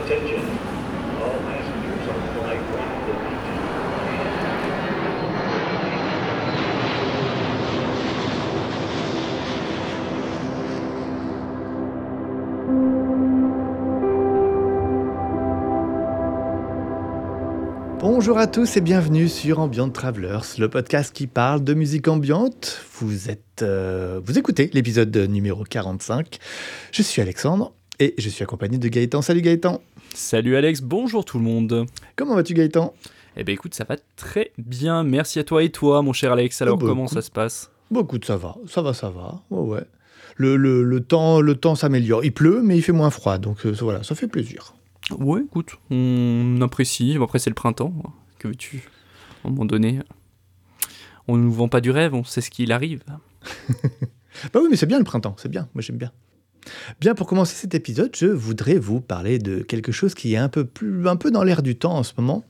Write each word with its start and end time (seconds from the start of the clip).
Attention. 0.00 0.40
All 1.20 1.36
passengers 1.44 2.08
on 2.08 2.20
flight 2.32 2.62
192. 2.72 3.60
Bonjour 18.00 18.38
à 18.38 18.46
tous 18.46 18.78
et 18.78 18.80
bienvenue 18.80 19.28
sur 19.28 19.58
Ambient 19.60 19.90
Travelers, 19.90 20.40
le 20.58 20.70
podcast 20.70 21.14
qui 21.14 21.26
parle 21.26 21.62
de 21.62 21.74
musique 21.74 22.08
ambiante. 22.08 22.80
Vous 22.98 23.28
êtes, 23.28 23.60
euh, 23.60 24.18
vous 24.24 24.38
écoutez 24.38 24.70
l'épisode 24.72 25.14
numéro 25.14 25.64
45. 25.64 26.38
Je 26.90 27.02
suis 27.02 27.20
Alexandre 27.20 27.74
et 28.00 28.14
je 28.18 28.28
suis 28.28 28.42
accompagné 28.42 28.78
de 28.78 28.88
Gaëtan. 28.88 29.22
Salut 29.22 29.42
Gaëtan. 29.42 29.80
Salut 30.14 30.56
Alex, 30.56 30.80
bonjour 30.80 31.24
tout 31.24 31.38
le 31.38 31.44
monde. 31.44 31.86
Comment 32.16 32.34
vas-tu 32.34 32.54
Gaëtan? 32.54 32.94
Eh 33.36 33.44
ben 33.44 33.52
écoute, 33.52 33.74
ça 33.74 33.84
va 33.84 33.96
très 34.16 34.50
bien, 34.58 35.04
merci 35.04 35.38
à 35.38 35.44
toi 35.44 35.62
et 35.62 35.70
toi 35.70 36.02
mon 36.02 36.12
cher 36.12 36.32
Alex. 36.32 36.60
Alors 36.62 36.78
bah, 36.78 36.86
comment 36.88 37.06
ça 37.06 37.22
se 37.22 37.30
passe? 37.30 37.70
Bon, 37.90 38.02
écoute, 38.02 38.24
ça 38.24 38.36
va, 38.36 38.56
ça 38.66 38.82
va, 38.82 38.92
ça 38.94 39.10
va. 39.10 39.42
Ouais, 39.50 39.60
ouais. 39.76 39.84
Le, 40.36 40.56
le- 40.56 40.82
le 40.82 41.00
temps, 41.00 41.40
le 41.40 41.54
temps 41.54 41.74
s'améliore. 41.74 42.24
Il 42.24 42.32
pleut, 42.32 42.62
mais 42.62 42.76
il 42.76 42.82
fait 42.82 42.92
moins 42.92 43.10
froid, 43.10 43.38
donc 43.38 43.64
euh, 43.66 43.74
voilà, 43.80 44.02
ça 44.02 44.14
fait 44.14 44.28
plaisir. 44.28 44.74
Ouais, 45.18 45.42
écoute, 45.44 45.76
on 45.90 46.58
apprécie. 46.62 47.16
Après 47.22 47.38
c'est 47.38 47.50
le 47.50 47.54
printemps, 47.54 47.92
que 48.38 48.48
veux-tu? 48.48 48.88
À 49.44 49.48
un 49.48 49.50
moment 49.50 49.64
donné, 49.64 50.00
on 51.28 51.36
ne 51.36 51.42
nous 51.42 51.52
vend 51.52 51.68
pas 51.68 51.80
du 51.80 51.90
rêve, 51.90 52.14
on 52.14 52.24
sait 52.24 52.40
ce 52.40 52.50
qu'il 52.50 52.72
arrive. 52.72 53.02
Bah 54.54 54.60
oui, 54.62 54.68
mais 54.70 54.76
c'est 54.76 54.86
bien 54.86 54.96
le 54.98 55.04
printemps, 55.04 55.34
c'est 55.38 55.50
bien. 55.50 55.68
Moi, 55.74 55.82
j'aime 55.82 55.98
bien. 55.98 56.12
Bien, 57.00 57.14
pour 57.14 57.26
commencer 57.26 57.54
cet 57.54 57.74
épisode, 57.74 58.14
je 58.16 58.26
voudrais 58.26 58.78
vous 58.78 59.00
parler 59.00 59.38
de 59.38 59.60
quelque 59.60 59.92
chose 59.92 60.14
qui 60.14 60.34
est 60.34 60.38
un 60.38 60.48
peu 60.48 60.64
plus, 60.64 61.08
un 61.08 61.16
peu 61.16 61.30
dans 61.30 61.42
l'air 61.42 61.62
du 61.62 61.76
temps 61.76 61.94
en 61.94 62.02
ce 62.02 62.12
moment. 62.16 62.44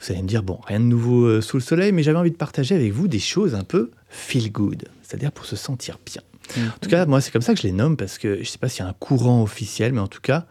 Vous 0.00 0.12
allez 0.12 0.22
me 0.22 0.28
dire, 0.28 0.42
bon, 0.42 0.60
rien 0.66 0.80
de 0.80 0.84
nouveau 0.84 1.24
euh, 1.24 1.40
sous 1.40 1.56
le 1.56 1.62
soleil, 1.62 1.92
mais 1.92 2.02
j'avais 2.02 2.18
envie 2.18 2.30
de 2.30 2.36
partager 2.36 2.74
avec 2.74 2.92
vous 2.92 3.08
des 3.08 3.18
choses 3.18 3.54
un 3.54 3.64
peu 3.64 3.90
feel 4.08 4.50
good, 4.52 4.84
c'est-à-dire 5.02 5.32
pour 5.32 5.46
se 5.46 5.56
sentir 5.56 5.98
bien. 6.04 6.22
En 6.58 6.78
tout 6.80 6.88
cas, 6.88 7.06
moi, 7.06 7.20
c'est 7.20 7.32
comme 7.32 7.42
ça 7.42 7.54
que 7.54 7.60
je 7.60 7.66
les 7.66 7.72
nomme 7.72 7.96
parce 7.96 8.18
que 8.18 8.34
je 8.34 8.40
ne 8.40 8.44
sais 8.44 8.58
pas 8.58 8.68
s'il 8.68 8.84
y 8.84 8.86
a 8.86 8.88
un 8.88 8.94
courant 8.94 9.42
officiel, 9.42 9.92
mais 9.92 10.00
en 10.00 10.06
tout 10.06 10.20
cas, 10.20 10.46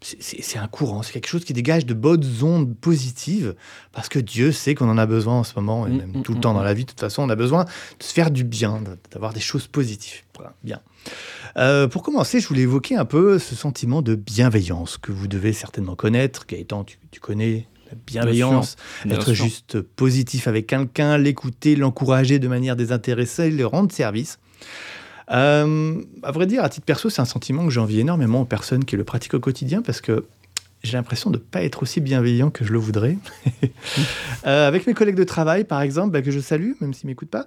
c'est- 0.00 0.58
un 0.58 0.68
courant, 0.68 1.02
c'est 1.02 1.12
quelque 1.12 1.28
chose 1.28 1.44
qui 1.44 1.52
dégage 1.52 1.84
de 1.86 1.94
bonnes 1.94 2.24
ondes 2.42 2.76
positives 2.76 3.54
parce 3.92 4.08
que 4.08 4.18
Dieu 4.18 4.52
sait 4.52 4.74
qu'on 4.74 4.88
en 4.88 4.98
a 4.98 5.06
besoin 5.06 5.40
en 5.40 5.44
ce 5.44 5.54
moment 5.56 5.86
et 5.86 5.90
Mm, 5.90 5.96
même 5.96 6.10
mm, 6.18 6.22
tout 6.22 6.32
le 6.32 6.38
mm, 6.38 6.42
temps 6.42 6.54
dans 6.54 6.62
la 6.62 6.74
vie. 6.74 6.84
De 6.84 6.90
toute 6.90 7.00
façon, 7.00 7.22
on 7.22 7.28
a 7.28 7.36
besoin 7.36 7.64
de 7.64 8.02
se 8.02 8.12
faire 8.12 8.30
du 8.30 8.44
bien, 8.44 8.82
d'avoir 9.10 9.32
des 9.32 9.40
choses 9.40 9.66
positives. 9.66 10.22
Voilà, 10.36 10.54
bien. 10.62 10.80
Euh, 11.56 11.88
pour 11.88 12.02
commencer, 12.02 12.40
je 12.40 12.46
voulais 12.48 12.62
évoquer 12.62 12.96
un 12.96 13.04
peu 13.04 13.38
ce 13.38 13.54
sentiment 13.54 14.02
de 14.02 14.14
bienveillance 14.14 14.98
que 14.98 15.10
vous 15.10 15.26
devez 15.26 15.52
certainement 15.52 15.96
connaître. 15.96 16.46
Gaëtan, 16.46 16.84
tu, 16.84 16.98
tu 17.10 17.18
connais 17.20 17.66
la 17.90 17.96
bienveillance, 18.06 18.76
Bien 19.04 19.16
être 19.16 19.32
juste 19.32 19.80
positif 19.80 20.46
avec 20.46 20.66
quelqu'un, 20.66 21.16
l'écouter, 21.18 21.74
l'encourager 21.74 22.38
de 22.38 22.46
manière 22.46 22.76
désintéressée, 22.76 23.50
lui 23.50 23.64
rendre 23.64 23.90
service. 23.90 24.38
Euh, 25.30 26.02
à 26.22 26.32
vrai 26.32 26.46
dire, 26.46 26.64
à 26.64 26.68
titre 26.68 26.86
perso, 26.86 27.10
c'est 27.10 27.20
un 27.20 27.26
sentiment 27.26 27.64
que 27.64 27.70
j'envie 27.70 28.00
énormément 28.00 28.42
aux 28.42 28.46
personnes 28.46 28.84
qui 28.84 28.96
le 28.96 29.04
pratiquent 29.04 29.34
au 29.34 29.40
quotidien 29.40 29.82
parce 29.82 30.00
que 30.00 30.24
j'ai 30.82 30.96
l'impression 30.96 31.30
de 31.30 31.38
ne 31.38 31.42
pas 31.42 31.62
être 31.62 31.82
aussi 31.82 32.00
bienveillant 32.00 32.50
que 32.50 32.64
je 32.64 32.72
le 32.72 32.78
voudrais. 32.78 33.16
Euh, 34.46 34.68
avec 34.68 34.86
mes 34.86 34.94
collègues 34.94 35.16
de 35.16 35.24
travail, 35.24 35.64
par 35.64 35.82
exemple, 35.82 36.12
bah, 36.12 36.22
que 36.22 36.30
je 36.30 36.38
salue, 36.38 36.72
même 36.80 36.94
s'ils 36.94 37.06
ne 37.06 37.10
m'écoutent 37.10 37.30
pas, 37.30 37.44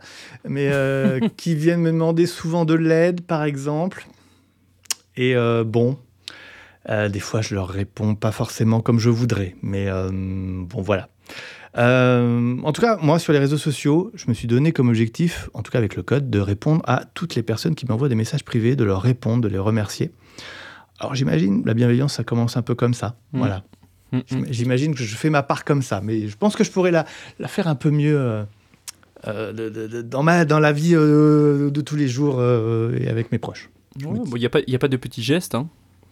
mais 0.48 0.70
euh, 0.72 1.20
qui 1.38 1.56
viennent 1.56 1.80
me 1.80 1.92
demander 1.92 2.26
souvent 2.26 2.66
de 2.66 2.74
l'aide, 2.74 3.22
par 3.22 3.44
exemple. 3.44 4.06
Et 5.16 5.36
euh, 5.36 5.64
bon, 5.64 5.98
des 6.88 7.20
fois, 7.20 7.42
je 7.42 7.56
leur 7.56 7.70
réponds 7.70 8.14
pas 8.16 8.32
forcément 8.32 8.82
comme 8.82 9.00
je 9.00 9.10
voudrais, 9.10 9.56
mais 9.62 9.88
bon, 9.90 10.82
voilà. 10.82 11.08
Euh, 11.78 12.58
en 12.64 12.72
tout 12.74 12.82
cas, 12.82 12.98
moi, 13.02 13.18
sur 13.20 13.32
les 13.34 13.40
réseaux 13.40 13.58
sociaux, 13.58 14.12
je 14.14 14.26
me 14.28 14.34
suis 14.34 14.48
donné 14.48 14.72
comme 14.74 14.90
objectif, 14.90 15.50
en 15.54 15.62
tout 15.62 15.72
cas 15.72 15.78
avec 15.78 15.96
le 15.96 16.04
code, 16.04 16.30
de 16.30 16.40
répondre 16.40 16.82
à 16.86 17.06
toutes 17.14 17.36
les 17.36 17.44
personnes 17.44 17.76
qui 17.76 17.86
m'envoient 17.86 18.10
des 18.10 18.16
messages 18.16 18.44
privés, 18.44 18.76
de 18.76 18.84
leur 18.84 19.02
répondre, 19.02 19.42
de 19.44 19.48
les 19.48 19.58
remercier. 19.58 20.12
Alors 21.00 21.16
j'imagine, 21.16 21.64
la 21.66 21.74
bienveillance, 21.74 22.14
ça 22.16 22.24
commence 22.24 22.58
un 22.58 22.62
peu 22.62 22.76
comme 22.76 22.94
ça. 22.94 23.16
Mm. 23.34 23.38
Voilà. 23.40 23.64
Mm, 24.12 24.18
mm. 24.18 24.22
J'im- 24.28 24.46
J'imagine 24.50 24.96
que 24.96 25.04
je 25.04 25.16
fais 25.16 25.30
ma 25.30 25.44
part 25.44 25.64
comme 25.64 25.82
ça, 25.82 26.02
mais 26.02 26.28
je 26.28 26.36
pense 26.38 26.56
que 26.56 26.64
je 26.64 26.72
pourrais 26.72 26.92
la, 26.92 27.06
la 27.40 27.48
faire 27.48 27.68
un 27.68 27.76
peu 27.76 27.90
mieux 27.90 28.20
euh, 28.20 28.44
euh, 29.28 29.54
de- 29.54 29.70
de- 29.70 29.88
de- 29.88 30.02
dans, 30.02 30.24
ma, 30.24 30.44
dans 30.46 30.60
la 30.60 30.74
vie 30.74 30.94
euh, 30.94 31.70
de 31.72 31.82
tous 31.82 31.96
les 31.96 32.08
jours 32.10 32.36
euh, 32.40 32.98
et 33.00 33.08
avec 33.08 33.32
mes 33.32 33.40
proches. 33.40 33.70
Ouais, 34.04 34.20
bon, 34.20 34.26
Il 34.36 34.40
n'y 34.40 34.46
a, 34.46 34.50
pas- 34.50 34.60
y 34.68 34.76
a 34.76 34.80
pas 34.80 34.88
de 34.90 34.98
petits 34.98 35.24
gestes, 35.24 35.56
hein, 35.56 35.70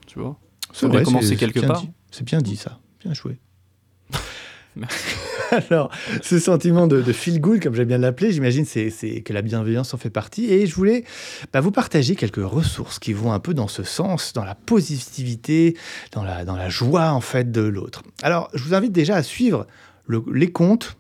tu 0.08 0.20
vois. 0.20 0.38
C'est 0.74 0.88
vrai, 0.88 1.04
commencer 1.04 1.28
c'est- 1.28 1.36
quelque 1.36 1.60
part. 1.60 1.84
C'est 2.12 2.24
bien 2.26 2.40
dit 2.40 2.56
ça, 2.56 2.80
bien 3.04 3.14
joué. 3.14 3.38
Merci. 4.76 5.16
Alors, 5.70 5.90
ce 6.22 6.40
sentiment 6.40 6.88
de, 6.88 7.02
de 7.02 7.14
feel 7.14 7.40
good, 7.40 7.62
comme 7.62 7.76
j'aime 7.76 7.88
bien 7.88 7.98
l'appeler, 7.98 8.32
j'imagine 8.32 8.66
c'est 8.66 9.22
que 9.22 9.34
la 9.34 9.42
bienveillance 9.42 9.94
en 9.94 9.98
fait 9.98 10.10
partie. 10.10 10.46
Et 10.52 10.68
je 10.68 10.76
voulais 10.76 11.04
bah, 11.54 11.62
vous 11.62 11.72
partager 11.72 12.16
quelques 12.16 12.44
ressources 12.44 13.00
qui 13.00 13.14
vont 13.14 13.32
un 13.32 13.40
peu 13.40 13.54
dans 13.54 13.68
ce 13.68 13.84
sens, 13.84 14.34
dans 14.34 14.44
la 14.44 14.56
positivité, 14.56 15.76
dans 16.12 16.24
la, 16.24 16.70
joie 16.70 17.12
en 17.12 17.22
fait 17.22 17.52
de 17.52 17.62
l'autre. 17.62 18.04
Alors, 18.22 18.50
je 18.54 18.64
vous 18.64 18.74
invite 18.74 18.92
déjà 18.92 19.16
à 19.16 19.24
suivre 19.24 19.66
le- 20.06 20.24
les 20.34 20.52
comptes. 20.52 20.98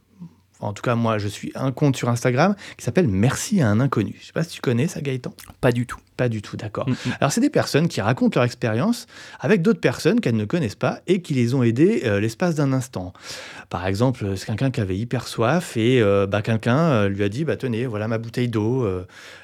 En 0.59 0.73
tout 0.73 0.81
cas, 0.81 0.95
moi, 0.95 1.17
je 1.17 1.27
suis 1.27 1.51
un 1.55 1.71
compte 1.71 1.95
sur 1.95 2.09
Instagram 2.09 2.55
qui 2.77 2.83
s'appelle 2.83 3.07
Merci 3.07 3.61
à 3.61 3.69
un 3.69 3.79
inconnu. 3.79 4.15
Je 4.19 4.25
sais 4.25 4.33
pas 4.33 4.43
si 4.43 4.55
tu 4.55 4.61
connais 4.61 4.87
ça, 4.87 4.99
Gaëtan? 4.99 5.33
Pas 5.61 5.71
du 5.71 5.85
tout. 5.85 5.99
Pas 6.17 6.27
du 6.27 6.41
tout, 6.41 6.57
d'accord. 6.57 6.89
Mm, 6.89 6.91
mm. 6.91 7.11
Alors, 7.21 7.31
c'est 7.31 7.39
des 7.39 7.49
personnes 7.49 7.87
qui 7.87 8.01
racontent 8.01 8.37
leur 8.37 8.43
expérience 8.43 9.07
avec 9.39 9.61
d'autres 9.61 9.79
personnes 9.79 10.19
qu'elles 10.19 10.35
ne 10.35 10.43
connaissent 10.43 10.75
pas 10.75 10.99
et 11.07 11.21
qui 11.21 11.33
les 11.33 11.55
ont 11.55 11.63
aidées 11.63 12.01
euh, 12.03 12.19
l'espace 12.19 12.55
d'un 12.55 12.73
instant. 12.73 13.13
Par 13.69 13.87
exemple, 13.87 14.35
c'est 14.35 14.47
quelqu'un 14.47 14.69
qui 14.69 14.81
avait 14.81 14.97
hyper 14.97 15.29
soif 15.29 15.77
et 15.77 16.01
euh, 16.01 16.27
bah, 16.27 16.41
quelqu'un 16.41 16.77
euh, 16.77 17.07
lui 17.07 17.23
a 17.23 17.29
dit 17.29 17.45
bah, 17.45 17.55
Tenez, 17.55 17.85
voilà 17.85 18.09
ma 18.09 18.17
bouteille 18.17 18.49
d'eau. 18.49 18.85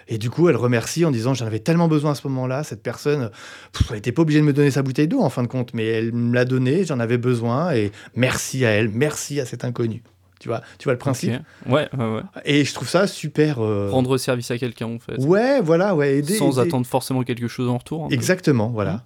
et 0.10 0.18
du 0.18 0.30
coup, 0.30 0.50
elle 0.50 0.58
remercie 0.58 1.06
en 1.06 1.12
disant 1.12 1.34
J'en 1.34 1.46
avais 1.46 1.60
tellement 1.60 1.88
besoin 1.88 2.12
à 2.12 2.16
ce 2.16 2.28
moment-là. 2.28 2.64
Cette 2.64 2.84
personne, 2.84 3.30
pff, 3.72 3.88
elle 3.90 3.96
n'était 3.96 4.12
pas 4.12 4.24
obligée 4.24 4.42
de 4.42 4.46
me 4.46 4.54
donner 4.54 4.72
sa 4.72 4.84
bouteille 4.84 5.08
d'eau 5.08 5.22
en 5.22 5.30
fin 5.30 5.44
de 5.44 5.48
compte, 5.48 5.74
mais 5.74 5.86
elle 5.86 6.12
me 6.12 6.36
l'a 6.36 6.44
donnée, 6.44 6.84
j'en 6.84 7.00
avais 7.00 7.18
besoin 7.18 7.74
et 7.74 7.94
merci 8.16 8.66
à 8.66 8.72
elle, 8.72 8.90
merci 8.90 9.40
à 9.40 9.46
cet 9.46 9.64
inconnu. 9.64 10.04
Tu 10.46 10.50
vois, 10.50 10.62
tu 10.78 10.84
vois 10.84 10.94
le 10.94 11.00
principe 11.00 11.34
Ok. 11.66 11.72
Ouais, 11.74 11.90
ouais, 11.98 12.06
ouais. 12.18 12.22
Et 12.46 12.66
je 12.66 12.74
trouve 12.76 12.88
ça 12.88 13.08
super. 13.08 13.58
euh, 13.64 13.90
Rendre 13.90 14.16
service 14.20 14.52
à 14.52 14.60
quelqu'un 14.60 14.86
en 14.86 15.00
fait. 15.00 15.18
Ouais, 15.18 15.60
voilà, 15.60 15.96
ouais, 15.96 16.18
aider. 16.20 16.36
Sans 16.36 16.60
aider. 16.60 16.68
attendre 16.70 16.86
forcément 16.86 17.24
quelque 17.24 17.48
chose 17.48 17.68
en 17.68 17.80
retour. 17.80 18.08
peu. 18.08 18.14
Exactement, 18.14 18.68
voilà. 18.70 19.06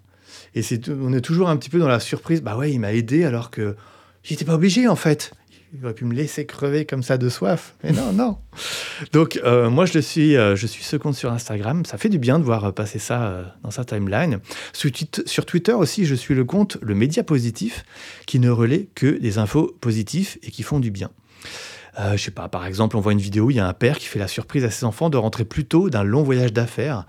Et 0.53 0.61
c'est, 0.63 0.89
on 0.89 1.13
est 1.13 1.22
toujours 1.22 1.47
un 1.47 1.55
petit 1.55 1.69
peu 1.69 1.79
dans 1.79 1.88
la 1.88 2.01
surprise. 2.01 2.41
Bah 2.41 2.57
ouais, 2.57 2.73
il 2.73 2.79
m'a 2.81 2.91
aidé 2.91 3.23
alors 3.23 3.51
que 3.51 3.78
j'étais 4.22 4.44
pas 4.44 4.55
obligé 4.55 4.89
en 4.89 4.97
fait. 4.97 5.31
Il 5.72 5.85
aurait 5.85 5.94
pu 5.94 6.03
me 6.03 6.16
laisser 6.16 6.47
crever 6.47 6.83
comme 6.85 7.03
ça 7.03 7.19
de 7.19 7.29
soif. 7.29 7.75
Mais 7.83 7.91
non, 7.91 8.11
non. 8.11 8.39
Donc 9.13 9.39
euh, 9.44 9.69
moi 9.69 9.85
je 9.85 9.94
le 9.94 10.01
suis, 10.01 10.35
euh, 10.35 10.55
je 10.55 10.66
suis 10.66 10.83
ce 10.83 10.95
compte 10.97 11.13
sur 11.13 11.31
Instagram. 11.31 11.85
Ça 11.85 11.99
fait 11.99 12.09
du 12.09 12.17
bien 12.17 12.39
de 12.39 12.44
voir 12.44 12.66
euh, 12.66 12.72
passer 12.72 12.97
ça 12.97 13.22
euh, 13.28 13.44
dans 13.61 13.69
sa 13.69 13.85
timeline. 13.85 14.39
Sur, 14.73 14.89
sur 15.28 15.45
Twitter 15.45 15.73
aussi, 15.73 16.05
je 16.05 16.16
suis 16.16 16.33
le 16.33 16.44
compte 16.44 16.79
le 16.81 16.95
média 16.95 17.23
positif 17.23 17.85
qui 18.25 18.39
ne 18.39 18.49
relaie 18.49 18.88
que 18.95 19.19
des 19.19 19.38
infos 19.38 19.78
positives 19.79 20.38
et 20.41 20.49
qui 20.49 20.63
font 20.63 20.79
du 20.79 20.89
bien. 20.89 21.11
Euh, 22.00 22.16
je 22.16 22.23
sais 22.23 22.31
pas, 22.31 22.47
par 22.47 22.66
exemple, 22.66 22.95
on 22.97 23.00
voit 23.00 23.11
une 23.11 23.19
vidéo, 23.19 23.50
il 23.50 23.55
y 23.55 23.59
a 23.59 23.67
un 23.67 23.73
père 23.73 23.97
qui 23.97 24.05
fait 24.05 24.19
la 24.19 24.27
surprise 24.27 24.63
à 24.63 24.69
ses 24.69 24.85
enfants 24.85 25.09
de 25.09 25.17
rentrer 25.17 25.44
plus 25.44 25.66
tôt 25.66 25.89
d'un 25.89 26.03
long 26.03 26.23
voyage 26.23 26.53
d'affaires. 26.53 27.05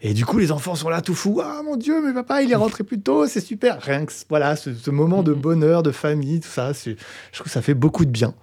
Et 0.00 0.14
du 0.14 0.24
coup, 0.24 0.38
les 0.38 0.52
enfants 0.52 0.76
sont 0.76 0.88
là 0.88 1.00
tout 1.00 1.14
fous. 1.14 1.40
Ah 1.42 1.62
mon 1.64 1.76
Dieu, 1.76 2.00
mais 2.04 2.12
papa, 2.12 2.42
il 2.42 2.52
est 2.52 2.56
rentré 2.56 2.84
plus 2.84 3.00
tôt, 3.00 3.26
c'est 3.26 3.40
super. 3.40 3.80
Rien 3.80 4.06
que 4.06 4.12
voilà, 4.28 4.54
ce, 4.54 4.72
ce 4.72 4.90
moment 4.90 5.24
de 5.24 5.32
bonheur, 5.32 5.82
de 5.82 5.90
famille, 5.90 6.40
tout 6.40 6.48
ça, 6.48 6.72
je 6.72 6.92
trouve 7.32 7.44
que 7.44 7.50
ça 7.50 7.62
fait 7.62 7.74
beaucoup 7.74 8.04
de 8.04 8.10
bien. 8.10 8.34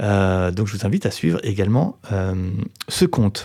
Euh, 0.00 0.50
donc, 0.50 0.66
je 0.66 0.76
vous 0.76 0.86
invite 0.86 1.06
à 1.06 1.10
suivre 1.10 1.40
également 1.42 1.98
euh, 2.12 2.50
ce 2.88 3.06
compte. 3.06 3.44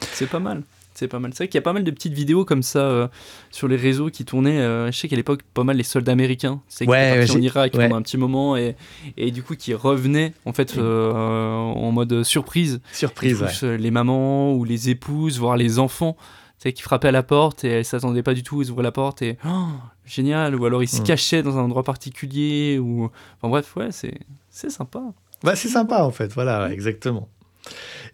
C'est 0.00 0.28
pas 0.28 0.38
mal. 0.38 0.62
C'est 0.98 1.08
pas 1.08 1.18
mal. 1.18 1.32
C'est 1.34 1.44
vrai 1.44 1.48
qu'il 1.48 1.58
y 1.58 1.58
a 1.58 1.62
pas 1.62 1.72
mal 1.72 1.84
de 1.84 1.90
petites 1.90 2.14
vidéos 2.14 2.44
comme 2.44 2.62
ça 2.62 2.78
euh, 2.80 3.08
sur 3.50 3.68
les 3.68 3.76
réseaux 3.76 4.08
qui 4.10 4.24
tournaient. 4.24 4.58
euh, 4.60 4.90
je 4.90 4.98
sais 4.98 5.08
qu'à 5.08 5.16
l'époque, 5.16 5.42
pas 5.54 5.62
mal 5.64 5.76
les 5.76 5.82
soldats 5.82 6.12
américains. 6.12 6.60
C'est 6.68 6.84
qui 6.86 6.90
Ouais, 6.90 7.24
j'ai- 7.26 7.34
en 7.34 7.40
Irak 7.42 7.74
ouais. 7.74 7.84
pendant 7.84 7.96
un 7.96 8.02
petit 8.02 8.16
moment 8.16 8.56
et, 8.56 8.76
et 9.16 9.30
du 9.30 9.42
coup 9.42 9.54
qui 9.56 9.74
revenaient 9.74 10.32
en 10.46 10.52
fait 10.52 10.76
euh, 10.78 11.12
en 11.12 11.92
mode 11.92 12.22
surprise. 12.22 12.80
Surprise, 12.92 13.42
ouais. 13.62 13.76
Les 13.78 13.90
mamans 13.90 14.54
ou 14.54 14.64
les 14.64 14.88
épouses, 14.90 15.38
voire 15.38 15.56
les 15.56 15.78
enfants, 15.78 16.16
sais, 16.58 16.72
qui 16.72 16.82
frappaient 16.82 17.08
à 17.08 17.12
la 17.12 17.22
porte 17.22 17.64
et 17.64 17.68
elles 17.68 17.84
s'attendaient 17.84 18.22
pas 18.22 18.34
du 18.34 18.42
tout. 18.42 18.62
Ils 18.62 18.70
ouvraient 18.70 18.82
la 18.82 18.92
porte 18.92 19.20
et 19.22 19.36
oh, 19.46 19.66
génial. 20.06 20.54
Ou 20.56 20.64
alors 20.64 20.82
ils 20.82 20.88
se 20.88 21.02
Mm. 21.02 21.04
cachaient 21.04 21.42
dans 21.42 21.58
un 21.58 21.62
endroit 21.62 21.82
particulier. 21.82 22.78
Ou 22.78 23.10
enfin 23.38 23.48
bref, 23.50 23.76
ouais, 23.76 23.88
c'est 23.90 24.14
c'est 24.48 24.70
sympa. 24.70 25.02
Bah, 25.42 25.54
c'est 25.54 25.68
sympa 25.68 26.02
en 26.02 26.10
fait, 26.10 26.32
voilà, 26.32 26.66
ouais, 26.66 26.72
exactement. 26.72 27.28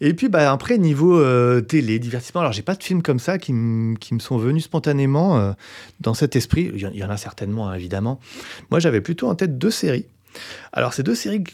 Et 0.00 0.14
puis 0.14 0.28
bah, 0.28 0.50
après, 0.52 0.78
niveau 0.78 1.18
euh, 1.18 1.60
télé, 1.60 1.98
divertissement, 1.98 2.40
alors 2.40 2.52
j'ai 2.52 2.62
pas 2.62 2.74
de 2.74 2.82
films 2.82 3.02
comme 3.02 3.18
ça 3.18 3.38
qui, 3.38 3.52
me 3.52 3.96
sont 4.18 4.36
venus 4.36 4.64
spontanément 4.64 5.38
euh, 5.38 5.52
dans 6.00 6.14
cet 6.14 6.36
esprit. 6.36 6.70
Il 6.74 6.80
y, 6.80 7.04
en- 7.04 7.10
a 7.10 7.16
certainement, 7.16 7.68
hein, 7.68 7.74
évidemment. 7.74 8.18
Moi, 8.70 8.80
j'avais 8.80 9.00
plutôt 9.00 9.28
en 9.28 9.34
tête 9.34 9.58
deux 9.58 9.70
séries. 9.70 10.06
Alors, 10.72 10.94
c'est 10.94 11.02
deux 11.02 11.14
séries 11.14 11.44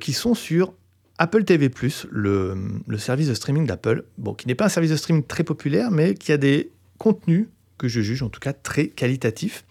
qui 0.00 0.12
sont 0.12 0.34
sur 0.34 0.72
Apple 1.18 1.44
TV+, 1.44 1.70
le, 2.10 2.56
le 2.88 2.98
service 2.98 3.28
de 3.28 3.34
streaming 3.34 3.66
d'Apple, 3.66 4.04
bon, 4.18 4.34
qui 4.34 4.48
n'est 4.48 4.54
pas 4.54 4.64
un 4.64 4.70
service 4.70 4.90
de 4.90 4.96
streaming 4.96 5.22
très 5.24 5.44
populaire, 5.44 5.90
mais 5.90 6.14
qui 6.14 6.32
a 6.32 6.36
des 6.38 6.70
contenus 6.98 7.46
que 7.78 7.88
je 7.88 8.00
juge 8.00 8.22
en 8.22 8.28
tout 8.28 8.40
cas 8.40 8.52
très 8.52 8.86
qualitatif. 8.88 9.64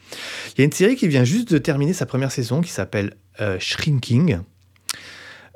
Il 0.55 0.59
y 0.59 0.61
a 0.61 0.65
une 0.65 0.71
série 0.71 0.95
qui 0.95 1.07
vient 1.07 1.23
juste 1.23 1.51
de 1.51 1.57
terminer 1.57 1.93
sa 1.93 2.05
première 2.05 2.31
saison 2.31 2.61
qui 2.61 2.69
s'appelle 2.69 3.15
euh, 3.39 3.57
Shrinking. 3.59 4.39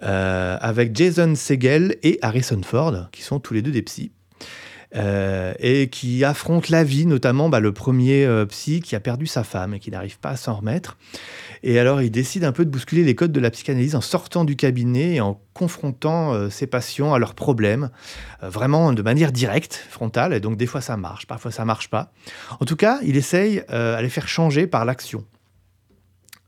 Euh, 0.06 0.58
avec 0.62 0.96
Jason 0.96 1.34
Segel 1.36 1.98
et 2.04 2.20
Harrison 2.22 2.62
Ford, 2.64 3.10
qui 3.12 3.24
sont 3.24 3.40
tous 3.40 3.54
les 3.54 3.62
deux 3.62 3.72
des 3.72 3.82
psys. 3.82 4.12
Euh, 4.96 5.54
et 5.60 5.90
qui 5.90 6.24
affrontent 6.24 6.68
la 6.70 6.86
vie, 6.86 7.06
notamment 7.06 7.50
bah, 7.50 7.60
le 7.60 7.74
premier 7.74 8.24
euh, 8.24 8.46
psy 8.46 8.80
qui 8.80 8.96
a 8.96 9.02
perdu 9.02 9.26
sa 9.26 9.44
femme 9.44 9.74
et 9.74 9.80
qui 9.80 9.92
n'arrive 9.92 10.20
pas 10.20 10.30
à 10.30 10.36
s'en 10.38 10.54
remettre. 10.54 10.98
Et 11.64 11.80
alors 11.80 12.02
il 12.02 12.12
décide 12.12 12.46
un 12.46 12.54
peu 12.54 12.64
de 12.64 12.70
bousculer 12.70 13.04
les 13.04 13.14
codes 13.14 13.34
de 13.34 13.40
la 13.42 13.50
psychanalyse 13.50 13.96
en 13.96 14.02
sortant 14.02 14.46
du 14.46 14.56
cabinet 14.56 15.16
et 15.16 15.22
en 15.22 15.42
confrontant 15.54 16.50
ses 16.50 16.68
patients 16.68 17.14
à 17.14 17.20
leurs 17.20 17.34
problèmes, 17.34 17.90
vraiment 18.42 18.94
de 18.94 19.02
manière 19.02 19.34
directe, 19.34 19.84
frontale. 19.90 20.34
Et 20.34 20.40
donc 20.40 20.56
des 20.56 20.68
fois 20.68 20.80
ça 20.80 20.96
marche, 20.96 21.26
parfois 21.26 21.52
ça 21.52 21.66
marche 21.66 21.90
pas. 21.90 22.14
En 22.62 22.66
tout 22.66 22.78
cas, 22.78 23.00
il 23.04 23.18
essaye 23.18 23.64
à 23.68 24.02
les 24.02 24.10
faire 24.10 24.30
changer 24.30 24.68
par 24.68 24.86
l'action. 24.86 25.26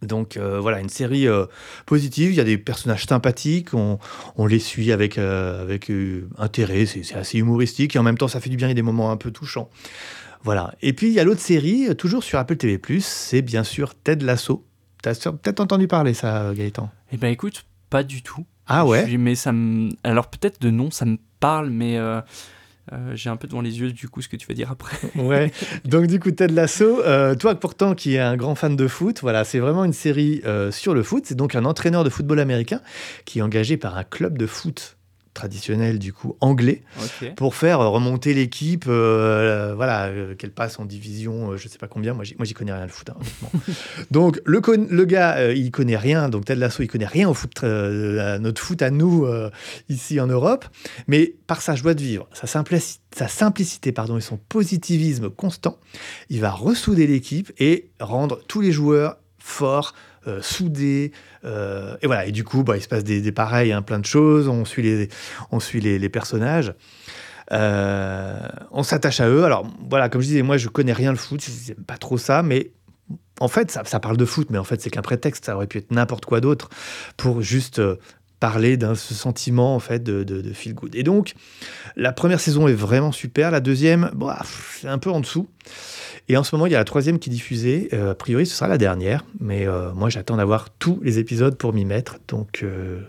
Donc 0.04 0.38
euh, 0.38 0.60
voilà, 0.60 0.80
une 0.80 0.90
série 0.90 1.28
euh, 1.28 1.46
positive, 1.88 2.30
il 2.32 2.36
y 2.36 2.40
a 2.40 2.44
des 2.44 2.58
personnages 2.60 3.06
sympathiques, 3.06 3.74
on, 3.74 3.98
on 4.36 4.46
les 4.46 4.60
suit 4.60 4.92
avec, 4.92 5.18
euh, 5.18 5.62
avec 5.64 5.92
intérêt, 6.38 6.86
c'est 6.86 7.16
assez 7.16 7.40
humoristique, 7.40 7.96
et 7.96 8.00
en 8.00 8.04
même 8.04 8.18
temps 8.18 8.28
ça 8.28 8.40
fait 8.40 8.50
du 8.50 8.58
bien, 8.58 8.68
il 8.68 8.72
y 8.72 8.74
a 8.74 8.76
des 8.76 8.82
moments 8.84 9.12
un 9.12 9.18
peu 9.18 9.32
touchants. 9.32 9.70
Voilà. 10.44 10.76
Et 10.82 10.94
puis 10.94 11.08
il 11.08 11.14
y 11.14 11.20
a 11.20 11.24
l'autre 11.24 11.42
série, 11.42 11.96
toujours 11.96 12.24
sur 12.24 12.38
Apple 12.38 12.58
TV+, 12.58 12.80
c'est 13.02 13.42
bien 13.42 13.64
sûr 13.64 13.96
Ted 13.96 14.24
Lasso. 14.24 14.64
T'as 15.02 15.14
peut-être 15.16 15.60
entendu 15.62 15.88
parler 15.88 16.14
ça, 16.14 16.52
Gaëtan? 16.56 16.90
Eh 17.12 17.18
ben 17.18 17.30
écoute, 17.32 17.66
pas 17.90 18.04
du 18.04 18.22
tout. 18.22 18.46
Ah 18.68 18.86
ouais? 18.86 19.06
Suis- 19.06 19.18
Mais 19.18 19.36
ça 19.36 19.52
me... 19.52 19.90
Alors 20.04 20.28
peut-être 20.28 20.62
de 20.62 20.70
nom, 20.70 20.92
ça 20.92 21.06
me 21.06 21.18
parle, 21.40 21.70
mais 21.70 21.98
euh, 22.94 23.16
j'ai 23.16 23.30
un 23.30 23.36
peu 23.36 23.48
devant 23.48 23.62
les 23.62 23.80
yeux 23.80 23.92
du 23.92 24.08
coup 24.08 24.22
ce 24.22 24.30
que 24.30 24.36
tu 24.36 24.48
vas 24.48 24.54
dire 24.54 24.72
après. 24.72 24.98
Ouais. 25.18 25.52
Donc 25.84 26.08
du 26.08 26.20
coup, 26.20 26.32
Ted 26.32 26.54
Lasso, 26.54 27.02
euh, 27.02 27.36
toi 27.36 27.56
pourtant 27.56 27.96
qui 27.96 28.16
es 28.16 28.20
un 28.20 28.38
grand 28.38 28.56
fan 28.56 28.76
de 28.76 28.88
foot, 28.88 29.20
voilà, 29.22 29.44
c'est 29.44 29.60
vraiment 29.60 29.84
une 29.84 29.94
série 29.94 30.42
euh, 30.46 30.72
sur 30.72 30.94
le 30.94 31.04
foot. 31.04 31.26
C'est 31.26 31.36
donc 31.36 31.56
un 31.56 31.66
entraîneur 31.66 32.04
de 32.04 32.10
football 32.10 32.40
américain 32.40 32.82
qui 33.26 33.40
est 33.40 33.42
engagé 33.42 33.78
par 33.78 33.98
un 33.98 34.04
club 34.04 34.38
de 34.38 34.46
foot 34.46 34.97
traditionnel 35.38 36.00
du 36.00 36.12
coup 36.14 36.36
anglais 36.42 36.82
pour 37.36 37.56
faire 37.56 37.80
remonter 37.80 38.34
l'équipe, 38.34 38.86
euh, 38.88 39.74
voilà, 39.76 40.08
euh, 40.08 40.36
qu'elle 40.36 40.52
passe 40.52 40.80
en 40.80 40.86
division, 40.86 41.52
euh, 41.52 41.58
je 41.58 41.68
sais 41.68 41.78
pas 41.78 41.88
combien. 41.88 42.14
Moi, 42.14 42.24
j'y, 42.24 42.36
moi, 42.38 42.46
j'y 42.46 42.54
connais 42.54 42.74
rien 42.74 42.84
le 42.86 42.92
foot, 42.92 43.10
hein, 43.12 43.18
donc 44.12 44.42
le, 44.46 44.60
con- 44.62 44.88
le 44.90 45.06
gars, 45.06 45.38
euh, 45.38 45.54
il 45.54 45.72
connaît 45.72 45.96
rien. 45.98 46.30
Donc 46.30 46.46
Ted 46.46 46.60
Lasso, 46.60 46.82
il 46.84 46.88
connaît 46.88 47.06
rien 47.06 47.30
au 47.30 47.34
foot, 47.34 47.52
euh, 47.64 48.36
à 48.36 48.40
notre 48.40 48.62
foot 48.62 48.82
à 48.82 48.90
nous 48.90 49.26
euh, 49.26 49.50
ici 49.90 50.20
en 50.20 50.28
Europe. 50.28 50.66
Mais 51.08 51.36
par 51.48 51.62
sa 51.62 51.76
joie 51.76 51.94
de 51.94 52.02
vivre, 52.02 52.28
sa, 52.34 52.48
simplici- 52.48 53.00
sa 53.16 53.28
simplicité, 53.28 53.92
pardon, 53.92 54.18
et 54.18 54.22
son 54.22 54.38
positivisme 54.38 55.30
constant, 55.30 55.78
il 56.30 56.42
va 56.42 56.52
ressouder 56.52 57.08
l'équipe 57.08 57.52
et 57.60 57.90
rendre 58.00 58.40
tous 58.48 58.62
les 58.62 58.72
joueurs 58.72 59.18
forts. 59.40 59.94
Euh, 60.28 60.42
soudés 60.42 61.12
euh, 61.46 61.96
et 62.02 62.08
voilà. 62.08 62.26
Et 62.26 62.32
du 62.32 62.44
coup 62.44 62.64
bah, 62.64 62.78
il 62.78 62.82
se 62.82 62.88
passe 62.88 63.04
des, 63.04 63.22
des 63.22 63.32
pareils 63.32 63.72
hein, 63.72 63.82
plein 63.82 64.00
de 64.00 64.06
choses. 64.06 64.48
On 64.48 64.66
suit 64.66 64.84
les 64.84 65.10
on 65.52 65.60
suit 65.60 65.82
les, 65.82 66.00
les 66.00 66.10
personnages. 66.10 66.74
Euh, 67.52 68.40
on 68.72 68.84
s'attache 68.84 69.20
à 69.22 69.30
eux. 69.30 69.46
Alors 69.46 69.66
voilà, 69.90 70.10
comme 70.10 70.22
je 70.22 70.28
disais, 70.28 70.42
moi 70.42 70.58
je 70.58 70.68
connais 70.68 70.94
rien 70.94 71.12
le 71.12 71.18
foot, 71.18 71.42
j'aime 71.66 71.84
pas 71.86 71.98
trop 71.98 72.18
ça, 72.18 72.44
mais 72.44 72.72
en 73.40 73.48
fait 73.48 73.72
ça, 73.72 73.84
ça 73.86 74.00
parle 74.00 74.18
de 74.18 74.26
foot, 74.26 74.50
mais 74.50 74.58
en 74.58 74.64
fait 74.64 74.82
c'est 74.82 74.90
qu'un 74.90 75.02
prétexte, 75.02 75.46
ça 75.46 75.56
aurait 75.56 75.68
pu 75.68 75.78
être 75.78 75.92
n'importe 75.92 76.26
quoi 76.26 76.42
d'autre 76.42 76.70
pour 77.16 77.42
juste 77.42 77.80
euh, 77.80 77.96
parler 78.40 78.78
d'un 78.78 78.96
ce 78.96 79.14
sentiment 79.14 79.76
en 79.76 79.80
fait 79.80 80.04
de, 80.04 80.54
feel 80.54 80.74
good. 80.74 80.96
Et 80.96 81.04
donc 81.04 81.34
la 81.96 82.12
première 82.12 82.40
saison 82.40 82.68
est 82.68 82.74
vraiment 82.74 83.12
super, 83.12 83.52
la 83.52 83.60
deuxième, 83.60 84.12
bah, 84.16 84.42
c'est 84.80 84.88
un 84.88 84.98
peu 84.98 85.10
en 85.10 85.20
dessous. 85.20 85.48
Et 86.30 86.36
en 86.36 86.44
ce 86.44 86.54
moment, 86.56 86.66
il 86.66 86.74
y 86.74 86.76
a 86.76 86.78
la 86.78 86.86
troisième 86.86 87.20
qui 87.20 87.30
est 87.30 87.34
diffusée. 87.34 87.88
Euh, 87.94 88.12
a 88.12 88.16
priori, 88.16 88.46
ce 88.46 88.56
sera 88.56 88.68
la 88.68 88.78
dernière. 88.78 89.24
Mais 89.40 89.66
euh, 89.66 89.94
moi, 89.94 90.10
j'attends 90.10 90.36
d'avoir 90.36 90.70
tous 90.72 91.00
les 91.02 91.20
épisodes 91.20 91.56
pour 91.56 91.74
m'y 91.74 91.86
mettre. 91.86 92.18
Donc 92.28 92.64
euh, 92.64 93.00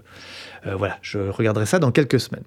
voilà, 0.64 0.98
je 1.02 1.18
regarderai 1.18 1.66
ça 1.66 1.78
dans 1.78 1.90
quelques 1.90 2.20
semaines. 2.20 2.44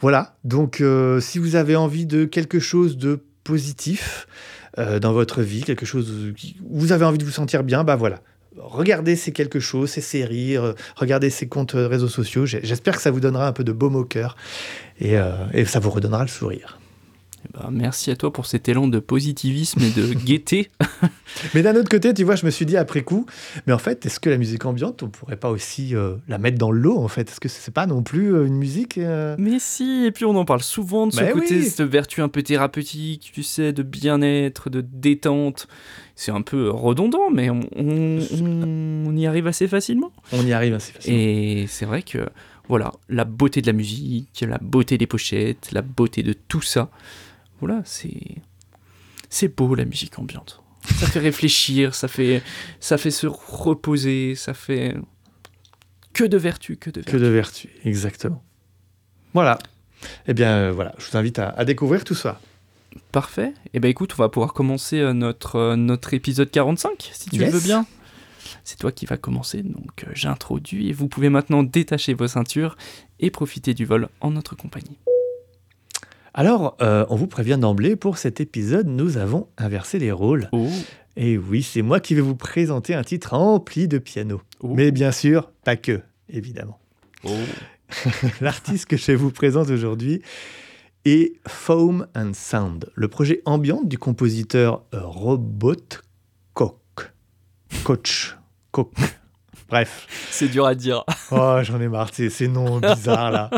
Voilà, 0.00 0.36
donc 0.44 0.80
si 1.20 1.40
vous 1.40 1.56
avez 1.56 1.74
envie 1.74 2.06
de 2.06 2.24
quelque 2.24 2.60
chose 2.60 2.98
de 2.98 3.18
positif 3.42 4.28
dans 4.76 5.12
votre 5.12 5.42
vie, 5.42 5.64
quelque 5.64 5.84
chose 5.84 6.32
où 6.62 6.78
vous 6.78 6.92
avez 6.92 7.04
envie 7.04 7.18
de 7.18 7.24
vous 7.24 7.32
sentir 7.32 7.64
bien, 7.64 7.82
bah 7.82 7.96
voilà. 7.96 8.20
Regardez 8.60 9.16
ces 9.16 9.32
quelque 9.32 9.60
chose, 9.60 9.90
ces 9.90 10.00
séries, 10.00 10.56
euh, 10.56 10.72
regardez 10.96 11.30
ces 11.30 11.48
comptes 11.48 11.74
euh, 11.74 11.88
réseaux 11.88 12.08
sociaux. 12.08 12.46
J'espère 12.46 12.96
que 12.96 13.02
ça 13.02 13.10
vous 13.10 13.20
donnera 13.20 13.46
un 13.46 13.52
peu 13.52 13.64
de 13.64 13.72
baume 13.72 13.96
au 13.96 14.04
cœur 14.04 14.36
et, 15.00 15.18
euh, 15.18 15.32
et 15.52 15.64
ça 15.64 15.80
vous 15.80 15.90
redonnera 15.90 16.22
le 16.22 16.28
sourire. 16.28 16.78
Eh 17.44 17.56
ben, 17.56 17.70
merci 17.70 18.10
à 18.10 18.16
toi 18.16 18.32
pour 18.32 18.46
cet 18.46 18.68
élan 18.68 18.88
de 18.88 18.98
positivisme 18.98 19.80
et 19.82 19.90
de 19.90 20.12
gaieté. 20.24 20.70
Mais 21.54 21.62
d'un 21.62 21.76
autre 21.76 21.88
côté, 21.88 22.12
tu 22.12 22.24
vois, 22.24 22.34
je 22.34 22.44
me 22.44 22.50
suis 22.50 22.66
dit 22.66 22.76
après 22.76 23.02
coup, 23.02 23.26
mais 23.66 23.72
en 23.72 23.78
fait, 23.78 24.04
est-ce 24.06 24.18
que 24.18 24.28
la 24.28 24.38
musique 24.38 24.64
ambiante, 24.64 25.02
on 25.02 25.08
pourrait 25.08 25.36
pas 25.36 25.50
aussi 25.50 25.94
euh, 25.94 26.16
la 26.26 26.38
mettre 26.38 26.58
dans 26.58 26.70
le 26.70 26.80
lot 26.80 26.98
en 26.98 27.08
fait? 27.08 27.30
Est-ce 27.30 27.40
que 27.40 27.48
c'est 27.48 27.72
pas 27.72 27.86
non 27.86 28.02
plus 28.02 28.34
euh, 28.34 28.46
une 28.46 28.56
musique 28.56 28.98
euh, 28.98 29.36
Mais 29.38 29.58
si, 29.58 30.04
et 30.06 30.10
puis 30.10 30.24
on 30.24 30.34
en 30.34 30.44
parle 30.44 30.62
souvent 30.62 31.06
de 31.06 31.12
ce 31.12 31.20
Mais 31.20 31.30
côté, 31.30 31.58
oui. 31.58 31.64
cette 31.64 31.82
vertu 31.82 32.22
un 32.22 32.28
peu 32.28 32.42
thérapeutique, 32.42 33.30
tu 33.32 33.42
sais, 33.42 33.72
de 33.72 33.82
bien-être, 33.82 34.68
de 34.68 34.80
détente. 34.80 35.68
C'est 36.20 36.32
un 36.32 36.42
peu 36.42 36.68
redondant, 36.68 37.30
mais 37.30 37.48
on, 37.48 37.60
on- 37.76 38.18
on- 38.42 39.04
on 39.06 39.16
y 39.16 39.24
arrive 39.28 39.46
assez 39.46 39.68
facilement. 39.68 40.10
On 40.32 40.44
y 40.44 40.52
arrive 40.52 40.74
assez 40.74 40.92
facilement. 40.92 41.16
Et 41.16 41.66
c'est 41.68 41.84
vrai 41.86 42.02
que, 42.02 42.28
voilà, 42.66 42.92
la 43.08 43.24
beauté 43.24 43.62
de 43.62 43.68
la 43.68 43.72
musique, 43.72 44.44
la 44.46 44.58
beauté 44.58 44.98
des 44.98 45.06
pochettes, 45.06 45.70
la 45.70 45.80
beauté 45.80 46.24
de 46.24 46.32
tout 46.32 46.60
ça, 46.60 46.90
voilà, 47.60 47.82
c'est. 47.84 48.18
C'est 49.28 49.54
beau 49.56 49.76
la 49.76 49.84
musique 49.84 50.18
ambiante. 50.18 50.60
Ça 50.96 51.06
fait 51.06 51.20
réfléchir, 51.20 51.94
ça 51.94 52.08
fait, 52.08 52.42
ça 52.80 52.98
fait 52.98 53.12
se 53.12 53.28
reposer, 53.28 54.34
ça 54.34 54.54
fait. 54.54 54.96
Que 56.14 56.24
de 56.24 56.36
vertu, 56.36 56.78
que 56.78 56.90
de 56.90 57.00
vertu. 57.00 57.12
Que 57.12 57.16
de 57.22 57.26
vertu, 57.28 57.68
exactement. 57.84 58.42
Voilà. 59.34 59.58
Eh 60.26 60.34
bien, 60.34 60.50
euh, 60.50 60.72
voilà, 60.72 60.94
je 60.98 61.08
vous 61.10 61.16
invite 61.16 61.38
à, 61.38 61.50
à 61.50 61.64
découvrir 61.64 62.02
tout 62.02 62.14
ça. 62.16 62.40
Parfait. 63.12 63.54
Et 63.74 63.80
ben 63.80 63.88
écoute, 63.88 64.14
on 64.18 64.22
va 64.22 64.28
pouvoir 64.28 64.52
commencer 64.52 64.98
euh, 65.00 65.12
notre, 65.12 65.56
euh, 65.56 65.76
notre 65.76 66.14
épisode 66.14 66.50
45, 66.50 67.10
si 67.12 67.30
tu 67.30 67.36
Yes. 67.40 67.52
veux 67.52 67.60
bien. 67.60 67.86
C'est 68.64 68.78
toi 68.78 68.92
qui 68.92 69.06
vas 69.06 69.16
commencer, 69.16 69.62
donc 69.62 70.04
euh, 70.04 70.10
j'introduis 70.14 70.88
et 70.88 70.92
vous 70.92 71.08
pouvez 71.08 71.28
maintenant 71.28 71.62
détacher 71.62 72.14
vos 72.14 72.28
ceintures 72.28 72.76
et 73.20 73.30
profiter 73.30 73.74
du 73.74 73.84
vol 73.84 74.08
en 74.20 74.30
notre 74.30 74.56
compagnie. 74.56 74.96
Alors, 76.34 76.76
euh, 76.82 77.04
on 77.08 77.16
vous 77.16 77.26
prévient 77.26 77.58
d'emblée, 77.60 77.96
pour 77.96 78.16
cet 78.18 78.40
épisode, 78.40 78.86
nous 78.86 79.16
avons 79.16 79.48
inversé 79.58 79.98
les 79.98 80.12
rôles. 80.12 80.48
Oh, 80.52 80.68
Et 81.16 81.36
oui, 81.36 81.62
c'est 81.62 81.82
moi 81.82 81.98
qui 82.00 82.14
vais 82.14 82.20
vous 82.20 82.36
présenter 82.36 82.94
un 82.94 83.02
titre 83.02 83.34
rempli 83.34 83.88
de 83.88 83.98
piano. 83.98 84.40
Oh. 84.60 84.72
Mais 84.74 84.92
bien 84.92 85.10
sûr, 85.12 85.50
pas 85.64 85.76
que, 85.76 86.00
évidemment. 86.28 86.78
oh. 87.24 87.30
L'artiste 88.40 88.86
que 88.86 88.96
je 88.98 89.12
vous 89.12 89.30
présente 89.30 89.70
aujourd'hui 89.70 90.22
est 91.04 91.32
Foam 91.46 92.06
and 92.14 92.32
Sound, 92.34 92.90
le 92.94 93.08
projet 93.08 93.42
ambiant 93.44 93.82
du 93.82 93.98
compositeur 93.98 94.82
euh, 94.94 95.00
Robot 95.02 95.76
Koch. 96.54 97.12
Coach. 97.84 98.36
Koch. 98.72 98.92
Bref. 99.68 100.06
C'est 100.30 100.48
dur 100.48 100.66
à 100.66 100.74
dire. 100.74 101.04
Oh, 101.30 101.58
j'en 101.62 101.80
ai 101.80 101.88
marre, 101.88 102.10
ces, 102.12 102.48
noms 102.48 102.80
bizarres 102.80 103.30
là. 103.30 103.50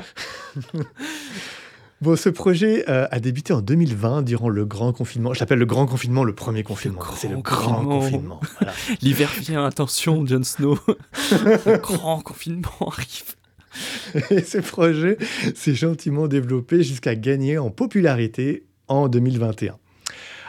bon, 2.00 2.16
ce 2.16 2.28
projet 2.28 2.84
euh, 2.88 3.06
a 3.10 3.20
débuté 3.20 3.52
en 3.52 3.60
2020 3.60 4.22
durant 4.22 4.48
le 4.48 4.64
grand 4.64 4.92
confinement. 4.92 5.32
Je 5.34 5.40
l'appelle 5.40 5.60
le 5.60 5.66
grand 5.66 5.86
confinement, 5.86 6.24
le 6.24 6.34
premier 6.34 6.64
confinement. 6.64 7.02
C'est 7.14 7.28
le 7.28 7.40
grand 7.40 7.84
confinement. 7.84 8.00
confinement. 8.00 8.40
voilà. 8.58 8.72
L'hiver 9.02 9.30
vient, 9.38 9.64
attention, 9.64 10.26
Jon 10.26 10.42
Snow. 10.42 10.78
Le 11.30 11.78
grand 11.78 12.20
confinement 12.20 12.70
arrive. 12.88 13.36
Et 14.30 14.42
ce 14.42 14.58
projet 14.58 15.18
s'est 15.54 15.74
gentiment 15.74 16.28
développé 16.28 16.82
jusqu'à 16.82 17.14
gagner 17.14 17.58
en 17.58 17.70
popularité 17.70 18.64
en 18.88 19.08
2021. 19.08 19.76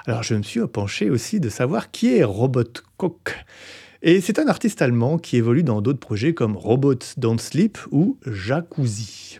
Alors, 0.08 0.24
je 0.24 0.34
me 0.34 0.42
suis 0.42 0.60
penché 0.68 1.10
aussi 1.10 1.40
de 1.40 1.50
savoir 1.50 1.92
qui 1.92 2.16
est 2.16 2.24
Robot 2.24 2.63
Koch. 2.98 3.46
Et 4.01 4.20
c'est 4.20 4.40
un 4.40 4.48
artiste 4.48 4.82
allemand 4.82 5.20
qui 5.20 5.38
évolue 5.38 5.63
dans 5.63 5.82
d'autres 5.82 6.00
projets 6.00 6.34
comme 6.34 6.58
Robots 6.58 6.96
Don't 7.18 7.38
Sleep 7.38 7.78
ou 7.92 8.18
Jacuzzi. 8.25 9.40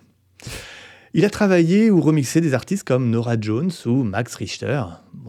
Il 1.13 1.25
a 1.25 1.29
travaillé 1.29 1.89
ou 1.89 2.00
remixé 2.00 2.41
des 2.41 2.53
artistes 2.53 2.83
comme 2.83 3.09
Nora 3.09 3.35
Jones 3.39 3.71
ou 3.85 4.03
Max 4.03 4.35
Richter. 4.35 4.83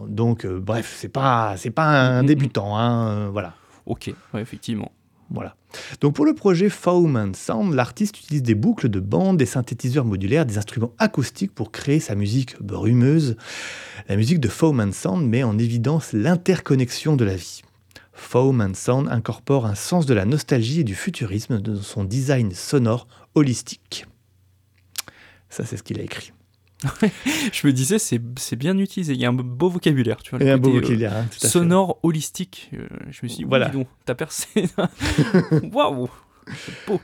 Donc, 0.07 0.45
euh, 0.45 0.59
bref, 0.59 0.95
c'est 0.97 1.09
pas, 1.09 1.55
c'est 1.57 1.71
pas 1.71 1.87
un 1.87 2.23
débutant, 2.23 2.77
hein, 2.77 3.07
euh, 3.07 3.29
voilà. 3.29 3.53
Ok, 3.85 4.13
ouais, 4.33 4.41
effectivement. 4.41 4.91
Voilà. 5.33 5.55
Donc 5.99 6.13
pour 6.13 6.25
le 6.25 6.35
projet 6.35 6.69
Foam 6.69 7.33
Sound, 7.33 7.73
l'artiste 7.73 8.19
utilise 8.19 8.43
des 8.43 8.53
boucles 8.53 8.87
de 8.87 8.99
bande, 8.99 9.37
des 9.37 9.47
synthétiseurs 9.47 10.05
modulaires, 10.05 10.45
des 10.45 10.59
instruments 10.59 10.93
acoustiques 10.99 11.53
pour 11.53 11.71
créer 11.71 11.99
sa 11.99 12.13
musique 12.13 12.61
brumeuse. 12.61 13.35
La 14.07 14.15
musique 14.15 14.39
de 14.39 14.47
Foam 14.47 14.93
Sound 14.93 15.27
met 15.27 15.41
en 15.41 15.57
évidence 15.57 16.13
l'interconnexion 16.13 17.15
de 17.15 17.25
la 17.25 17.35
vie. 17.35 17.63
Foam 18.13 18.75
Sound 18.75 19.07
incorpore 19.09 19.65
un 19.65 19.75
sens 19.75 20.05
de 20.05 20.13
la 20.13 20.25
nostalgie 20.25 20.81
et 20.81 20.83
du 20.83 20.93
futurisme 20.93 21.59
dans 21.59 21.81
son 21.81 22.03
design 22.03 22.51
sonore 22.51 23.07
holistique. 23.33 24.05
Ça, 25.49 25.65
c'est 25.65 25.77
ce 25.77 25.83
qu'il 25.83 25.99
a 25.99 26.03
écrit. 26.03 26.31
Je 27.51 27.67
me 27.67 27.73
disais, 27.73 27.99
c'est 27.99 28.21
c'est 28.37 28.55
bien 28.55 28.77
utilisé. 28.77 29.13
Il 29.13 29.19
y 29.19 29.25
a 29.25 29.29
un 29.29 29.33
beau 29.33 29.69
vocabulaire, 29.69 30.17
tu 30.23 30.31
vois. 30.31 30.39
le 30.39 30.45
Et 30.45 30.51
un 30.51 30.57
beau 30.57 30.69
côté, 30.69 30.77
euh, 30.77 30.81
vocabulaire, 30.81 31.13
hein, 31.17 31.25
tout 31.31 31.37
à 31.37 31.41
fait. 31.41 31.47
sonore, 31.47 31.99
holistique. 32.03 32.69
Euh, 32.73 32.87
je 33.11 33.19
me 33.23 33.27
suis 33.27 33.37
dit, 33.39 33.43
Voilà. 33.45 33.69
donc, 33.69 33.87
t'as 34.05 34.15
percé. 34.15 34.47
Waouh 35.73 36.09
C'est 36.55 36.87
beau. 36.87 36.99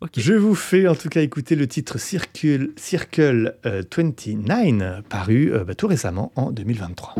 Ok. 0.00 0.10
Je 0.16 0.34
vous 0.34 0.54
fais 0.54 0.88
en 0.88 0.94
tout 0.94 1.08
cas 1.08 1.20
écouter 1.22 1.54
le 1.56 1.66
titre 1.68 1.98
Circle, 1.98 2.70
Circle 2.76 3.56
euh, 3.66 3.82
29, 3.96 5.02
paru 5.08 5.52
euh, 5.52 5.64
bah, 5.64 5.74
tout 5.74 5.86
récemment 5.86 6.32
en 6.36 6.50
2023. 6.50 7.14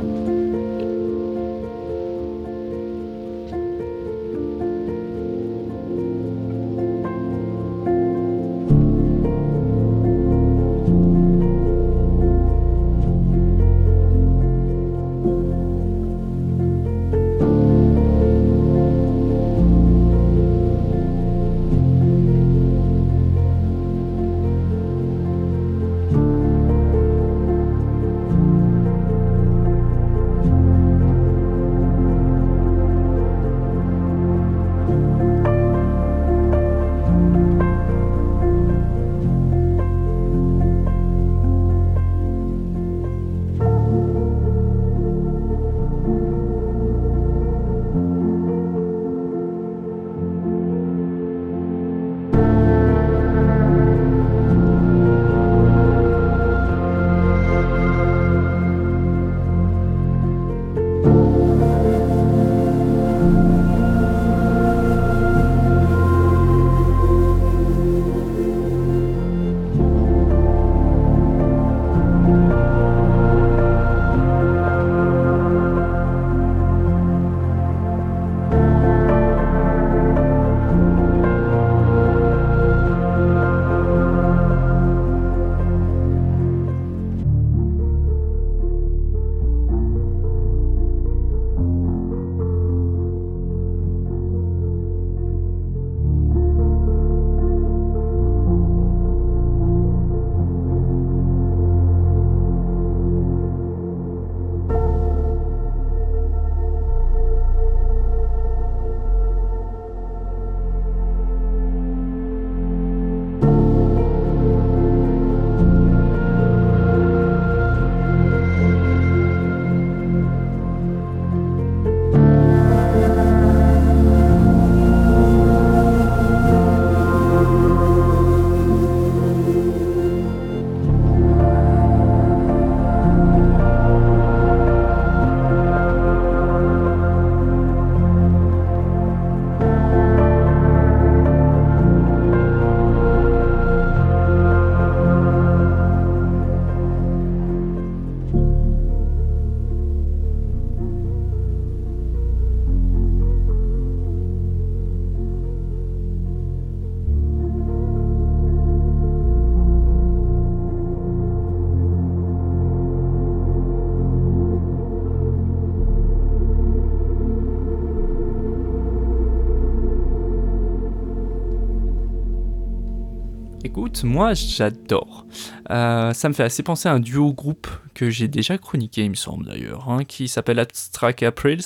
Écoute, 174.01 174.11
moi 174.11 174.33
j'adore. 174.35 175.27
Euh, 175.71 176.13
ça 176.15 176.29
me 176.29 176.35
fait 176.35 176.43
assez 176.43 176.63
penser 176.63 176.89
à 176.89 176.93
un 176.93 177.01
duo 177.01 177.33
groupe 177.33 177.69
que 177.95 178.09
j'ai 178.09 178.29
déjà 178.29 178.57
chroniqué, 178.57 179.05
il 179.05 179.11
me 179.11 179.15
semble 179.15 179.47
d'ailleurs, 179.47 179.91
hein, 179.91 180.05
qui 180.05 180.27
s'appelle 180.29 180.59
Abstract 180.59 181.23
Aprils. 181.23 181.61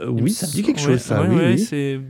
Euh, 0.00 0.08
oui, 0.08 0.32
ça 0.32 0.46
me 0.46 0.52
dit 0.52 0.62
quelque 0.62 0.80
chose, 0.80 0.98
ça. 0.98 1.22
ouais, 1.22 1.28
oui, 1.28 1.36
ouais, 1.36 1.52
oui. 1.52 1.58
c'est 1.58 2.00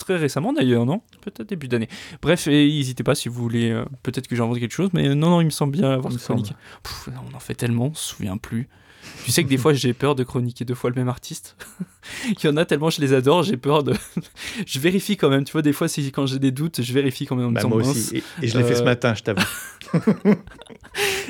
très 0.00 0.16
récemment 0.16 0.52
d'ailleurs, 0.52 0.84
non? 0.86 1.00
Peut-être 1.20 1.48
début 1.48 1.68
d'année. 1.68 1.88
Bref, 2.22 2.46
n'hésitez 2.48 3.02
pas 3.04 3.14
si 3.14 3.28
vous 3.28 3.40
voulez. 3.40 3.70
euh, 3.70 3.84
Peut-être 4.02 4.26
que 4.26 4.34
j'invente 4.34 4.58
quelque 4.58 4.72
chose, 4.74 4.90
mais 4.92 5.08
euh, 5.08 5.14
non, 5.14 5.30
non, 5.30 5.40
il 5.40 5.44
me 5.44 5.50
semble 5.50 5.72
bien 5.72 5.90
avoir 5.90 6.12
chroniqué. 6.16 6.54
Pff, 6.82 7.08
on 7.32 7.36
en 7.36 7.40
fait 7.40 7.54
tellement, 7.54 7.86
on 7.86 7.94
se 7.94 8.08
souvient 8.14 8.36
plus. 8.36 8.68
Tu 9.24 9.30
sais 9.32 9.42
que 9.42 9.48
des 9.48 9.56
fois 9.56 9.72
j'ai 9.72 9.94
peur 9.94 10.14
de 10.14 10.24
chroniquer 10.24 10.66
deux 10.66 10.74
fois 10.74 10.90
le 10.90 10.96
même 10.96 11.08
artiste. 11.08 11.56
Il 12.28 12.44
y 12.44 12.48
en 12.48 12.56
a 12.58 12.66
tellement 12.66 12.90
je 12.90 13.00
les 13.00 13.14
adore, 13.14 13.42
j'ai 13.42 13.56
peur 13.56 13.82
de. 13.82 13.94
je 14.66 14.78
vérifie 14.78 15.16
quand 15.16 15.30
même, 15.30 15.44
tu 15.44 15.52
vois, 15.52 15.62
des 15.62 15.72
fois 15.72 15.88
si, 15.88 16.12
quand 16.12 16.26
j'ai 16.26 16.38
des 16.38 16.50
doutes, 16.50 16.82
je 16.82 16.92
vérifie 16.92 17.24
quand 17.24 17.34
même 17.36 17.46
en 17.46 17.52
Bah, 17.52 17.62
moi 17.64 17.78
aussi. 17.78 18.18
Et, 18.18 18.44
et 18.44 18.48
je 18.48 18.58
l'ai 18.58 18.64
fait 18.64 18.74
ce 18.74 18.82
Euh, 18.82 18.84
matin, 18.84 19.14
je 19.14 19.22
t'avoue. 19.22 19.40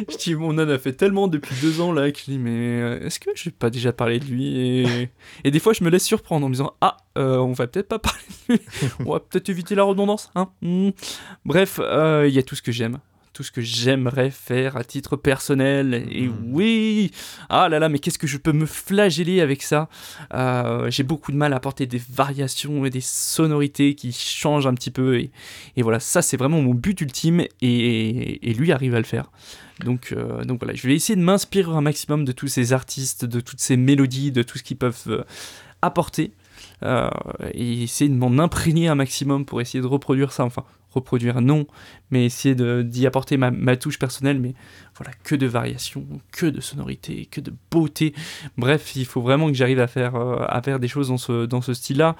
Je 0.09 0.17
dis, 0.17 0.35
mon 0.35 0.59
âne 0.59 0.71
a 0.71 0.79
fait 0.79 0.93
tellement 0.93 1.29
depuis 1.29 1.55
deux 1.61 1.81
ans 1.81 1.93
là 1.93 2.11
que 2.11 2.19
je 2.19 2.25
dis, 2.25 2.39
mais 2.39 2.51
euh, 2.51 3.07
est-ce 3.07 3.21
que 3.21 3.31
j'ai 3.35 3.51
pas 3.51 3.71
déjà 3.71 3.93
parlé 3.93 4.19
de 4.19 4.25
lui 4.25 4.59
et... 4.59 5.11
et 5.45 5.51
des 5.51 5.59
fois, 5.59 5.73
je 5.73 5.85
me 5.85 5.91
laisse 5.91 6.05
surprendre 6.05 6.47
en 6.47 6.49
me 6.49 6.55
disant, 6.55 6.75
ah, 6.81 6.97
euh, 7.19 7.39
on 7.39 7.53
va 7.53 7.67
peut-être 7.67 7.89
pas 7.89 7.99
parler 8.01 8.21
de 8.49 8.55
lui, 8.55 8.61
on 9.01 9.13
va 9.13 9.21
peut-être 9.21 9.49
éviter 9.49 9.75
la 9.75 9.85
redondance. 9.85 10.31
Hein 10.35 10.51
Hmm. 10.63 10.91
Bref, 11.45 11.81
euh, 11.83 12.27
il 12.29 12.35
y 12.35 12.39
a 12.39 12.43
tout 12.43 12.55
ce 12.55 12.63
que 12.63 12.73
j'aime. 12.73 12.99
Tout 13.41 13.45
ce 13.45 13.53
que 13.53 13.63
j'aimerais 13.63 14.29
faire 14.31 14.77
à 14.77 14.85
titre 14.85 15.17
personnel. 15.17 16.07
Et 16.11 16.27
Mhm. 16.29 16.35
oui, 16.53 17.11
ah 17.49 17.71
là 17.71 17.79
là, 17.79 17.89
mais 17.89 17.99
qu'est-ce 17.99 18.19
que 18.19 18.27
je 18.27 18.37
peux 18.37 18.53
me 18.53 18.67
flageller 18.67 19.41
avec 19.41 19.63
ça? 19.63 19.89
Euh, 20.35 20.91
J'ai 20.91 21.05
beaucoup 21.05 21.33
de 21.33 21.39
mal 21.39 21.55
à 21.55 21.57
apporter 21.57 21.87
des 21.87 22.03
variations 22.11 22.85
et 22.85 22.91
des 22.91 23.01
sonorités 23.01 23.95
qui 23.95 24.13
changent 24.13 24.67
un 24.67 24.75
petit 24.75 24.91
peu. 24.91 25.19
Et, 25.19 25.31
et 25.77 25.83
voilà, 25.83 26.01
ça 26.01 26.21
c'est 26.21 26.37
vraiment 26.37 26.61
mon 26.61 26.75
but 26.75 27.01
ultime 27.01 27.41
et, 27.63 28.51
et 28.51 28.53
lui 28.53 28.73
arrive 28.73 28.95
à 28.95 28.99
le 28.99 29.05
faire. 29.05 29.31
Donc, 29.87 30.13
euh, 30.13 30.45
donc 30.45 30.61
voilà, 30.61 30.75
je 30.75 30.87
vais 30.87 30.95
essayer 30.95 31.17
de 31.17 31.23
m'inspirer 31.23 31.73
un 31.73 31.81
maximum 31.81 32.27
de 32.27 32.33
tous 32.33 32.49
ces 32.49 32.75
artistes, 32.75 33.25
de 33.25 33.41
toutes 33.41 33.61
ces 33.61 33.79
mélodies, 33.79 34.33
de 34.33 34.43
tout 34.43 34.59
ce 34.59 34.63
qu'ils 34.63 34.77
peuvent 34.77 35.05
euh, 35.07 35.23
apporter. 35.81 36.33
euh, 36.83 37.09
et 37.55 37.85
essayer 37.85 38.11
de 38.11 38.15
m'en 38.17 38.39
imprégner 38.39 38.89
un 38.89 38.95
maximum 38.97 39.47
pour 39.47 39.63
essayer 39.63 39.81
de 39.81 39.87
reproduire 39.87 40.31
ça. 40.31 40.45
Enfin, 40.45 40.65
reproduire 40.91 41.41
non, 41.41 41.67
mais 42.11 42.27
essayer 42.27 42.55
d'y 42.85 43.07
apporter 43.07 43.37
ma, 43.37 43.51
ma 43.51 43.77
touche 43.77 43.99
personnelle. 43.99 44.41
Mais 44.41 44.55
voilà, 44.97 45.13
que 45.25 45.35
de 45.35 45.47
variations, 45.47 46.07
que 46.31 46.47
de 46.47 46.61
sonorités, 46.61 47.27
que 47.31 47.41
de 47.41 47.53
beauté. 47.71 48.13
Bref, 48.59 48.97
il 48.97 49.07
faut 49.07 49.23
vraiment 49.23 49.49
que 49.49 49.55
j'arrive 49.55 49.81
à 49.81 49.87
faire, 49.87 50.15
euh, 50.17 50.45
à 50.47 50.61
faire 50.61 50.79
des 50.79 50.89
choses 50.89 51.09
dans 51.09 51.17
ce, 51.17 51.47
dans 51.47 51.63
ce 51.63 51.73
style-là. 51.73 52.17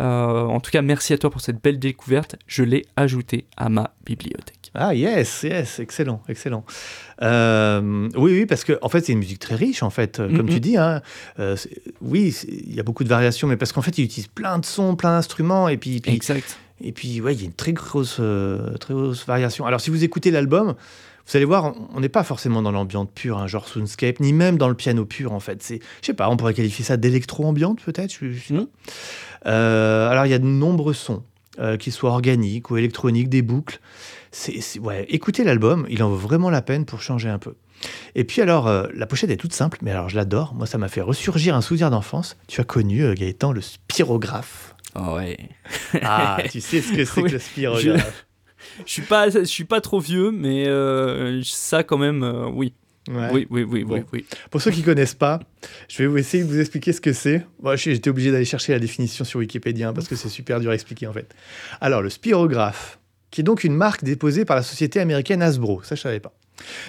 Euh, 0.00 0.42
en 0.42 0.58
tout 0.58 0.70
cas, 0.70 0.82
merci 0.82 1.12
à 1.12 1.18
toi 1.18 1.30
pour 1.30 1.40
cette 1.40 1.62
belle 1.62 1.78
découverte. 1.78 2.36
Je 2.46 2.64
l'ai 2.64 2.86
ajouté 2.96 3.46
à 3.56 3.68
ma 3.68 3.94
bibliothèque. 4.04 4.72
Ah 4.74 4.94
yes, 4.94 5.44
yes, 5.44 5.78
excellent, 5.78 6.22
excellent. 6.28 6.64
Euh, 7.22 8.08
oui, 8.16 8.32
oui, 8.32 8.46
parce 8.46 8.64
que 8.64 8.76
en 8.82 8.88
fait, 8.88 9.04
c'est 9.04 9.12
une 9.12 9.20
musique 9.20 9.38
très 9.38 9.54
riche, 9.54 9.84
en 9.84 9.90
fait, 9.90 10.16
comme 10.16 10.48
tu 10.48 10.58
dis. 10.58 10.76
Hein, 10.76 11.02
oui, 12.00 12.34
il 12.48 12.74
y 12.74 12.80
a 12.80 12.82
beaucoup 12.82 13.04
de 13.04 13.08
variations, 13.08 13.46
mais 13.46 13.56
parce 13.56 13.70
qu'en 13.70 13.82
fait, 13.82 13.96
il 13.98 14.04
utilise 14.04 14.26
plein 14.26 14.58
de 14.58 14.64
sons, 14.64 14.96
plein 14.96 15.10
d'instruments, 15.10 15.68
et 15.68 15.76
puis, 15.76 16.00
puis 16.00 16.12
Exact. 16.12 16.58
Et 16.80 16.92
puis, 16.92 17.20
ouais, 17.20 17.34
il 17.34 17.40
y 17.40 17.42
a 17.42 17.46
une 17.46 17.52
très 17.52 17.72
grosse, 17.72 18.16
euh, 18.20 18.76
très 18.78 18.94
grosse 18.94 19.24
variation. 19.26 19.64
Alors, 19.66 19.80
si 19.80 19.90
vous 19.90 20.02
écoutez 20.04 20.30
l'album, 20.30 20.74
vous 21.26 21.36
allez 21.36 21.44
voir, 21.46 21.72
on- 21.94 22.00
n'est 22.00 22.08
pas 22.08 22.24
forcément 22.24 22.60
dans 22.62 22.72
l'ambiance 22.72 23.08
pure, 23.14 23.38
hein, 23.38 23.46
genre 23.46 23.66
Soundscape, 23.68 24.20
ni 24.20 24.32
même 24.32 24.58
dans 24.58 24.68
le 24.68 24.74
piano 24.74 25.04
pur, 25.06 25.32
en 25.32 25.40
fait. 25.40 25.62
C'est, 25.62 25.78
je 26.02 26.06
sais 26.06 26.14
pas, 26.14 26.28
on 26.28 26.36
pourrait 26.36 26.52
qualifier 26.54 26.84
ça 26.84 26.96
d'électro-ambiante, 26.96 27.80
peut-être. 27.82 28.14
Mhm. 28.22 28.66
Euh, 29.46 30.08
alors, 30.10 30.26
il 30.26 30.30
y 30.30 30.34
a 30.34 30.38
de 30.38 30.44
nombreux 30.46 30.94
sons, 30.94 31.22
euh, 31.60 31.76
qu'ils 31.76 31.92
soient 31.92 32.10
organiques 32.10 32.70
ou 32.70 32.76
électroniques, 32.76 33.28
des 33.28 33.42
boucles. 33.42 33.80
C'est, 34.32 34.78
ouais, 34.80 35.06
écoutez 35.08 35.44
l'album, 35.44 35.86
il 35.88 36.02
en 36.02 36.08
vaut 36.10 36.16
vraiment 36.16 36.50
la 36.50 36.60
peine 36.60 36.84
pour 36.84 37.00
changer 37.00 37.28
un 37.28 37.38
peu. 37.38 37.54
Et 38.14 38.24
puis 38.24 38.40
alors, 38.42 38.66
euh, 38.66 38.86
la 38.94 39.06
pochette 39.06 39.30
est 39.30 39.36
toute 39.36 39.52
simple, 39.52 39.78
mais 39.82 39.90
alors 39.92 40.08
je 40.08 40.16
l'adore. 40.16 40.54
Moi, 40.54 40.66
ça 40.66 40.78
m'a 40.78 40.88
fait 40.88 41.02
ressurgir 41.02 41.54
un 41.54 41.60
souvenir 41.60 41.90
d'enfance. 41.90 42.36
Tu 42.48 42.60
as 42.60 42.64
connu, 42.64 43.14
Gaëtan, 43.14 43.52
le 43.52 43.60
spirographe. 43.60 44.73
Ah 44.94 45.14
ouais. 45.14 45.36
Ah, 46.02 46.38
tu 46.50 46.60
sais 46.60 46.80
ce 46.80 46.92
que 46.92 47.04
c'est 47.04 47.20
Oui, 47.20 47.28
que 47.28 47.34
le 47.34 47.38
spirographe. 47.40 48.26
Je 48.86 48.90
suis 48.92 49.02
pas, 49.02 49.28
je 49.30 49.44
suis 49.44 49.64
pas 49.64 49.80
trop 49.80 50.00
vieux, 50.00 50.30
mais 50.30 50.66
euh, 50.66 51.40
ça 51.44 51.82
quand 51.82 51.98
même, 51.98 52.22
euh, 52.22 52.46
oui. 52.52 52.72
Ouais. 53.10 53.28
oui. 53.32 53.46
Oui, 53.50 53.62
oui, 53.64 53.84
Bon. 53.84 53.96
oui, 53.96 54.02
oui. 54.12 54.26
Pour 54.50 54.62
ceux 54.62 54.70
qui 54.70 54.82
connaissent 54.82 55.14
pas, 55.14 55.40
je 55.88 55.98
vais 55.98 56.06
vous 56.06 56.16
essayer 56.16 56.42
de 56.42 56.48
vous 56.48 56.58
expliquer 56.58 56.92
ce 56.94 57.00
que 57.02 57.12
c'est. 57.12 57.44
Moi, 57.62 57.76
j'étais 57.76 58.08
obligé 58.08 58.32
d'aller 58.32 58.46
chercher 58.46 58.72
la 58.72 58.78
définition 58.78 59.24
sur 59.26 59.40
Wikipédia 59.40 59.88
hein, 59.88 59.92
parce 59.92 60.08
que 60.08 60.16
c'est 60.16 60.30
super 60.30 60.58
dur 60.60 60.70
à 60.70 60.74
expliquer 60.74 61.06
en 61.06 61.12
fait. 61.12 61.34
Alors, 61.82 62.00
le 62.00 62.08
spirographe, 62.08 62.98
qui 63.30 63.42
est 63.42 63.44
donc 63.44 63.62
une 63.64 63.74
marque 63.74 64.04
déposée 64.04 64.46
par 64.46 64.56
la 64.56 64.62
société 64.62 65.00
américaine 65.00 65.42
Hasbro, 65.42 65.82
ça 65.82 65.94
je 65.96 66.00
savais 66.00 66.20
pas. 66.20 66.32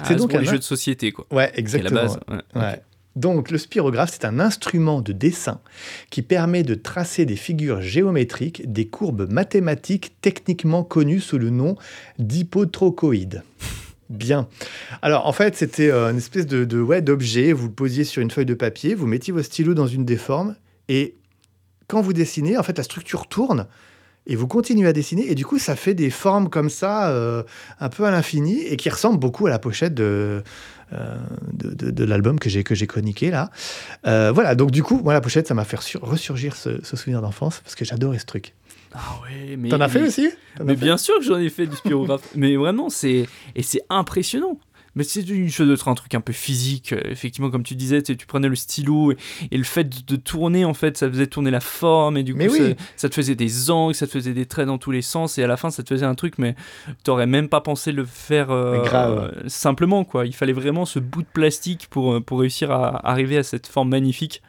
C'est 0.06 0.14
Ah, 0.14 0.16
donc 0.16 0.34
un- 0.34 0.44
jeux 0.44 0.58
de 0.60 0.64
société, 0.64 1.12
quoi. 1.12 1.26
Ouais, 1.32 1.52
exactement. 1.56 2.00
la 2.02 2.08
base. 2.08 2.20
ouais. 2.30 2.62
Ouais. 2.62 2.82
Donc, 3.16 3.50
le 3.50 3.58
spirographe, 3.58 4.12
c'est 4.12 4.26
un 4.26 4.40
instrument 4.40 5.02
de 5.02 5.14
dessin 5.14 5.62
qui 6.10 6.22
permet 6.22 6.64
de 6.64 6.76
tracer 6.76 7.26
des 7.26 7.38
figures 7.38 7.82
géométriques, 7.82 8.72
des 8.72 8.88
courbes 8.88 9.32
mathématiques 9.32 10.16
techniquement 10.20 10.84
connues 10.84 11.22
sous 11.22 11.38
le 11.38 11.50
nom 11.50 11.76
d'hypotrochoïdes. 12.20 13.44
Bien. 14.10 14.48
Alors, 15.02 15.26
en 15.26 15.32
fait, 15.32 15.56
c'était 15.56 15.90
euh, 15.90 16.12
une 16.12 16.18
espèce 16.18 16.46
de, 16.46 16.82
ouais, 16.82 17.02
d'objet. 17.02 17.54
Vous 17.54 17.68
le 17.68 17.74
posiez 17.74 18.04
sur 18.04 18.22
une 18.22 18.30
feuille 18.30 18.46
de 18.46 18.54
papier, 18.54 18.94
vous 18.94 19.08
mettiez 19.08 19.34
vos 19.34 19.42
stylos 19.42 19.74
dans 19.74 19.88
une 19.88 20.06
des 20.06 20.18
formes, 20.18 20.56
et 20.90 21.16
quand 21.88 22.02
vous 22.02 22.14
dessinez, 22.14 22.58
en 22.58 22.64
fait, 22.64 22.78
la 22.78 22.84
structure 22.84 23.28
tourne, 23.28 23.68
et 24.28 24.36
vous 24.36 24.48
continuez 24.48 24.88
à 24.88 24.94
dessiner, 24.94 25.32
et 25.32 25.36
du 25.36 25.46
coup, 25.46 25.58
ça 25.58 25.76
fait 25.76 25.94
des 25.94 26.10
formes 26.10 26.50
comme 26.50 26.70
ça, 26.70 27.10
euh, 27.10 27.44
un 27.80 27.90
peu 27.90 28.06
à 28.06 28.12
l'infini, 28.12 28.62
et 28.62 28.78
qui 28.78 28.90
ressemblent 28.90 29.20
beaucoup 29.20 29.48
à 29.48 29.50
la 29.50 29.60
pochette 29.60 29.96
de, 29.96 30.44
de, 30.92 31.74
de- 31.74 31.92
de 31.92 32.04
l'album 32.04 32.40
que 32.40 32.50
j'ai 32.50 32.64
que 32.64 32.76
j'ai 32.76 32.88
chroniqué 32.88 33.32
là. 33.32 33.50
Euh, 34.08 34.32
voilà, 34.32 34.56
donc 34.56 34.72
du 34.72 34.84
coup, 34.84 35.02
moi 35.04 35.14
la 35.14 35.22
pochette, 35.22 35.48
ça 35.48 35.54
m'a 35.54 35.66
fait 35.66 35.82
sur- 35.82 36.02
ressurgir 36.02 36.56
ce, 36.56 36.84
ce 36.84 36.96
souvenir 36.96 37.22
d'enfance 37.22 37.60
parce 37.64 37.76
que 37.76 37.86
j'adorais 37.86 38.20
ce 38.20 38.26
truc. 38.26 38.54
Ah 38.94 39.00
ouais, 39.24 39.58
mais. 39.58 39.70
T'en 39.70 39.82
as 39.82 39.90
fait 39.90 40.04
aussi? 40.04 40.30
Mais 40.64 40.76
fait 40.76 40.86
bien 40.86 40.98
sûr 40.98 41.16
que 41.18 41.24
j'en 41.26 41.38
ai 41.38 41.50
fait 41.50 41.68
du 41.68 41.76
spirographe. 41.76 42.22
mais 42.36 42.56
vraiment, 42.56 42.90
c'est. 42.90 43.28
Et 43.56 43.64
c'est 43.64 43.82
impressionnant. 43.90 44.58
Mais 44.96 45.04
c'est 45.04 45.22
une 45.28 45.50
chose 45.50 45.68
d'être 45.68 45.88
un 45.90 45.96
truc 45.96 46.16
un 46.16 46.22
peu 46.22 46.32
physique. 46.32 46.94
euh, 46.94 47.02
Effectivement, 47.12 47.50
comme 47.52 47.64
tu 47.64 47.76
disais, 47.76 48.02
tu, 48.02 48.16
tu 48.16 48.26
prenais 48.26 48.48
le 48.48 48.56
stylo 48.56 49.12
et, 49.12 49.18
et 49.52 49.58
le 49.58 49.64
fait 49.66 49.84
de, 49.84 50.16
de 50.16 50.16
tourner, 50.16 50.64
en 50.64 50.74
fait, 50.74 50.98
ça 50.98 51.10
faisait 51.10 51.28
tourner 51.28 51.52
la 51.52 51.60
forme 51.60 52.16
et 52.18 52.24
du 52.24 52.32
coup, 52.34 52.38
Mais 52.40 52.48
oui. 52.50 52.76
ça, 52.96 53.10
te 53.10 53.14
faisait 53.16 53.36
des 53.36 53.70
angles, 53.72 53.94
ça 53.94 54.08
te 54.08 54.12
faisait 54.14 54.34
des 54.34 54.46
traits 54.46 54.68
dans 54.68 54.78
tous 54.78 54.92
les 54.92 55.02
sens 55.02 55.38
et 55.38 55.44
à 55.44 55.48
la 55.48 55.58
fin, 55.58 55.70
ça 55.70 55.84
te 55.84 55.90
faisait 55.94 56.06
un 56.06 56.16
truc, 56.16 56.38
mais 56.38 56.56
t'aurais 57.04 57.28
même 57.28 57.50
pas 57.50 57.60
pensé 57.62 57.92
le 57.92 58.06
faire 58.06 58.52
euh, 58.52 58.82
grave. 58.84 59.32
euh, 59.36 59.50
simplement, 59.50 60.06
quoi. 60.06 60.26
Il 60.26 60.34
fallait 60.34 60.54
vraiment 60.54 60.86
ce 60.86 61.00
bout 61.00 61.24
de 61.24 61.28
plastique 61.28 61.88
pour, 61.90 62.14
euh, 62.14 62.22
pour 62.22 62.40
réussir 62.40 62.72
à 62.72 63.06
arriver 63.08 63.38
à 63.38 63.44
cette 63.44 63.68
forme 63.68 63.90
magnifique. 63.90 64.42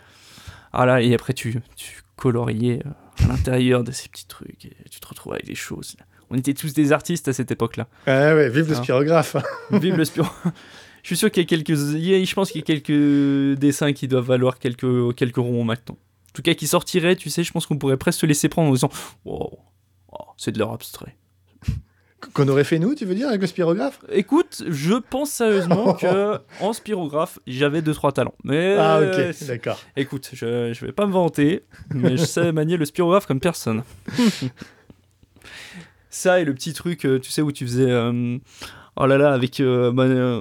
Ah 0.72 0.86
là, 0.86 1.02
et 1.02 1.12
après, 1.14 1.32
tu, 1.32 1.60
tu 1.74 2.02
coloriais 2.16 2.80
à 3.24 3.26
l'intérieur 3.28 3.82
de 3.82 3.90
ces 3.92 4.08
petits 4.08 4.26
trucs 4.26 4.66
et 4.66 4.76
tu 4.90 5.00
te 5.00 5.08
retrouves 5.08 5.32
avec 5.32 5.46
des 5.46 5.54
choses. 5.54 5.96
On 6.30 6.36
était 6.36 6.54
tous 6.54 6.72
des 6.72 6.92
artistes 6.92 7.28
à 7.28 7.32
cette 7.32 7.50
époque-là. 7.50 7.86
Ouais, 8.06 8.32
ouais, 8.34 8.48
vive 8.48 8.68
le 8.68 8.74
Ah. 8.74 8.82
spirographe. 8.82 9.36
Vive 9.70 9.96
le 9.96 10.04
spion. 10.04 10.26
Je 11.02 11.08
suis 11.10 11.16
sûr 11.16 11.30
qu'il 11.30 11.42
y 11.44 11.46
a 11.46 11.48
quelques, 11.48 11.76
je 11.76 12.34
pense 12.34 12.50
qu'il 12.50 12.60
y 12.60 12.64
a 12.64 12.66
quelques 12.66 13.58
dessins 13.60 13.92
qui 13.92 14.08
doivent 14.08 14.24
valoir 14.26 14.58
quelques, 14.58 15.14
quelques 15.14 15.36
ronds 15.36 15.62
maintenant. 15.62 15.94
En 15.94 16.32
tout 16.34 16.42
cas, 16.42 16.54
qui 16.54 16.66
sortiraient, 16.66 17.14
tu 17.14 17.30
sais, 17.30 17.44
je 17.44 17.52
pense 17.52 17.64
qu'on 17.66 17.78
pourrait 17.78 17.96
presque 17.96 18.18
se 18.20 18.26
laisser 18.26 18.48
prendre 18.48 18.70
en 18.70 18.72
disant, 18.72 18.90
wow, 19.24 19.56
oh, 20.10 20.16
c'est 20.36 20.50
de 20.50 20.58
l'art 20.58 20.72
abstrait. 20.72 21.14
Qu'on 22.32 22.48
aurait 22.48 22.64
fait 22.64 22.80
nous, 22.80 22.96
tu 22.96 23.04
veux 23.04 23.14
dire, 23.14 23.28
avec 23.28 23.40
le 23.40 23.46
spirographe? 23.46 24.00
Écoute, 24.10 24.64
je 24.68 24.94
pense 24.94 25.30
sérieusement 25.30 25.94
que 26.00 26.38
en 26.60 26.72
spirographe, 26.72 27.38
j'avais 27.46 27.82
deux 27.82 27.94
trois 27.94 28.10
talents. 28.10 28.34
Mais 28.42 28.74
Ah, 28.76 29.00
ok, 29.00 29.46
d'accord. 29.46 29.78
Écoute, 29.96 30.30
je, 30.32 30.72
je 30.72 30.84
vais 30.86 30.92
pas 30.92 31.06
me 31.06 31.12
vanter, 31.12 31.62
mais 31.94 32.16
je 32.16 32.24
sais 32.24 32.50
manier 32.50 32.76
le 32.76 32.84
spirographe 32.84 33.26
comme 33.26 33.38
personne. 33.38 33.84
Ça 36.16 36.40
et 36.40 36.44
le 36.44 36.54
petit 36.54 36.72
truc, 36.72 37.04
euh, 37.04 37.18
tu 37.18 37.30
sais, 37.30 37.42
où 37.42 37.52
tu 37.52 37.66
faisais. 37.66 37.90
euh, 37.90 38.38
oh 38.96 39.06
là 39.06 39.18
là, 39.18 39.32
avec. 39.32 39.60
euh, 39.60 39.92
bah, 39.92 40.04
euh, 40.04 40.40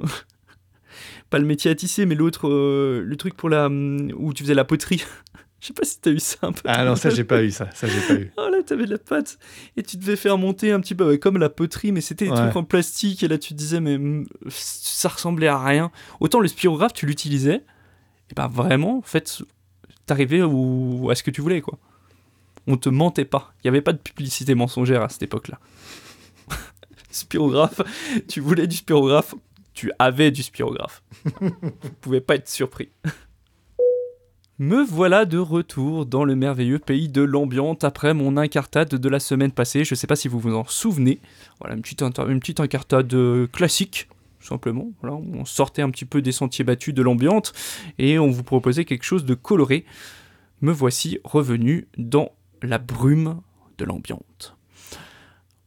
pas 1.30 1.40
le 1.40 1.46
métier 1.46 1.72
à 1.72 1.76
tisser, 1.76 2.06
mais 2.06 2.16
l'autre. 2.16 2.50
le 2.50 3.16
truc 3.18 3.36
pour 3.36 3.50
la. 3.50 3.66
hum, 3.68 4.12
où 4.16 4.34
tu 4.34 4.44
faisais 4.44 4.54
la 4.54 4.64
poterie. 4.66 5.04
Je 5.62 5.68
sais 5.68 5.74
pas 5.74 5.84
si 5.86 6.00
t'as 6.00 6.12
eu 6.12 6.20
ça 6.20 6.38
un 6.44 6.52
peu. 6.52 6.62
Ah 6.66 6.86
non, 6.86 6.96
ça 6.96 7.10
j'ai 7.10 7.24
pas 7.24 7.42
eu 7.42 7.50
ça, 7.50 7.68
ça 7.74 7.88
j'ai 7.88 8.00
pas 8.02 8.14
eu. 8.22 8.32
Oh 8.38 8.50
là, 8.52 8.62
t'avais 8.62 8.86
de 8.86 8.92
la 8.92 8.98
pâte 9.00 9.40
et 9.76 9.82
tu 9.82 9.98
devais 9.98 10.16
faire 10.16 10.38
monter 10.38 10.72
un 10.72 10.80
petit 10.80 10.94
peu 10.94 11.18
comme 11.18 11.38
la 11.40 11.50
poterie, 11.50 11.92
mais 11.92 12.02
c'était 12.02 12.26
des 12.26 12.32
Ouais. 12.32 12.38
trucs 12.38 12.56
en 12.56 12.64
plastique 12.64 13.24
et 13.24 13.28
là 13.28 13.40
tu 13.40 13.50
te 13.54 13.58
disais, 13.58 13.80
mais 13.80 13.96
hum, 13.96 14.28
ça 14.50 15.10
ressemblait 15.10 15.48
à 15.48 15.58
rien. 15.64 15.92
Autant 16.20 16.40
le 16.40 16.48
spirographe, 16.50 16.94
tu 16.94 17.08
l'utilisais, 17.08 17.64
et 18.30 18.34
ben 18.36 18.48
vraiment, 18.48 19.00
en 19.00 19.02
fait, 19.02 19.42
t'arrivais 20.06 20.44
où- 20.44 21.10
à 21.10 21.16
ce 21.16 21.24
que 21.24 21.32
tu 21.32 21.42
voulais, 21.42 21.62
quoi. 21.62 21.80
On 22.68 22.78
te 22.78 22.90
mentait 22.90 23.26
pas. 23.26 23.54
Il 23.58 23.68
n'y 23.68 23.70
avait 23.70 23.82
pas 23.82 23.94
de 23.94 23.98
publicité 23.98 24.56
mensongère 24.56 25.02
à 25.02 25.10
cette 25.10 25.24
époque-là. 25.24 25.60
spirographe, 27.12 27.82
tu 28.28 28.42
voulais 28.42 28.68
du 28.68 28.76
spirographe, 28.76 29.36
tu 29.74 29.92
avais 30.00 30.32
du 30.32 30.44
spirographe. 30.44 31.04
Vous 31.42 31.52
pouvez 32.02 32.22
pas 32.22 32.36
être 32.36 32.50
surpris. 32.50 32.90
Me 34.58 34.86
voilà 34.86 35.26
de 35.26 35.38
retour 35.38 36.06
dans 36.06 36.24
le 36.24 36.34
merveilleux 36.34 36.80
pays 36.80 37.10
de 37.10 37.22
l'ambiance 37.22 37.84
après 37.84 38.14
mon 38.14 38.38
incartade 38.38 38.88
de 38.88 39.10
la 39.10 39.20
semaine 39.20 39.52
passée. 39.52 39.84
Je 39.84 39.96
sais 39.96 40.08
pas 40.08 40.16
si 40.16 40.30
vous 40.30 40.40
vous 40.40 40.56
en 40.56 40.64
souvenez. 40.64 41.20
Voilà, 41.60 41.76
une 41.76 41.82
petite, 41.82 42.02
une 42.02 42.40
petite 42.40 42.62
incartade 42.62 43.14
euh, 43.14 43.48
classique, 43.48 44.08
simplement. 44.40 44.92
On 45.04 45.44
sortait 45.44 45.82
un 45.82 45.90
petit 45.90 46.06
peu 46.06 46.22
des 46.22 46.32
sentiers 46.32 46.64
battus 46.64 46.94
de 46.94 47.02
l'ambiance 47.02 47.52
et 47.98 48.18
on 48.18 48.30
vous 48.30 48.44
proposait 48.44 48.86
quelque 48.86 49.04
chose 49.04 49.26
de 49.26 49.34
coloré. 49.34 49.84
Me 50.62 50.72
voici 50.72 51.20
revenu 51.26 51.90
dans 51.98 52.32
la 52.66 52.78
brume 52.78 53.42
de 53.78 53.86
l'ambiance. 53.86 54.56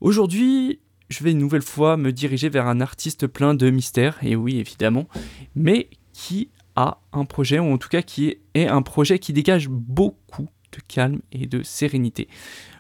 Aujourd'hui, 0.01 0.81
je 1.09 1.25
vais 1.25 1.33
une 1.33 1.39
nouvelle 1.39 1.63
fois 1.63 1.97
me 1.97 2.13
diriger 2.13 2.49
vers 2.49 2.67
un 2.67 2.81
artiste 2.81 3.27
plein 3.27 3.55
de 3.55 3.71
mystères, 3.71 4.19
et 4.23 4.37
oui, 4.37 4.59
évidemment, 4.59 5.09
mais 5.55 5.89
qui 6.13 6.51
a 6.77 7.01
un 7.13 7.25
projet, 7.25 7.59
ou 7.59 7.73
en 7.73 7.79
tout 7.79 7.89
cas 7.89 8.03
qui 8.03 8.37
est, 8.55 8.69
un 8.69 8.83
projet 8.83 9.19
qui 9.19 9.33
dégage 9.33 9.69
beaucoup 9.69 10.49
de 10.73 10.79
calme 10.87 11.21
et 11.33 11.47
de 11.47 11.63
sérénité. 11.63 12.29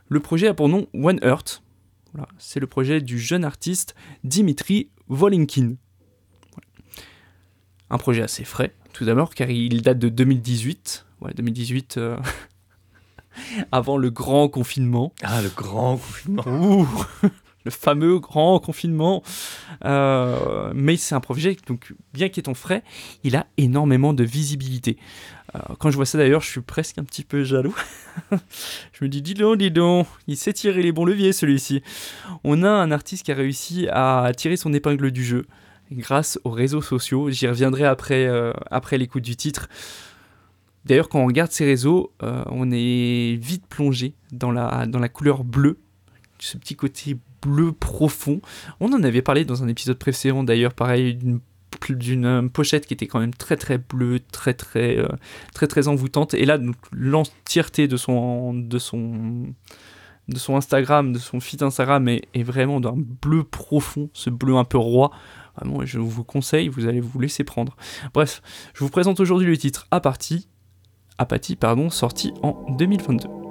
Le 0.08 0.20
projet 0.20 0.48
a 0.48 0.54
pour 0.54 0.68
nom 0.68 0.86
One 0.94 1.18
Earth. 1.22 1.62
Voilà, 2.12 2.28
c'est 2.38 2.60
le 2.60 2.66
projet 2.66 3.00
du 3.00 3.18
jeune 3.18 3.44
artiste 3.44 3.94
Dimitri 4.24 4.90
Volinkin. 5.08 5.74
Un 7.90 7.98
projet 7.98 8.22
assez 8.22 8.44
frais, 8.44 8.74
tout 8.92 9.04
d'abord, 9.04 9.34
car 9.34 9.50
il 9.50 9.82
date 9.82 9.98
de 9.98 10.08
2018. 10.08 11.06
Ouais, 11.20 11.32
2018, 11.34 11.96
euh, 11.96 12.16
avant 13.72 13.96
le 13.96 14.10
grand 14.10 14.48
confinement. 14.48 15.12
Ah, 15.22 15.42
le 15.42 15.48
grand 15.48 15.96
confinement. 15.96 16.42
Ouh, 16.46 16.88
le 17.64 17.70
fameux 17.70 18.18
grand 18.18 18.58
confinement. 18.60 19.22
Euh, 19.84 20.72
mais 20.74 20.96
c'est 20.96 21.14
un 21.14 21.20
projet, 21.20 21.56
donc 21.66 21.94
bien 22.12 22.28
qu'étant 22.28 22.54
frais, 22.54 22.82
il 23.24 23.36
a 23.36 23.46
énormément 23.56 24.12
de 24.12 24.24
visibilité. 24.24 24.96
Euh, 25.54 25.60
quand 25.78 25.90
je 25.90 25.96
vois 25.96 26.06
ça 26.06 26.18
d'ailleurs, 26.18 26.42
je 26.42 26.50
suis 26.50 26.60
presque 26.60 26.98
un 26.98 27.04
petit 27.04 27.24
peu 27.24 27.42
jaloux. 27.42 27.76
je 28.92 29.04
me 29.04 29.08
dis, 29.08 29.22
dis 29.22 29.34
donc, 29.34 29.58
dis 29.58 29.70
donc, 29.70 30.06
il 30.26 30.36
sait 30.36 30.52
tirer 30.52 30.82
les 30.82 30.92
bons 30.92 31.04
leviers 31.04 31.32
celui-ci. 31.32 31.82
On 32.44 32.62
a 32.62 32.70
un 32.70 32.90
artiste 32.90 33.24
qui 33.24 33.32
a 33.32 33.34
réussi 33.34 33.88
à 33.90 34.30
tirer 34.36 34.56
son 34.56 34.72
épingle 34.72 35.10
du 35.10 35.24
jeu 35.24 35.46
grâce 35.92 36.38
aux 36.44 36.50
réseaux 36.50 36.82
sociaux. 36.82 37.30
J'y 37.30 37.48
reviendrai 37.48 37.84
après, 37.84 38.26
euh, 38.26 38.52
après 38.70 38.98
l'écoute 38.98 39.22
du 39.22 39.36
titre. 39.36 39.68
D'ailleurs, 40.88 41.10
quand 41.10 41.20
on 41.20 41.26
regarde 41.26 41.52
ces 41.52 41.66
réseaux, 41.66 42.12
euh, 42.22 42.42
on 42.46 42.70
est 42.72 43.38
vite 43.40 43.66
plongé 43.68 44.14
dans 44.32 44.50
la, 44.50 44.86
dans 44.86 44.98
la 44.98 45.10
couleur 45.10 45.44
bleue, 45.44 45.78
ce 46.38 46.56
petit 46.56 46.76
côté 46.76 47.18
bleu 47.42 47.72
profond. 47.72 48.40
On 48.80 48.90
en 48.94 49.02
avait 49.02 49.20
parlé 49.20 49.44
dans 49.44 49.62
un 49.62 49.68
épisode 49.68 49.98
précédent 49.98 50.44
d'ailleurs, 50.44 50.72
pareil, 50.72 51.18
d'une 51.90 52.24
euh, 52.24 52.48
pochette 52.48 52.86
qui 52.86 52.94
était 52.94 53.06
quand 53.06 53.20
même 53.20 53.34
très 53.34 53.56
très 53.56 53.76
bleue, 53.76 54.20
très 54.32 54.54
très 54.54 54.96
euh, 54.96 55.08
très 55.52 55.66
très 55.66 55.88
envoûtante. 55.88 56.32
Et 56.32 56.46
là, 56.46 56.58
l'entièreté 56.90 57.86
de 57.86 57.98
son 57.98 58.54
de 58.54 58.78
son 58.78 59.54
de 60.28 60.38
son 60.38 60.56
Instagram, 60.56 61.12
de 61.12 61.18
son 61.18 61.38
feed 61.40 61.62
Instagram 61.62 62.08
est, 62.08 62.22
est 62.32 62.42
vraiment 62.42 62.80
d'un 62.80 62.94
bleu 62.96 63.44
profond, 63.44 64.08
ce 64.14 64.30
bleu 64.30 64.56
un 64.56 64.64
peu 64.64 64.78
roi. 64.78 65.10
Vraiment, 65.56 65.84
je 65.84 65.98
vous 65.98 66.24
conseille, 66.24 66.68
vous 66.68 66.86
allez 66.86 67.00
vous 67.00 67.20
laisser 67.20 67.44
prendre. 67.44 67.76
Bref, 68.14 68.42
je 68.74 68.84
vous 68.84 68.90
présente 68.90 69.20
aujourd'hui 69.20 69.46
le 69.46 69.56
titre 69.56 69.86
Apathie, 69.90 70.48
Apathie 71.18 71.56
pardon, 71.56 71.90
sorti 71.90 72.32
en 72.42 72.56
2022. 72.78 73.47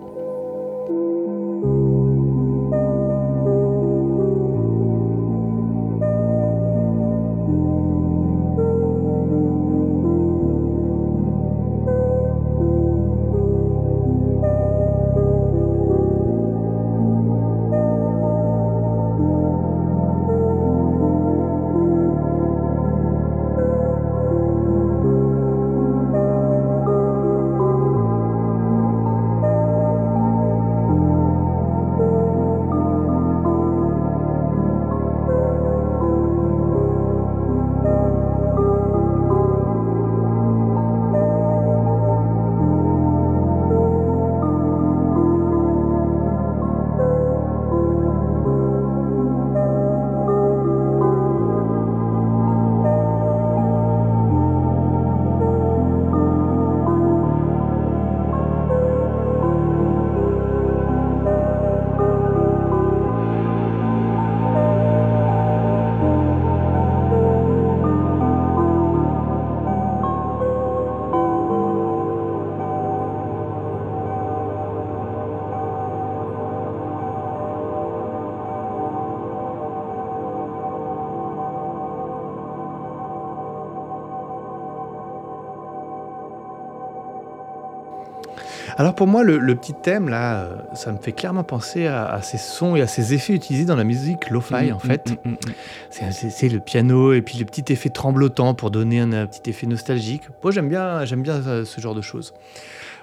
Alors 88.79 88.93
pour 88.93 89.07
moi, 89.07 89.23
le, 89.23 89.39
le 89.39 89.55
petit 89.55 89.73
thème 89.73 90.07
là, 90.07 90.41
euh, 90.43 90.55
ça 90.75 90.91
me 90.91 90.97
fait 90.99 91.11
clairement 91.11 91.43
penser 91.43 91.87
à, 91.87 92.05
à 92.11 92.21
ces 92.21 92.37
sons 92.37 92.75
et 92.75 92.81
à 92.81 92.87
ces 92.87 93.15
effets 93.15 93.33
utilisés 93.33 93.65
dans 93.65 93.75
la 93.75 93.83
musique 93.83 94.29
lo-fi 94.29 94.53
Mm, 94.69 94.73
en 94.73 94.79
fait. 94.79 95.09
mm, 95.25 95.29
mm, 95.29 95.31
mm. 95.31 96.11
C'est- 96.29 96.49
le 96.49 96.59
piano 96.59 97.11
et 97.13 97.21
puis 97.23 97.39
le 97.39 97.45
petit 97.45 97.73
effet 97.73 97.89
tremblotant 97.89 98.53
pour 98.53 98.69
donner 98.69 98.99
un, 98.99 99.11
euh, 99.13 99.25
petit 99.25 99.49
effet 99.49 99.65
nostalgique. 99.65 100.23
Moi 100.43 100.51
j'aime 100.51 100.69
bien, 100.69 101.03
j'aime 101.05 101.23
bien 101.23 101.35
euh, 101.47 101.65
ce 101.65 101.81
genre 101.81 101.95
de 101.95 102.01
choses. 102.01 102.33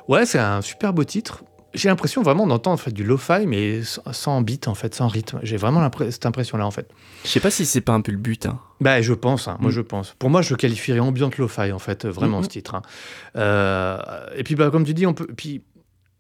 Ouais, 0.07 0.27
c'est 0.27 0.39
un 0.39 0.61
super 0.63 0.93
beau 0.93 1.03
titre. 1.03 1.43
J'ai 1.75 1.89
l'impression 1.89 2.23
vraiment 2.23 2.47
d'entendre 2.47 2.75
en 2.75 2.77
fait, 2.77 2.93
du 2.93 3.03
lo-fi 3.05 3.47
mais 3.47 3.81
sans, 4.13 4.41
beat 4.43 4.69
en 4.69 4.75
fait, 4.75 4.95
sans 4.95 5.09
rythme. 5.09 5.41
J'ai 5.43 5.57
vraiment 5.57 5.89
cette 6.11 6.25
impression 6.27 6.57
là 6.57 6.67
en 6.67 6.71
fait. 6.71 6.89
Je 7.25 7.29
sais 7.31 7.41
pas 7.41 7.51
si 7.51 7.67
c'est 7.67 7.81
pas 7.81 7.93
un 7.93 8.01
peu 8.01 8.13
le 8.13 8.19
but. 8.19 8.47
hein. 8.47 8.61
Bah, 8.81 9.01
je 9.03 9.13
pense, 9.13 9.49
hein, 9.49 9.57
moi 9.61 9.71
Mm. 9.71 9.75
je 9.75 9.81
pense. 9.81 10.15
Pour 10.19 10.31
moi, 10.31 10.43
je 10.43 10.55
qualifierais 10.55 11.01
ambiante 11.01 11.37
lo-fi, 11.39 11.73
en 11.73 11.79
fait, 11.79 12.05
euh, 12.05 12.11
vraiment, 12.11 12.39
Mhm. 12.39 12.45
ce 12.45 12.49
titre. 12.49 12.75
hein. 12.75 12.83
Euh, 13.37 13.99
et 14.37 14.43
puis, 14.45 14.55
bah, 14.55 14.71
comme 14.71 14.85
tu 14.85 14.95
dis, 14.95 15.07
on 15.07 15.15
peut. 15.15 15.27
Puis, 15.37 15.63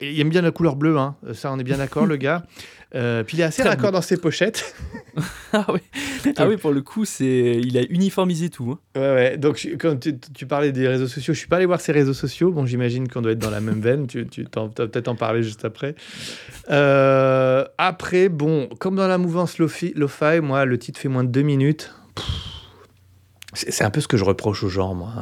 il 0.00 0.20
aime 0.20 0.28
bien 0.28 0.42
la 0.42 0.50
couleur 0.50 0.76
bleue, 0.76 0.98
hein. 0.98 1.16
ça, 1.34 1.52
on 1.52 1.58
est 1.58 1.64
bien 1.64 1.78
d'accord, 1.78 2.06
le 2.06 2.16
gars. 2.16 2.42
Euh, 2.96 3.24
puis, 3.24 3.36
il 3.36 3.40
est 3.40 3.42
assez 3.44 3.60
Très 3.62 3.70
raccord 3.70 3.90
bleu. 3.90 3.98
dans 3.98 4.02
ses 4.02 4.16
pochettes. 4.16 4.72
Ah 5.52 5.66
oui. 5.72 5.80
ah 6.36 6.46
oui, 6.46 6.56
pour 6.56 6.70
le 6.70 6.80
coup, 6.80 7.04
c'est 7.04 7.60
il 7.60 7.76
a 7.76 7.82
uniformisé 7.90 8.50
tout. 8.50 8.70
hein. 8.70 9.00
ouais, 9.00 9.14
ouais. 9.14 9.36
Donc, 9.36 9.68
quand 9.80 9.98
tu, 9.98 10.16
tu 10.20 10.46
parlais 10.46 10.70
des 10.70 10.86
réseaux 10.86 11.08
sociaux, 11.08 11.34
je 11.34 11.38
suis 11.40 11.48
pas 11.48 11.56
allé 11.56 11.66
voir 11.66 11.80
ses 11.80 11.90
réseaux 11.90 12.12
sociaux. 12.14 12.52
Bon, 12.52 12.66
j'imagine 12.66 13.08
qu'on 13.08 13.20
doit 13.20 13.32
être 13.32 13.40
dans 13.40 13.50
la 13.50 13.60
même 13.60 13.80
veine. 13.80 14.06
Tu, 14.06 14.28
tu 14.28 14.44
t'as 14.46 14.68
peut-être 14.68 15.08
en 15.08 15.16
parler 15.16 15.42
juste 15.42 15.64
après. 15.64 15.96
Euh, 16.70 17.64
après, 17.78 18.28
bon, 18.28 18.68
comme 18.78 18.94
dans 18.94 19.08
la 19.08 19.18
mouvance 19.18 19.58
lo-fi, 19.58 19.92
moi, 20.42 20.64
le 20.64 20.78
titre 20.78 21.00
fait 21.00 21.08
moins 21.08 21.24
de 21.24 21.30
deux 21.30 21.42
minutes. 21.42 21.92
C'est 23.54 23.82
un 23.84 23.90
peu 23.90 24.00
ce 24.00 24.06
que 24.08 24.16
je 24.16 24.24
reproche 24.24 24.62
au 24.62 24.68
genre, 24.68 24.94
moi. 24.94 25.12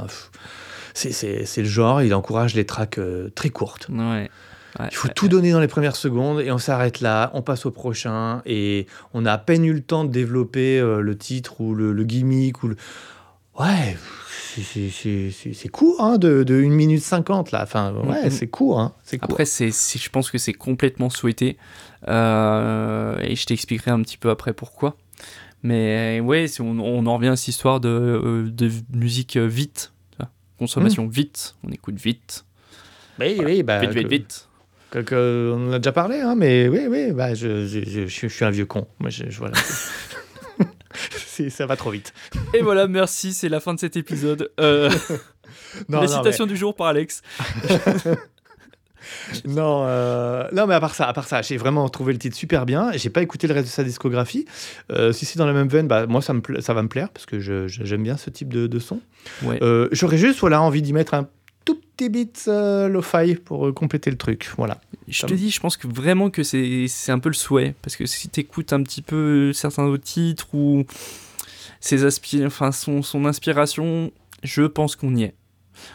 C'est 0.93 1.57
le 1.57 1.65
genre, 1.65 2.03
il 2.03 2.13
encourage 2.13 2.55
les 2.55 2.67
tracks 2.67 2.99
euh, 2.99 3.31
très 3.31 3.49
courtes. 3.49 3.89
Ouais. 3.91 4.31
Ouais, 4.81 4.87
Il 4.91 4.95
faut 4.97 5.09
ouais, 5.09 5.15
tout 5.15 5.29
donner 5.29 5.53
dans 5.53 5.61
les 5.61 5.69
premières 5.69 5.97
secondes 5.97 6.41
et 6.41 6.51
on 6.51 6.59
s'arrête 6.59 7.01
là, 7.01 7.31
on 7.35 7.43
passe 7.43 7.67
au 7.67 7.71
prochain 7.71 8.41
et 8.47 8.87
on 9.13 9.27
a 9.27 9.33
à 9.33 9.39
peine 9.39 9.65
eu 9.65 9.73
le 9.75 9.83
temps 9.83 10.05
de 10.05 10.11
développer 10.11 10.79
euh, 10.79 11.01
le 11.01 11.17
titre 11.19 11.61
ou 11.61 11.75
le, 11.75 11.93
le 11.93 12.05
gimmick 12.05 12.63
ou 12.63 12.69
le... 12.69 12.77
Ouais, 13.61 13.99
c'est- 14.55 15.69
court, 15.69 16.01
hein, 16.03 16.17
de, 16.17 16.43
de 16.43 16.55
1 16.55 16.71
minute 16.71 17.03
50 17.03 17.51
là. 17.53 17.61
Enfin, 17.65 17.93
ouais, 17.93 18.25
Mhm. 18.25 18.31
c'est 18.31 18.47
court, 18.47 18.81
hein, 18.81 18.93
court. 19.19 19.19
Après, 19.31 19.45
c'est, 19.45 19.71
je 19.71 20.09
pense 20.11 20.31
que 20.31 20.39
c'est 20.39 20.55
complètement 20.55 21.11
souhaité. 21.11 21.59
Euh, 22.09 23.17
et 23.21 23.37
je 23.37 23.45
t'expliquerai 23.47 23.91
un 23.91 24.01
petit 24.03 24.17
peu 24.17 24.31
après 24.31 24.53
pourquoi. 24.53 24.97
Mais 25.63 26.21
ouais, 26.21 26.47
on, 26.61 26.79
on 26.81 27.07
en 27.07 27.17
revient 27.17 27.29
à 27.29 27.37
cette 27.37 27.49
histoire 27.49 27.79
de, 27.81 27.89
euh, 27.89 28.51
de 28.51 28.71
musique 28.95 29.37
vite. 29.37 29.93
Consommation 30.59 31.07
vite. 31.09 31.57
On 31.67 31.71
écoute 31.73 31.97
vite. 31.97 32.45
oui, 33.21 33.41
oui, 33.45 33.63
bah, 33.63 33.81
vite, 33.81 33.91
vite, 33.91 34.03
que- 34.05 34.09
vite. 34.09 34.49
Que- 34.93 34.99
que- 35.01 35.53
on 35.57 35.71
en 35.71 35.73
a 35.73 35.79
déjà 35.79 35.91
parlé, 35.93 36.21
hein, 36.21 36.35
mais 36.37 36.69
oui, 36.69 36.87
oui, 36.89 37.11
bah, 37.13 37.35
je, 37.35 37.67
je, 37.67 37.81
je- 37.85 38.07
je 38.07 38.27
suis 38.29 38.45
un 38.45 38.51
vieux 38.51 38.67
con. 38.67 38.87
Moi, 39.01 39.11
je, 39.11 39.25
je- 39.29 39.39
voilà. 39.39 39.55
Ça 41.51 41.67
va 41.67 41.77
trop 41.77 41.91
vite. 41.91 42.13
Et 42.55 42.61
voilà, 42.63 42.87
merci, 42.87 43.33
c'est 43.33 43.49
la 43.49 43.59
fin 43.59 43.75
de 43.75 43.81
cet 43.81 43.97
épisode. 43.97 44.53
Euh, 44.61 44.89
Non, 45.89 46.01
la 46.03 46.07
non, 46.07 46.13
citation 46.19 46.47
du 46.47 46.57
jour 46.57 46.75
par 46.77 46.87
Alex. 46.89 47.23
Non, 49.47 49.83
euh, 49.87 50.47
non, 50.53 50.67
mais 50.69 50.75
à 50.75 50.81
part 50.81 50.95
ça, 50.95 51.09
à 51.09 51.13
part 51.13 51.27
ça, 51.27 51.43
j'ai 51.43 51.57
vraiment 51.57 51.89
trouvé 51.89 52.13
le 52.13 52.19
titre 52.21 52.37
super 52.37 52.65
bien. 52.67 52.93
J'ai 52.95 53.11
pas 53.11 53.21
écouté 53.21 53.49
le 53.49 53.55
reste 53.55 53.67
de 53.67 53.73
sa 53.73 53.83
discographie. 53.83 54.47
Euh, 54.93 55.13
si 55.13 55.25
c'est 55.27 55.39
dans 55.39 55.47
la 55.47 55.53
même 55.53 55.67
veine, 55.69 55.89
bah, 55.89 56.07
moi 56.07 56.23
ça, 56.23 56.33
me 56.33 56.41
ça 56.61 56.73
va 56.73 56.83
me 56.83 56.89
plaire 56.89 57.09
parce 57.11 57.27
que 57.27 57.41
j'aime 57.41 58.03
bien 58.05 58.17
ce 58.17 58.31
type 58.31 58.53
de, 58.53 58.69
de 58.69 58.79
son. 58.79 59.01
Ouais. 59.43 59.59
Euh, 59.63 59.89
J'aurais 59.91 60.19
juste 60.19 60.39
voilà 60.39 60.63
envie 60.63 60.83
d'y 60.83 60.93
mettre 60.93 61.15
un 61.15 61.29
petit 61.97 62.09
bit 62.09 62.45
euh, 62.49 62.89
lo-fi 62.89 63.35
pour 63.37 63.67
euh, 63.67 63.73
compléter 63.73 64.11
le 64.11 64.17
truc. 64.17 64.51
Voilà. 64.57 64.81
Je 65.09 65.27
te 65.27 65.35
dis, 65.35 65.51
je 65.51 65.61
pense 65.61 65.77
que 65.77 65.87
vraiment 65.87 66.31
que 66.31 66.43
c'est 66.43 66.87
c'est 66.89 67.13
un 67.13 67.19
peu 67.19 67.29
le 67.29 67.35
souhait. 67.35 67.75
Parce 67.83 67.97
que 67.97 68.07
si 68.07 68.29
t'écoutes 68.29 68.73
un 68.73 68.83
petit 68.83 69.03
peu 69.03 69.53
certains 69.53 69.85
autres 69.85 70.05
titres 70.05 70.55
ou 70.55 70.85
ses 71.81 72.05
aspi- 72.07 72.47
enfin, 72.47 72.73
son, 72.73 73.03
son 73.03 73.25
inspiration, 73.25 74.13
je 74.43 74.63
pense 74.63 74.97
qu'on 74.97 75.15
y 75.17 75.25
est. 75.25 75.35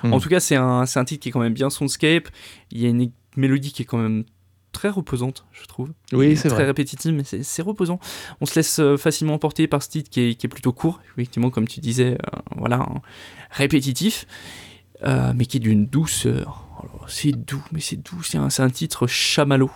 Hmm. 0.03 0.13
En 0.13 0.19
tout 0.19 0.29
cas, 0.29 0.39
c'est 0.39 0.55
un, 0.55 0.85
c'est 0.85 0.99
un 0.99 1.05
titre 1.05 1.23
qui 1.23 1.29
est 1.29 1.31
quand 1.31 1.39
même 1.39 1.53
bien 1.53 1.69
soundscape. 1.69 2.27
Il 2.71 2.81
y 2.81 2.85
a 2.85 2.89
une 2.89 3.11
mélodie 3.35 3.71
qui 3.71 3.83
est 3.83 3.85
quand 3.85 3.97
même 3.99 4.25
très 4.73 4.89
reposante, 4.89 5.45
je 5.53 5.65
trouve. 5.65 5.91
Oui, 6.13 6.35
c'est 6.35 6.49
Très 6.49 6.57
vrai. 6.57 6.65
répétitive, 6.65 7.13
mais 7.13 7.23
c'est 7.23 7.41
c'est 7.41 7.61
reposant. 7.63 7.99
On 8.41 8.45
se 8.45 8.55
laisse 8.55 8.79
euh, 8.79 8.97
facilement 8.97 9.33
emporter 9.35 9.67
par 9.67 9.81
ce 9.81 9.89
titre 9.89 10.09
qui 10.09 10.21
est, 10.21 10.35
qui 10.35 10.45
est 10.45 10.49
plutôt 10.49 10.71
court, 10.73 10.99
effectivement, 11.13 11.49
comme 11.49 11.67
tu 11.67 11.79
disais, 11.79 12.13
euh, 12.13 12.39
voilà, 12.55 12.77
hein, 12.81 13.01
répétitif, 13.49 14.27
euh, 15.03 15.33
mais 15.35 15.45
qui 15.45 15.57
est 15.57 15.61
d'une 15.61 15.85
douceur. 15.85 16.65
Alors, 16.79 17.05
c'est 17.07 17.31
doux, 17.31 17.63
mais 17.71 17.79
c'est 17.79 17.95
doux. 17.97 18.21
C'est 18.23 18.37
un, 18.37 18.69
titre 18.69 19.07
chamallow. 19.07 19.71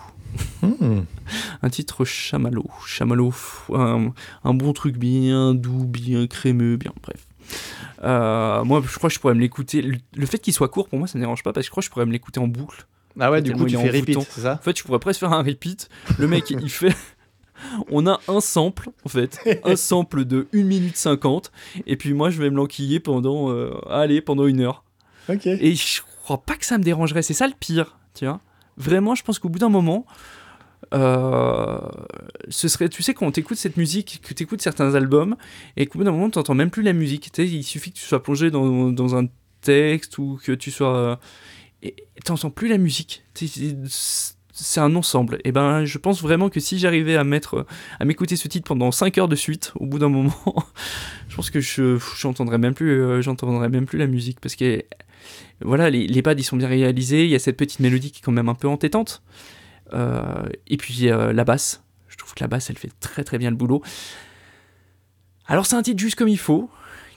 Hmm. 0.61 1.01
Un 1.61 1.69
titre 1.69 2.05
chamallow. 2.05 2.69
Chamallow, 2.87 3.33
un, 3.73 4.13
un 4.43 4.53
bon 4.53 4.71
truc 4.73 4.97
bien 4.97 5.53
doux, 5.53 5.85
bien 5.85 6.25
crémeux, 6.27 6.77
bien 6.77 6.93
bref. 7.01 7.25
Euh, 8.03 8.63
moi, 8.63 8.81
je 8.87 8.97
crois 8.97 9.09
que 9.09 9.15
je 9.15 9.19
pourrais 9.19 9.33
me 9.33 9.41
l'écouter. 9.41 9.81
Le, 9.81 9.97
le 10.15 10.25
fait 10.25 10.39
qu'il 10.39 10.53
soit 10.53 10.69
court, 10.69 10.87
pour 10.87 10.99
moi, 10.99 11.07
ça 11.07 11.17
me 11.17 11.23
dérange 11.23 11.43
pas 11.43 11.51
parce 11.53 11.65
que 11.65 11.67
je 11.67 11.71
crois 11.71 11.81
que 11.81 11.85
je 11.85 11.91
pourrais 11.91 12.05
me 12.05 12.11
l'écouter 12.11 12.39
en 12.39 12.47
boucle. 12.47 12.87
Ah 13.19 13.29
ouais, 13.29 13.41
du 13.41 13.51
coup 13.51 13.65
tu 13.65 13.75
fais 13.77 13.89
repeat, 13.89 14.19
c'est 14.29 14.41
ça 14.41 14.53
En 14.53 14.63
fait, 14.63 14.73
tu 14.73 14.85
pourrais 14.85 14.99
presque 14.99 15.19
faire 15.19 15.33
un 15.33 15.43
repeat. 15.43 15.89
Le 16.17 16.27
mec, 16.27 16.49
il 16.49 16.69
fait. 16.69 16.95
On 17.91 18.07
a 18.07 18.19
un 18.27 18.39
sample, 18.39 18.89
en 19.05 19.09
fait. 19.09 19.39
Un 19.65 19.75
sample 19.75 20.23
de 20.25 20.47
1 20.53 20.63
minute 20.63 20.95
50. 20.97 21.51
Et 21.85 21.97
puis 21.97 22.13
moi, 22.13 22.29
je 22.29 22.41
vais 22.41 22.49
me 22.49 22.55
l'enquiller 22.55 22.99
pendant. 22.99 23.51
euh, 23.51 23.73
allez, 23.89 24.21
pendant 24.21 24.45
une 24.47 24.61
heure. 24.61 24.83
Et 25.45 25.75
je 25.75 26.01
crois 26.23 26.41
pas 26.43 26.55
que 26.55 26.65
ça 26.65 26.77
me 26.77 26.83
dérangerait. 26.83 27.21
C'est 27.21 27.33
ça 27.33 27.47
le 27.47 27.53
pire, 27.59 27.97
tu 28.13 28.25
vois. 28.25 28.39
Vraiment, 28.77 29.15
je 29.15 29.23
pense 29.23 29.39
qu'au 29.39 29.49
bout 29.49 29.59
d'un 29.59 29.69
moment. 29.69 30.05
euh, 30.93 31.79
ce 32.49 32.67
serait, 32.67 32.89
tu 32.89 33.03
sais, 33.03 33.13
quand 33.13 33.31
t'écoutes 33.31 33.57
cette 33.57 33.77
musique, 33.77 34.21
que 34.23 34.33
t'écoutes 34.33 34.61
certains 34.61 34.95
albums, 34.95 35.35
et 35.77 35.85
qu'au 35.85 35.99
bout 35.99 36.05
d'un 36.05 36.11
moment, 36.11 36.29
t'entends 36.29 36.55
même 36.55 36.71
plus 36.71 36.83
la 36.83 36.93
musique. 36.93 37.31
Tu 37.31 37.43
sais, 37.43 37.47
il 37.47 37.63
suffit 37.63 37.91
que 37.91 37.97
tu 37.97 38.05
sois 38.05 38.23
plongé 38.23 38.51
dans, 38.51 39.15
un 39.15 39.27
texte 39.61 40.17
ou 40.17 40.39
que 40.43 40.51
tu 40.51 40.71
sois. 40.71 41.19
euh, 41.83 41.89
t'entends 42.25 42.49
plus 42.49 42.67
la 42.67 42.77
musique. 42.77 43.23
C'est 44.53 44.81
un 44.81 44.95
ensemble. 44.95 45.39
Et 45.45 45.51
ben, 45.51 45.85
je 45.85 45.97
pense 45.97 46.21
vraiment 46.21 46.49
que 46.49 46.59
si 46.59 46.77
j'arrivais 46.77 47.15
à 47.15 47.23
mettre, 47.23 47.65
à 47.99 48.05
m'écouter 48.05 48.35
ce 48.35 48.47
titre 48.47 48.67
pendant 48.67 48.91
5 48.91 49.17
heures 49.17 49.27
de 49.27 49.35
suite, 49.35 49.71
au 49.75 49.85
bout 49.85 49.99
d'un 49.99 50.09
moment, 50.09 50.33
je 51.29 51.35
pense 51.35 51.49
que 51.49 51.59
je 51.59 51.97
j'entendrais 52.17 52.57
même 52.57 52.73
plus, 52.73 53.01
euh, 53.01 53.21
j'entendrais 53.21 53.69
même 53.69 53.85
plus 53.85 53.97
la 53.97 54.07
musique 54.07 54.39
parce 54.39 54.55
que 54.55 54.83
voilà, 55.61 55.89
les, 55.89 56.21
pads 56.21 56.33
ils 56.33 56.43
sont 56.43 56.57
bien 56.57 56.67
réalisés. 56.67 57.23
Il 57.23 57.29
y 57.29 57.35
a 57.35 57.39
cette 57.39 57.57
petite 57.57 57.79
mélodie 57.79 58.11
qui 58.11 58.19
est 58.19 58.23
quand 58.23 58.31
même 58.31 58.49
un 58.49 58.55
peu 58.55 58.67
entêtante. 58.67 59.23
Euh, 59.93 60.47
et 60.67 60.77
puis 60.77 61.03
la 61.03 61.43
basse, 61.43 61.83
je 62.07 62.17
trouve 62.17 62.33
que 62.33 62.43
la 62.43 62.47
basse 62.47 62.69
elle 62.69 62.77
fait 62.77 62.91
très 62.99 63.23
très 63.23 63.37
bien 63.37 63.49
le 63.49 63.55
boulot. 63.55 63.81
Alors 65.45 65.65
c'est 65.65 65.75
un 65.75 65.81
titre 65.81 65.99
juste 65.99 66.15
comme 66.15 66.29
il 66.29 66.39
faut, 66.39 66.69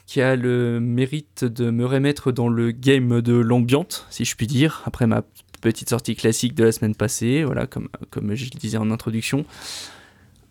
qui 0.07 0.21
a 0.21 0.37
le 0.37 0.81
mérite 0.81 1.45
de 1.45 1.71
me 1.71 1.87
remettre 1.87 2.33
dans 2.33 2.49
le 2.49 2.71
game 2.73 3.21
de 3.21 3.35
l'ambiante, 3.35 4.07
si 4.11 4.25
je 4.25 4.37
puis 4.37 4.47
dire, 4.47 4.83
après 4.85 5.07
ma 5.07 5.23
petite 5.65 5.89
sortie 5.89 6.15
classique 6.15 6.55
de 6.55 6.63
la 6.63 6.73
semaine 6.73 6.95
passée, 6.95 7.43
voilà, 7.43 7.67
comme, 7.67 7.89
je 8.35 8.45
le 8.45 8.59
disais 8.59 8.77
en 8.77 8.91
introduction. 8.91 9.47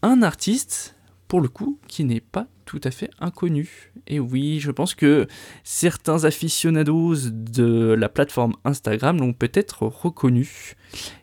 Un 0.02 0.24
artiste, 0.24 0.96
pour 1.28 1.40
le 1.40 1.48
coup, 1.48 1.78
qui 1.88 2.04
n'est 2.04 2.20
pas 2.20 2.48
tout 2.66 2.82
à 2.84 2.90
fait 2.90 3.12
inconnu. 3.20 3.92
Et 4.08 4.20
oui, 4.20 4.60
je 4.60 4.72
pense 4.72 4.96
que 4.96 5.28
certains 5.64 6.24
aficionados 6.24 7.30
de 7.30 7.94
la 7.94 8.10
plateforme 8.10 8.54
Instagram 8.66 9.20
l'ont 9.20 9.34
peut-être 9.34 9.84
reconnu. 9.84 10.74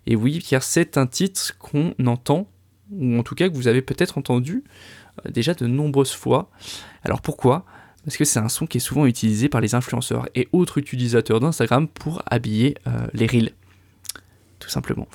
Et 0.07 0.15
oui, 0.15 0.39
car 0.39 0.63
c'est 0.63 0.97
un 0.97 1.09
titre 1.09 1.59
qu'on 1.59 1.93
entend, 2.07 2.49
ou 2.93 3.19
en 3.19 3.25
tout 3.25 3.35
cas 3.35 3.49
que 3.49 3.55
vous 3.57 3.67
avez 3.67 3.83
peut-être 3.83 4.19
entendu 4.19 4.63
euh, 5.27 5.31
déjà 5.33 5.53
de 5.55 5.67
nombreuses 5.67 6.13
fois. 6.13 6.49
Alors 7.03 7.23
pourquoi? 7.23 7.65
Parce 8.05 8.17
que 8.17 8.25
c'est 8.25 8.39
un 8.39 8.49
son 8.49 8.67
qui 8.67 8.77
est 8.79 8.81
souvent 8.81 9.05
utilisé 9.05 9.49
par 9.49 9.61
les 9.61 9.75
influenceurs 9.75 10.29
et 10.37 10.49
autres 10.53 10.79
utilisateurs 10.79 11.41
d'Instagram 11.41 11.89
pour 11.89 12.23
habiller 12.27 12.77
euh, 12.87 13.09
les 13.15 13.27
reels. 13.27 13.53
Tout 14.61 14.69
simplement. 14.69 15.09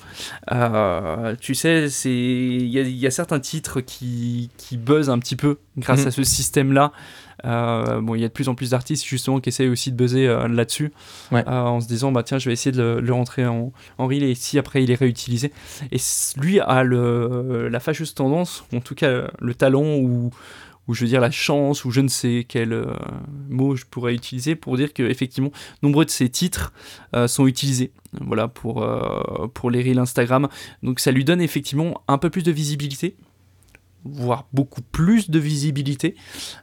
Euh, 0.52 1.34
tu 1.40 1.54
sais, 1.54 1.88
c'est 1.88 2.10
il 2.10 2.66
y, 2.68 2.78
a- 2.78 2.82
il 2.82 2.96
y 2.96 3.06
a 3.06 3.10
certains 3.10 3.40
titres 3.40 3.80
qui, 3.80 4.50
qui 4.56 4.76
buzzent 4.76 5.08
un 5.10 5.18
petit 5.18 5.36
peu 5.36 5.58
grâce 5.78 6.02
Mhm. 6.02 6.06
à 6.08 6.10
ce 6.10 6.22
système-là. 6.24 6.92
Euh, 7.44 8.00
bon, 8.00 8.14
il 8.14 8.20
y 8.22 8.24
a 8.24 8.28
de 8.28 8.32
plus 8.32 8.48
en 8.48 8.54
plus 8.54 8.70
d'artistes 8.70 9.04
justement 9.04 9.40
qui 9.40 9.50
essayent 9.50 9.68
aussi 9.68 9.92
de 9.92 9.96
buzzer 9.96 10.26
euh, 10.26 10.48
là-dessus, 10.48 10.92
Ouais. 11.32 11.46
en 11.46 11.80
se 11.80 11.86
disant 11.86 12.10
bah 12.10 12.22
tiens, 12.22 12.38
je 12.38 12.48
vais 12.48 12.54
essayer 12.54 12.72
de 12.72 12.82
le, 12.82 13.00
le 13.00 13.12
rentrer 13.12 13.46
en, 13.46 13.72
en 13.98 14.06
reel 14.06 14.22
et 14.24 14.34
si 14.34 14.58
après 14.58 14.82
il 14.82 14.90
est 14.90 14.94
réutilisé. 14.96 15.52
Et 15.92 15.98
lui 16.38 16.58
a 16.60 16.82
le, 16.82 17.68
la 17.68 17.78
fâcheuse 17.80 18.14
tendance, 18.14 18.64
en 18.74 18.80
tout 18.80 18.94
cas 18.94 19.28
le 19.38 19.54
talent 19.54 19.84
ou 19.96 20.30
ou 20.88 20.94
je 20.94 21.02
veux 21.02 21.08
dire 21.08 21.20
la 21.20 21.30
chance, 21.30 21.84
ou 21.84 21.90
je 21.90 22.00
ne 22.00 22.08
sais 22.08 22.44
quel 22.48 22.72
euh, 22.72 22.94
mot 23.48 23.76
je 23.76 23.84
pourrais 23.84 24.14
utiliser 24.14 24.54
pour 24.54 24.76
dire 24.76 24.92
que 24.92 25.02
effectivement 25.02 25.50
nombreux 25.82 26.04
de 26.04 26.10
ces 26.10 26.28
titres 26.28 26.72
euh, 27.14 27.26
sont 27.26 27.46
utilisés, 27.46 27.92
voilà 28.20 28.48
pour 28.48 28.82
euh, 28.82 29.48
pour 29.52 29.70
les 29.70 29.82
reels 29.82 29.98
Instagram. 29.98 30.48
Donc 30.82 31.00
ça 31.00 31.10
lui 31.10 31.24
donne 31.24 31.40
effectivement 31.40 32.02
un 32.08 32.18
peu 32.18 32.30
plus 32.30 32.42
de 32.42 32.52
visibilité, 32.52 33.16
voire 34.04 34.46
beaucoup 34.52 34.82
plus 34.82 35.30
de 35.30 35.38
visibilité, 35.38 36.14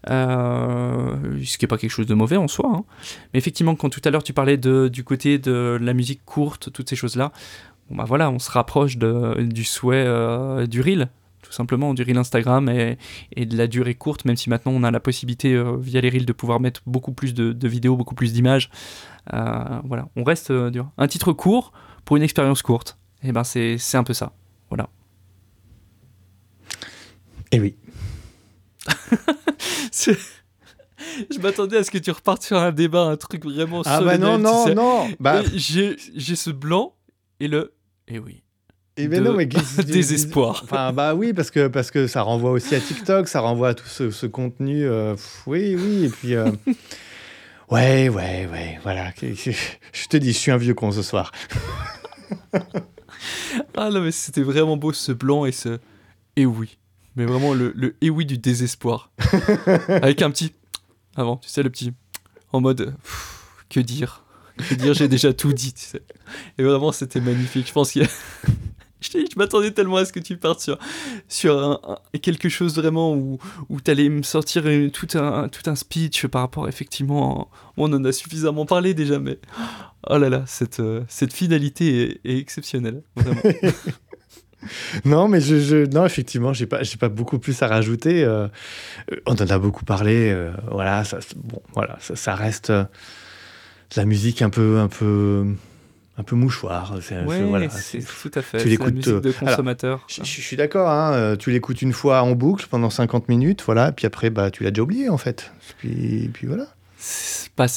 ce 0.08 1.58
qui 1.58 1.66
n'est 1.66 1.68
pas 1.68 1.78
quelque 1.78 1.92
chose 1.92 2.08
de 2.08 2.14
mauvais 2.14 2.38
en 2.38 2.48
soi. 2.48 2.72
hein. 2.74 2.86
Mais 3.34 3.40
effectivement, 3.40 3.76
quand 3.76 3.90
tout 3.90 4.02
à 4.06 4.10
l'heure 4.10 4.24
tu 4.24 4.34
parlais 4.34 4.58
de, 4.58 4.88
du 4.88 5.04
côté 5.04 5.38
de 5.40 5.78
la 5.82 5.94
musique 5.94 6.24
courte, 6.24 6.72
toutes 6.72 6.90
ces 6.90 6.96
choses-là, 6.96 7.34
bon 7.90 7.98
bah 7.98 8.06
voilà, 8.08 8.32
on 8.32 8.40
se 8.40 8.50
rapproche 8.50 8.98
de, 8.98 9.42
du 9.42 9.66
souhait 9.66 10.06
du 10.68 10.80
reel, 10.80 11.10
tout 11.44 11.52
simplement, 11.52 11.94
du 11.94 12.02
reel 12.02 12.18
Instagram 12.18 12.68
et, 12.70 12.98
et 13.36 13.46
de 13.46 13.56
la 13.56 13.68
durée 13.68 13.94
courte, 13.94 14.26
même 14.26 14.36
si 14.36 14.50
maintenant 14.50 14.72
on 14.72 14.82
a 14.84 14.90
la 14.90 15.00
possibilité 15.00 15.54
euh, 15.54 15.78
via 15.80 16.02
les 16.02 16.10
reels 16.10 16.26
de 16.26 16.34
pouvoir 16.34 16.60
mettre 16.60 16.82
beaucoup 16.88 17.12
plus 17.14 17.34
de, 17.36 17.54
de 17.54 17.68
vidéos, 17.68 17.96
beaucoup 17.96 18.16
plus 18.16 18.34
d'images. 18.34 18.72
Euh, 19.34 19.80
voilà, 19.86 20.08
on 20.16 20.24
reste 20.24 20.50
euh, 20.50 20.72
dur. 20.72 20.90
Un 20.98 21.08
titre 21.08 21.32
court 21.34 21.72
pour 22.06 22.18
une 22.18 22.24
expérience 22.24 22.62
courte, 22.64 22.98
et 23.22 23.32
ben 23.32 23.44
c'est 23.44 23.78
un 23.94 24.04
peu 24.04 24.14
ça. 24.14 24.34
Voilà. 24.70 24.90
Et 27.52 27.60
oui. 27.60 27.76
C'est- 29.92 30.18
Je 31.32 31.40
m'attendais 31.40 31.78
à 31.78 31.84
ce 31.84 31.92
que 31.92 31.98
tu 31.98 32.12
repartes 32.12 32.44
sur 32.44 32.58
un 32.58 32.72
débat, 32.72 33.04
un 33.04 33.18
truc 33.18 33.44
vraiment 33.46 33.82
Ah 33.86 34.02
bah 34.02 34.18
non, 34.18 34.38
solennel, 34.38 34.38
tu 34.38 34.44
non, 34.44 34.66
sais. 34.66 34.76
non. 34.76 35.10
Bah, 35.20 35.42
Et 35.44 35.58
J'ai 35.60 35.96
j'ai 36.16 36.36
ce 36.36 36.50
blanc 36.50 36.96
et 37.40 37.48
le. 37.48 37.74
Et 38.08 38.20
oui. 38.20 38.43
Et 38.98 39.08
ben 39.08 39.24
de 39.24 39.30
non, 39.30 39.34
mais 39.36 39.46
désespoir. 39.86 40.62
Enfin, 40.64 40.94
bah 40.94 41.16
oui, 41.16 41.34
parce 41.34 41.50
que, 41.52 41.68
parce 41.68 41.90
que 41.92 42.08
ça 42.08 42.22
renvoie 42.22 42.52
aussi 42.52 42.76
à 42.76 42.80
TikTok, 42.80 43.28
ça 43.28 43.40
renvoie 43.42 43.70
à 43.70 43.74
tout 43.74 43.88
ce, 43.88 44.12
ce 44.12 44.26
contenu. 44.26 44.84
euh, 44.86 45.14
pff, 45.16 45.44
oui, 45.48 45.76
oui, 45.76 46.06
et 46.06 46.10
puis. 46.10 46.36
euh, 46.36 46.52
ouais, 47.72 48.10
ouais, 48.10 48.48
ouais, 48.52 48.80
voilà. 48.84 49.12
Je 49.20 50.08
te 50.08 50.18
dis, 50.18 50.34
je 50.34 50.38
suis 50.38 50.52
un 50.52 50.58
vieux 50.58 50.74
con 50.74 50.92
ce 50.92 51.02
soir. 51.02 51.32
Ah 53.76 53.90
non, 53.90 54.02
mais 54.02 54.12
c'était 54.12 54.42
vraiment 54.42 54.76
beau 54.78 54.92
ce 54.94 55.12
blanc 55.12 55.46
et 55.46 55.52
ce. 55.52 55.80
Et 56.36 56.46
oui. 56.46 56.78
Mais 57.16 57.26
vraiment 57.26 57.54
le, 57.54 57.72
le 57.76 57.96
et 58.02 58.10
oui 58.10 58.26
du 58.26 58.38
désespoir. 58.38 59.12
Avec 59.88 60.22
un 60.22 60.32
petit. 60.32 60.54
Avant, 61.16 61.38
tu 61.38 61.48
sais, 61.50 61.64
le 61.64 61.70
petit. 61.70 61.94
En 62.52 62.60
mode. 62.60 62.96
pff, 63.04 63.66
Que 63.70 63.80
dire? 63.80 64.24
Que 64.58 64.74
dire? 64.76 64.94
J'ai 64.94 65.08
déjà 65.08 65.32
tout 65.34 65.54
dit, 65.54 65.74
tu 65.74 65.86
sais. 65.86 66.02
Et 66.58 66.64
vraiment, 66.64 66.92
c'était 66.92 67.22
magnifique. 67.22 67.68
Je 67.68 67.72
pense 67.74 67.92
qu'il 67.92 68.02
y 68.02 68.06
a- 68.06 68.10
Je, 69.14 69.38
m'attendais 69.38 69.72
tellement 69.72 69.98
à 69.98 70.06
ce 70.06 70.14
que 70.14 70.20
tu 70.20 70.38
partes 70.38 70.62
sur, 70.62 70.78
sur 71.28 71.80
quelque 72.22 72.50
chose 72.50 72.76
vraiment 72.76 73.14
où, 73.14 73.38
où 73.70 73.82
tu 73.82 73.92
allais 73.92 74.10
me 74.10 74.24
sortir 74.24 74.64
tout, 74.92 75.08
un, 75.18 75.50
tout 75.50 75.70
un 75.70 75.76
speech 75.76 76.28
par 76.28 76.42
rapport, 76.42 76.68
effectivement. 76.68 77.50
On 77.78 77.92
en 77.94 78.04
a 78.06 78.12
suffisamment 78.12 78.66
parlé 78.66 78.94
déjà, 78.94 79.20
mais. 79.20 79.40
Oh 80.10 80.18
là 80.18 80.30
là, 80.30 80.44
cette, 80.46 80.80
euh, 80.80 81.02
cette 81.08 81.34
finalité 81.34 82.20
est, 82.26 82.38
exceptionnelle. 82.40 83.04
Vraiment. 83.16 83.42
Non, 85.04 85.28
mais 85.28 85.42
je, 85.42 85.60
je- 85.60 85.86
non, 85.90 86.06
effectivement, 86.06 86.54
j'ai 86.54 86.68
pas, 86.68 86.84
j'ai 86.84 86.96
pas 86.96 87.10
beaucoup 87.10 87.38
plus 87.38 87.62
à 87.62 87.68
rajouter. 87.68 88.24
euh, 88.24 88.48
on 89.26 89.34
en 89.34 89.36
a 89.50 89.60
beaucoup 89.60 89.84
parlé. 89.84 90.32
euh, 90.32 90.54
voilà, 90.72 91.04
ça, 91.04 91.20
bon, 91.36 91.62
voilà, 91.74 91.98
ça, 92.00 92.34
reste 92.34 92.72
la 93.98 94.06
musique 94.06 94.42
un 94.42 94.50
peu, 94.50 94.80
un 94.80 94.88
peu, 94.88 95.46
un 96.18 96.24
peu 96.24 96.36
mouchoir. 96.36 96.98
C'est, 97.02 97.24
Ouais, 97.24 97.38
c'est- 97.38 97.44
voilà, 97.44 97.70
c'est 97.70 98.02
c'est- 98.02 98.30
tout 98.30 98.38
à 98.38 98.42
fait. 98.42 98.62
tu 98.62 98.68
l'écoutes, 98.70 98.94
de 99.08 99.12
euh, 99.14 99.20
alors, 99.20 99.40
consommateur. 99.40 100.06
Je, 100.08 100.24
suis 100.24 100.56
d'accord, 100.56 100.90
hein, 100.90 101.14
euh, 101.14 101.36
tu 101.36 101.50
l'écoutes 101.52 101.82
une 101.82 101.94
fois 101.94 102.22
en 102.22 102.34
boucle 102.34 102.68
pendant 102.70 102.90
50 102.90 103.30
minutes, 103.30 103.64
voilà, 103.66 103.92
puis 103.92 104.06
après, 104.06 104.30
bah, 104.30 104.52
tu 104.52 104.64
l'as 104.64 104.72
déjà 104.72 104.84
oublié 104.84 105.10
en 105.10 105.18
fait. 105.18 105.52
Puis, 105.80 106.30
puis 106.34 106.48
voilà. 106.48 106.68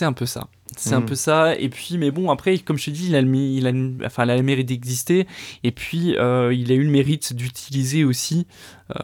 Un 0.03 0.13
peu 0.13 0.27
ça. 0.27 0.49
C'est 0.77 0.95
un 0.95 1.01
Mm. 1.01 1.07
peu 1.07 1.15
ça. 1.15 1.57
Et 1.59 1.69
puis, 1.69 1.97
mais 1.99 2.11
bon, 2.11 2.31
après, 2.31 2.59
comme 2.59 2.77
je 2.79 2.87
te 2.87 2.91
dis, 2.91 3.09
il 3.09 3.17
a 3.17 3.23
le, 3.23 3.35
il 3.35 3.67
a, 3.67 3.73
enfin, 4.07 4.25
il 4.25 4.31
a 4.31 4.37
le 4.37 4.43
mérite 4.43 4.67
d'exister. 4.69 5.27
Et 5.65 5.71
puis, 5.73 6.17
euh, 6.17 6.53
il 6.55 6.71
a 6.73 6.75
eu 6.75 6.83
le 6.85 6.91
mérite 6.91 7.33
d'utiliser 7.35 8.05
aussi, 8.05 8.47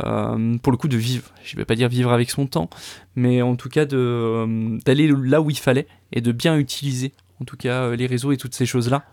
euh, 0.04 0.56
pour 0.58 0.72
le 0.72 0.76
coup, 0.78 0.88
de 0.88 0.96
vivre. 0.96 1.30
Je 1.44 1.56
vais 1.56 1.64
pas 1.64 1.74
dire 1.74 1.88
vivre 1.88 2.12
avec 2.12 2.30
son 2.30 2.46
temps, 2.46 2.68
mais 3.16 3.42
en 3.42 3.56
tout 3.56 3.68
cas, 3.68 3.86
euh, 3.92 4.78
d'aller 4.84 5.08
là 5.24 5.40
où 5.40 5.50
il 5.50 5.58
fallait 5.58 5.86
et 6.12 6.20
de 6.20 6.32
bien 6.32 6.56
utiliser, 6.56 7.12
en 7.40 7.44
tout 7.44 7.56
cas, 7.56 7.82
euh, 7.84 7.96
les 7.96 8.06
réseaux 8.06 8.32
et 8.32 8.36
toutes 8.36 8.54
ces 8.54 8.66
choses-là. 8.66 9.04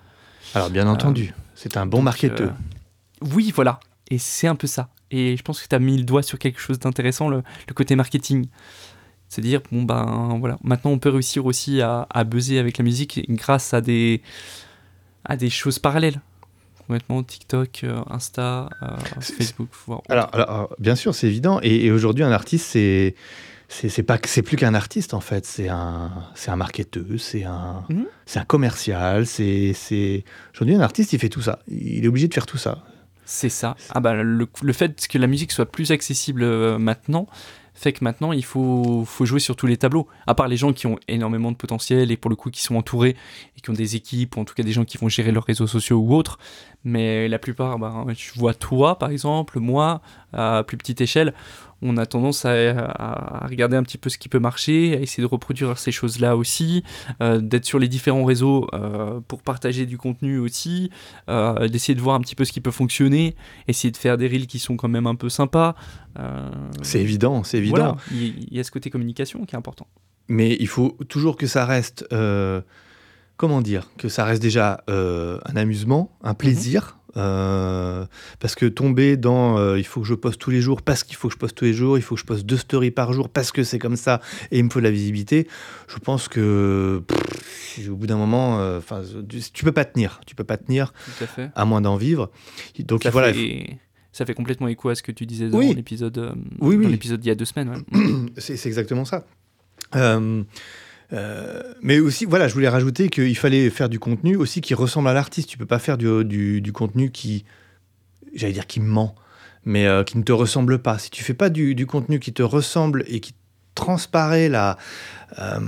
Alors, 0.55 0.69
bien 0.69 0.87
entendu, 0.87 1.33
c'est 1.55 1.77
un 1.77 1.85
bon 1.85 2.01
marketeur. 2.01 2.49
euh, 2.49 3.27
oui, 3.33 3.51
voilà. 3.55 3.79
Et 4.09 4.17
c'est 4.17 4.47
un 4.47 4.55
peu 4.55 4.67
ça. 4.67 4.89
Et 5.11 5.37
je 5.37 5.41
pense 5.43 5.61
que 5.61 5.67
tu 5.67 5.75
as 5.75 5.79
mis 5.79 5.97
le 5.97 6.03
doigt 6.03 6.23
sur 6.23 6.39
quelque 6.39 6.59
chose 6.59 6.79
d'intéressant, 6.79 7.29
le, 7.29 7.43
le 7.67 7.73
côté 7.73 7.95
marketing. 7.95 8.47
C'est 9.27 9.41
dire, 9.41 9.61
bon 9.71 9.83
ben 9.83 10.37
voilà, 10.39 10.57
maintenant 10.63 10.89
on 10.91 10.97
peut 10.97 11.09
réussir 11.09 11.45
aussi 11.45 11.81
à, 11.81 12.07
à 12.09 12.23
buzzer 12.23 12.57
avec 12.57 12.79
la 12.79 12.83
musique 12.83 13.21
grâce 13.29 13.75
à 13.75 13.81
des, 13.81 14.23
à 15.23 15.37
des 15.37 15.51
choses 15.51 15.77
parallèles. 15.77 16.19
Complètement 16.79 17.21
TikTok, 17.21 17.81
euh, 17.83 18.01
Insta, 18.09 18.69
euh, 18.81 18.87
Facebook. 19.21 19.69
alors, 20.31 20.75
bien 20.79 20.95
sûr, 20.95 21.13
c'est 21.13 21.27
évident. 21.27 21.59
Et, 21.61 21.85
et 21.85 21.91
aujourd'hui, 21.91 22.23
un 22.23 22.31
artiste, 22.31 22.65
c'est 22.71 23.13
c'est 23.69 24.03
pas 24.03 24.17
c'est 24.25 24.41
plus 24.41 24.57
qu'un 24.57 24.73
artiste 24.73 25.13
en 25.13 25.19
fait. 25.19 25.45
C'est 25.45 25.69
un 25.69 26.11
c'est 26.35 26.51
un 26.51 26.55
marketeur, 26.55 27.05
c'est 27.17 27.43
un 27.43 27.85
Mhm. 27.89 28.05
c'est 28.25 28.39
un 28.39 28.45
commercial. 28.45 29.25
C'est 29.25 29.73
c'est 29.73 30.23
aujourd'hui 30.53 30.75
un 30.75 30.81
artiste, 30.81 31.13
il 31.13 31.19
fait 31.19 31.29
tout 31.29 31.41
ça. 31.41 31.59
Il 31.67 32.03
est 32.03 32.07
obligé 32.07 32.27
de 32.27 32.33
faire 32.33 32.45
tout 32.47 32.57
ça. 32.57 32.83
C'est 33.25 33.49
ça. 33.49 33.75
Ah 33.93 33.99
bah, 33.99 34.15
le, 34.15 34.47
le 34.61 34.73
fait 34.73 35.07
que 35.07 35.19
la 35.19 35.27
musique 35.27 35.51
soit 35.51 35.67
plus 35.67 35.91
accessible 35.91 36.41
euh, 36.41 36.79
maintenant 36.79 37.27
fait 37.75 37.93
que 37.93 38.03
maintenant 38.03 38.33
il 38.33 38.43
faut, 38.43 39.05
faut 39.05 39.23
jouer 39.23 39.39
sur 39.39 39.55
tous 39.55 39.65
les 39.67 39.77
tableaux. 39.77 40.05
À 40.27 40.35
part 40.35 40.49
les 40.49 40.57
gens 40.57 40.73
qui 40.73 40.85
ont 40.85 40.99
énormément 41.07 41.49
de 41.51 41.55
potentiel 41.55 42.11
et 42.11 42.17
pour 42.17 42.29
le 42.29 42.35
coup 42.35 42.49
qui 42.49 42.61
sont 42.61 42.75
entourés 42.75 43.15
et 43.55 43.61
qui 43.61 43.69
ont 43.69 43.73
des 43.73 43.95
équipes 43.95 44.35
ou 44.35 44.41
en 44.41 44.45
tout 44.45 44.53
cas 44.53 44.63
des 44.63 44.73
gens 44.73 44.83
qui 44.83 44.97
vont 44.97 45.07
gérer 45.07 45.31
leurs 45.31 45.45
réseaux 45.45 45.67
sociaux 45.67 45.97
ou 45.99 46.13
autres. 46.13 46.39
Mais 46.83 47.29
la 47.29 47.39
plupart, 47.39 47.79
bah, 47.79 48.03
je 48.17 48.37
vois 48.37 48.53
toi 48.53 48.99
par 48.99 49.11
exemple, 49.11 49.59
moi, 49.59 50.01
à 50.33 50.63
plus 50.67 50.75
petite 50.75 50.99
échelle, 50.99 51.33
on 51.81 51.97
a 51.97 52.05
tendance 52.05 52.45
à, 52.45 53.45
regarder 53.49 53.77
un 53.77 53.83
petit 53.83 53.97
peu 53.97 54.09
ce 54.09 54.17
qui 54.17 54.29
peut 54.29 54.39
marcher, 54.39 54.97
à 54.97 54.99
essayer 54.99 55.21
de 55.21 55.27
reproduire 55.27 55.77
ces 55.77 55.91
choses-là 55.91 56.35
aussi, 56.35 56.83
euh, 57.21 57.39
d'être 57.39 57.65
sur 57.65 57.79
les 57.79 57.87
différents 57.87 58.25
réseaux 58.25 58.67
euh, 58.73 59.19
pour 59.27 59.41
partager 59.41 59.85
du 59.85 59.97
contenu 59.97 60.37
aussi, 60.37 60.89
euh, 61.29 61.67
d'essayer 61.67 61.95
de 61.95 62.01
voir 62.01 62.15
un 62.15 62.21
petit 62.21 62.35
peu 62.35 62.45
ce 62.45 62.51
qui 62.51 62.61
peut 62.61 62.71
fonctionner, 62.71 63.35
essayer 63.67 63.91
de 63.91 63.97
faire 63.97 64.17
des 64.17 64.27
reels 64.27 64.47
qui 64.47 64.59
sont 64.59 64.77
quand 64.77 64.89
même 64.89 65.07
un 65.07 65.15
peu 65.15 65.29
sympas. 65.29 65.75
C'est 66.81 66.99
évident, 66.99 67.43
c'est 67.43 67.59
évident. 67.59 67.75
voilà, 67.77 67.97
il 68.11 68.53
y, 68.53 68.59
a 68.59 68.63
ce 68.63 68.71
côté 68.71 68.89
communication 68.89 69.45
qui 69.45 69.55
est 69.55 69.57
important. 69.57 69.87
Mais 70.27 70.57
il 70.59 70.67
faut 70.67 70.97
toujours 71.07 71.37
que 71.37 71.47
ça 71.47 71.65
reste, 71.65 72.05
comment 73.39 73.61
dire, 73.61 73.89
que 73.97 74.09
ça 74.09 74.25
reste 74.25 74.41
déjà 74.41 74.83
euh, 74.89 75.39
un 75.45 75.55
amusement, 75.55 76.11
un 76.21 76.33
plaisir. 76.33 76.97
euh, 77.17 78.05
parce 78.39 78.53
que 78.53 78.67
tomber 78.67 79.17
dans 79.17 79.57
euh, 79.57 79.79
il 79.79 79.85
faut 79.85 80.01
que 80.01 80.05
je 80.07 80.13
poste 80.13 80.39
tous 80.39 80.51
les 80.51 80.61
jours 80.61 80.81
parce 80.83 81.03
qu'il 81.03 81.15
faut 81.15 81.27
que 81.29 81.33
je 81.33 81.39
poste 81.39 81.55
tous 81.55 81.65
les 81.65 81.73
jours, 81.73 81.97
il 81.97 82.01
faut 82.01 82.13
que 82.15 82.21
je 82.21 82.25
poste 82.25 82.45
deux 82.45 82.57
stories 82.57 82.91
par 82.91 83.13
jour 83.13 83.29
parce 83.29 83.51
que 83.51 83.63
c'est 83.63 83.79
comme 83.79 83.95
ça 83.95 84.21
et 84.51 84.59
il 84.59 84.65
me 84.65 84.69
faut 84.69 84.79
de 84.79 84.83
la 84.83 84.91
visibilité, 84.91 85.47
je 85.87 85.97
pense 85.97 86.27
que 86.27 87.01
pff, 87.07 87.89
au 87.89 87.95
bout 87.95 88.05
d'un 88.07 88.17
moment, 88.17 88.57
enfin, 88.77 89.01
tu, 89.53 89.63
peux 89.63 89.71
pas 89.71 89.85
tenir, 89.85 90.21
tu 90.27 90.35
peux 90.35 90.43
pas 90.43 90.57
tenir 90.57 90.93
Tout 91.17 91.23
à 91.23 91.27
fait. 91.27 91.49
à 91.55 91.65
moins 91.65 91.81
d'en 91.81 91.95
vivre. 91.95 92.29
Donc 92.79 93.01
ça, 93.03 93.09
voilà, 93.09 93.33
fait, 93.33 93.79
ça 94.11 94.25
fait 94.25 94.33
complètement 94.35 94.67
écho 94.67 94.89
à 94.89 94.95
ce 94.95 95.01
que 95.01 95.11
tu 95.11 95.25
disais 95.25 95.49
dans 95.49 95.57
Oui. 95.57 95.73
l'épisode 95.73 96.17
euh, 96.17 96.31
Oui, 96.59 96.77
l'épisode 96.85 97.21
d'il 97.21 97.29
y 97.29 97.31
a 97.31 97.35
deux 97.35 97.45
semaines. 97.45 97.69
ouais. 97.69 98.31
C'est 98.37 98.57
c'est 98.57 98.67
exactement 98.69 99.05
ça. 99.05 99.25
Euh, 99.95 100.43
euh, 101.13 101.61
mais 101.81 101.99
aussi, 101.99 102.25
voilà, 102.25 102.47
je 102.47 102.53
voulais 102.53 102.69
rajouter 102.69 103.09
qu'il 103.09 103.35
fallait 103.37 103.69
faire 103.69 103.89
du 103.89 103.99
contenu 103.99 104.35
aussi 104.35 104.61
qui 104.61 104.73
ressemble 104.73 105.07
à 105.09 105.13
l'artiste. 105.13 105.49
Tu 105.49 105.57
peux 105.57 105.65
pas 105.65 105.79
faire 105.79 105.97
du, 105.97 106.23
du, 106.25 106.61
du 106.61 106.71
contenu 106.71 107.11
qui, 107.11 107.45
j'allais 108.35 108.53
dire, 108.53 108.67
qui 108.67 108.79
ment, 108.79 109.15
mais 109.65 109.85
euh, 109.87 110.03
qui 110.03 110.17
ne 110.17 110.23
te 110.23 110.31
ressemble 110.31 110.79
pas. 110.79 110.99
Si 110.99 111.09
tu 111.09 111.23
fais 111.23 111.33
pas 111.33 111.49
du, 111.49 111.75
du 111.75 111.85
contenu 111.85 112.19
qui 112.19 112.33
te 112.33 112.43
ressemble 112.43 113.03
et 113.07 113.19
qui 113.19 113.33
transparaît 113.75 114.49
la, 114.49 114.77
euh, 115.39 115.59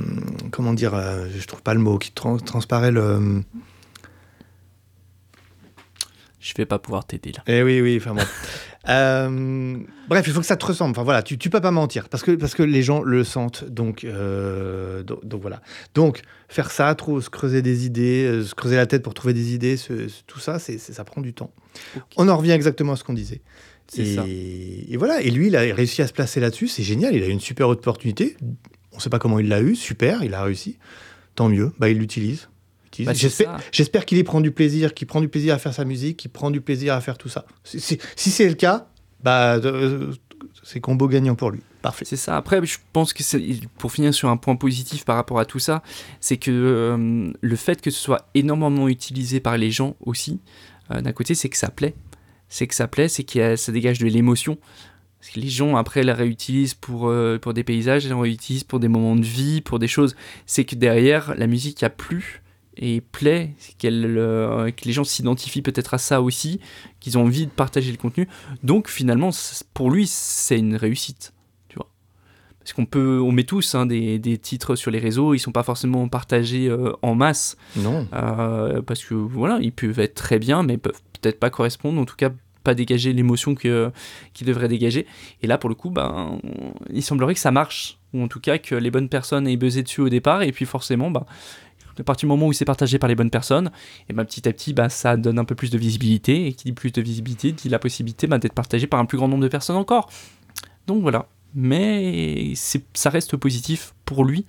comment 0.51 0.73
dire, 0.73 0.93
je 1.35 1.45
trouve 1.47 1.61
pas 1.63 1.73
le 1.73 1.79
mot, 1.79 1.97
qui 1.97 2.11
trans- 2.11 2.37
transparaît 2.37 2.91
le, 2.91 3.41
Je 6.39 6.53
vais 6.57 6.65
pas 6.65 6.79
pouvoir 6.79 7.05
t'aider 7.05 7.31
là. 7.31 7.43
Eh 7.47 7.61
oui, 7.61 7.81
oui, 7.81 7.97
enfin 8.01 8.15
bon. 8.15 8.23
Euh, 8.89 9.77
bref, 10.09 10.25
il 10.27 10.33
faut 10.33 10.39
que 10.39 10.45
ça 10.45 10.55
te 10.57 10.65
ressemble. 10.65 10.91
Enfin 10.91 11.03
voilà, 11.03 11.21
tu, 11.21 11.37
tu 11.37 11.49
peux 11.49 11.61
pas 11.61 11.71
mentir 11.71 12.09
parce 12.09 12.23
que, 12.23 12.31
parce 12.31 12.55
que 12.55 12.63
les 12.63 12.81
gens 12.81 13.03
le 13.03 13.23
sentent. 13.23 13.63
Donc, 13.65 14.03
euh, 14.03 15.03
donc, 15.03 15.23
donc 15.25 15.41
voilà. 15.41 15.61
Donc, 15.93 16.21
faire 16.49 16.71
ça, 16.71 16.93
trop, 16.95 17.21
se 17.21 17.29
creuser 17.29 17.61
des 17.61 17.85
idées, 17.85 18.25
euh, 18.25 18.43
se 18.43 18.55
creuser 18.55 18.75
la 18.77 18.87
tête 18.87 19.03
pour 19.03 19.13
trouver 19.13 19.33
des 19.33 19.53
idées, 19.53 19.77
ce- 19.77 20.07
ce- 20.07 20.23
tout 20.25 20.39
ça, 20.39 20.57
c'est, 20.59 20.77
ça 20.79 21.03
prend 21.03 21.21
du 21.21 21.33
temps. 21.33 21.51
On 22.17 22.27
en 22.27 22.37
revient 22.37 22.51
exactement 22.51 22.93
à 22.93 22.95
ce 22.95 23.03
qu'on 23.03 23.13
disait. 23.13 23.41
C'est 23.87 24.01
et, 24.03 24.15
ça. 24.15 24.23
et 24.27 24.97
voilà. 24.97 25.21
Et 25.21 25.29
lui, 25.31 25.47
il 25.47 25.55
a 25.55 25.61
réussi 25.61 26.01
à 26.01 26.07
se 26.07 26.13
placer 26.13 26.39
là-dessus. 26.39 26.67
C'est 26.67 26.83
génial. 26.83 27.15
Il 27.15 27.23
a 27.23 27.27
eu 27.27 27.31
une 27.31 27.39
super 27.39 27.69
opportunité. 27.69 28.35
On 28.93 28.99
sait 28.99 29.09
pas 29.09 29.19
comment 29.19 29.37
il 29.39 29.47
l'a 29.47 29.61
eu. 29.61 29.75
Super, 29.75 30.23
il 30.23 30.33
a 30.33 30.43
réussi. 30.43 30.77
Tant 31.35 31.49
mieux. 31.49 31.71
Bah, 31.77 31.89
il 31.89 31.97
l'utilise. 31.97 32.49
Bah, 32.99 33.13
J'espère, 33.13 34.05
qu'il 34.05 34.17
y 34.17 34.23
prend 34.23 34.41
du 34.41 34.51
plaisir, 34.51 34.93
qu'il 34.93 35.07
prend 35.07 35.21
du 35.21 35.29
plaisir 35.29 35.55
à 35.55 35.57
faire 35.57 35.73
sa 35.73 35.85
musique, 35.85 36.17
qu'il 36.17 36.31
prend 36.31 36.51
du 36.51 36.61
plaisir 36.61 36.93
à 36.93 37.01
faire 37.01 37.17
tout 37.17 37.29
ça. 37.29 37.45
Si, 37.63 37.99
c'est 38.15 38.49
le 38.49 38.55
cas, 38.55 38.87
bah, 39.23 39.55
euh, 39.55 40.13
c'est 40.63 40.79
combo 40.79 41.07
gagnant 41.07 41.35
pour 41.35 41.51
lui. 41.51 41.61
Parfait. 41.81 42.05
C'est 42.05 42.15
ça. 42.17 42.37
Après, 42.37 42.63
je 42.65 42.77
pense 42.93 43.13
que 43.13 43.23
pour 43.77 43.91
finir 43.91 44.13
sur 44.13 44.29
un 44.29 44.37
point 44.37 44.55
positif 44.55 45.05
par 45.05 45.15
rapport 45.15 45.39
à 45.39 45.45
tout 45.45 45.59
ça, 45.59 45.81
c'est 46.19 46.37
que 46.37 46.51
euh, 46.51 47.31
le 47.39 47.55
fait 47.55 47.81
que 47.81 47.89
ce 47.89 47.99
soit 47.99 48.29
énormément 48.35 48.87
utilisé 48.87 49.39
par 49.39 49.57
les 49.57 49.71
gens 49.71 49.95
aussi, 50.01 50.39
euh, 50.91 51.01
d'un 51.01 51.11
côté, 51.11 51.33
c'est 51.33 51.49
que 51.49 51.57
ça 51.57 51.69
plaît. 51.69 51.95
C'est 52.49 52.67
que 52.67 52.75
ça 52.75 52.87
plaît, 52.87 53.07
c'est 53.07 53.23
que 53.23 53.55
ça 53.55 53.71
dégage 53.71 53.99
de 53.99 54.07
l'émotion. 54.07 54.57
Parce 55.19 55.33
que 55.33 55.39
les 55.39 55.49
gens, 55.49 55.75
après, 55.75 56.03
la 56.03 56.13
réutilisent 56.13 56.73
pour, 56.73 57.07
euh, 57.07 57.37
pour 57.39 57.53
des 57.53 57.63
paysages, 57.63 58.07
la 58.07 58.15
réutilisent 58.15 58.63
pour 58.63 58.79
des 58.79 58.87
moments 58.87 59.15
de 59.15 59.25
vie, 59.25 59.61
pour 59.61 59.79
des 59.79 59.87
choses. 59.87 60.15
C'est 60.45 60.65
que 60.65 60.75
derrière, 60.75 61.35
la 61.35 61.47
musique 61.47 61.83
a 61.83 61.89
plu. 61.89 62.41
Et 62.81 62.99
plaît, 62.99 63.51
qu'elle, 63.77 64.17
euh, 64.17 64.71
que 64.71 64.85
les 64.85 64.91
gens 64.91 65.03
s'identifient 65.03 65.61
peut-être 65.61 65.93
à 65.93 65.97
ça 65.99 66.21
aussi, 66.21 66.59
qu'ils 66.99 67.17
ont 67.17 67.21
envie 67.23 67.45
de 67.45 67.51
partager 67.51 67.91
le 67.91 67.97
contenu. 67.97 68.27
Donc 68.63 68.89
finalement, 68.89 69.29
pour 69.73 69.91
lui, 69.91 70.07
c'est 70.07 70.57
une 70.57 70.75
réussite, 70.75 71.33
tu 71.69 71.75
vois. 71.77 71.87
Parce 72.59 72.73
qu'on 72.73 72.85
peut, 72.87 73.21
on 73.21 73.31
met 73.31 73.43
tous 73.43 73.75
hein, 73.75 73.85
des, 73.85 74.17
des 74.19 74.37
titres 74.37 74.75
sur 74.75 74.89
les 74.91 74.99
réseaux, 74.99 75.33
ils 75.35 75.39
sont 75.39 75.51
pas 75.51 75.63
forcément 75.63 76.07
partagés 76.07 76.67
euh, 76.69 76.91
en 77.03 77.13
masse, 77.15 77.55
Non. 77.77 78.07
euh, 78.13 78.81
parce 78.81 79.03
que 79.05 79.13
voilà, 79.13 79.59
ils 79.61 79.71
peuvent 79.71 79.99
être 79.99 80.15
très 80.15 80.39
bien, 80.39 80.63
mais 80.63 80.77
peuvent 80.77 80.99
peut-être 81.21 81.39
pas 81.39 81.51
correspondre, 81.51 82.01
en 82.01 82.05
tout 82.05 82.15
cas 82.17 82.31
pas 82.63 82.75
dégager 82.75 83.11
l'émotion 83.13 83.55
qu'ils 83.55 83.91
devraient 84.41 84.67
dégager. 84.67 85.07
Et 85.41 85.47
là, 85.47 85.57
pour 85.57 85.67
le 85.69 85.73
coup, 85.75 85.89
ben, 85.89 86.39
on- 86.43 86.73
il 86.93 87.01
semblerait 87.01 87.33
que 87.33 87.39
ça 87.39 87.49
marche, 87.51 87.97
ou 88.13 88.21
en 88.23 88.27
tout 88.27 88.39
cas 88.39 88.59
que 88.59 88.75
les 88.75 88.91
bonnes 88.91 89.09
personnes 89.09 89.47
aient 89.47 89.57
buzzé 89.57 89.81
dessus 89.81 90.01
au 90.01 90.09
départ, 90.09 90.43
et 90.43 90.51
puis 90.51 90.65
forcément, 90.65 91.09
ben, 91.09 91.25
à 91.99 92.03
partir 92.03 92.27
du 92.27 92.31
moment 92.31 92.47
où 92.47 92.53
c'est 92.53 92.65
partagé 92.65 92.97
par 92.99 93.07
les 93.09 93.15
bonnes 93.15 93.29
personnes, 93.29 93.71
et 94.09 94.13
ben, 94.13 94.25
petit 94.25 94.47
à 94.47 94.53
petit, 94.53 94.73
ben, 94.73 94.89
ça 94.89 95.17
donne 95.17 95.39
un 95.39 95.45
peu 95.45 95.55
plus 95.55 95.69
de 95.69 95.77
visibilité, 95.77 96.47
et 96.47 96.53
qui 96.53 96.65
dit 96.65 96.73
plus 96.73 96.91
de 96.91 97.01
visibilité 97.01 97.51
dit 97.51 97.69
la 97.69 97.79
possibilité 97.79 98.27
ben, 98.27 98.37
d'être 98.37 98.53
partagé 98.53 98.87
par 98.87 98.99
un 98.99 99.05
plus 99.05 99.17
grand 99.17 99.27
nombre 99.27 99.43
de 99.43 99.47
personnes 99.49 99.75
encore. 99.75 100.09
Donc 100.87 101.01
voilà. 101.01 101.27
Mais 101.53 102.53
c'est, 102.55 102.83
ça 102.93 103.09
reste 103.09 103.35
positif 103.35 103.93
pour 104.05 104.23
lui, 104.23 104.45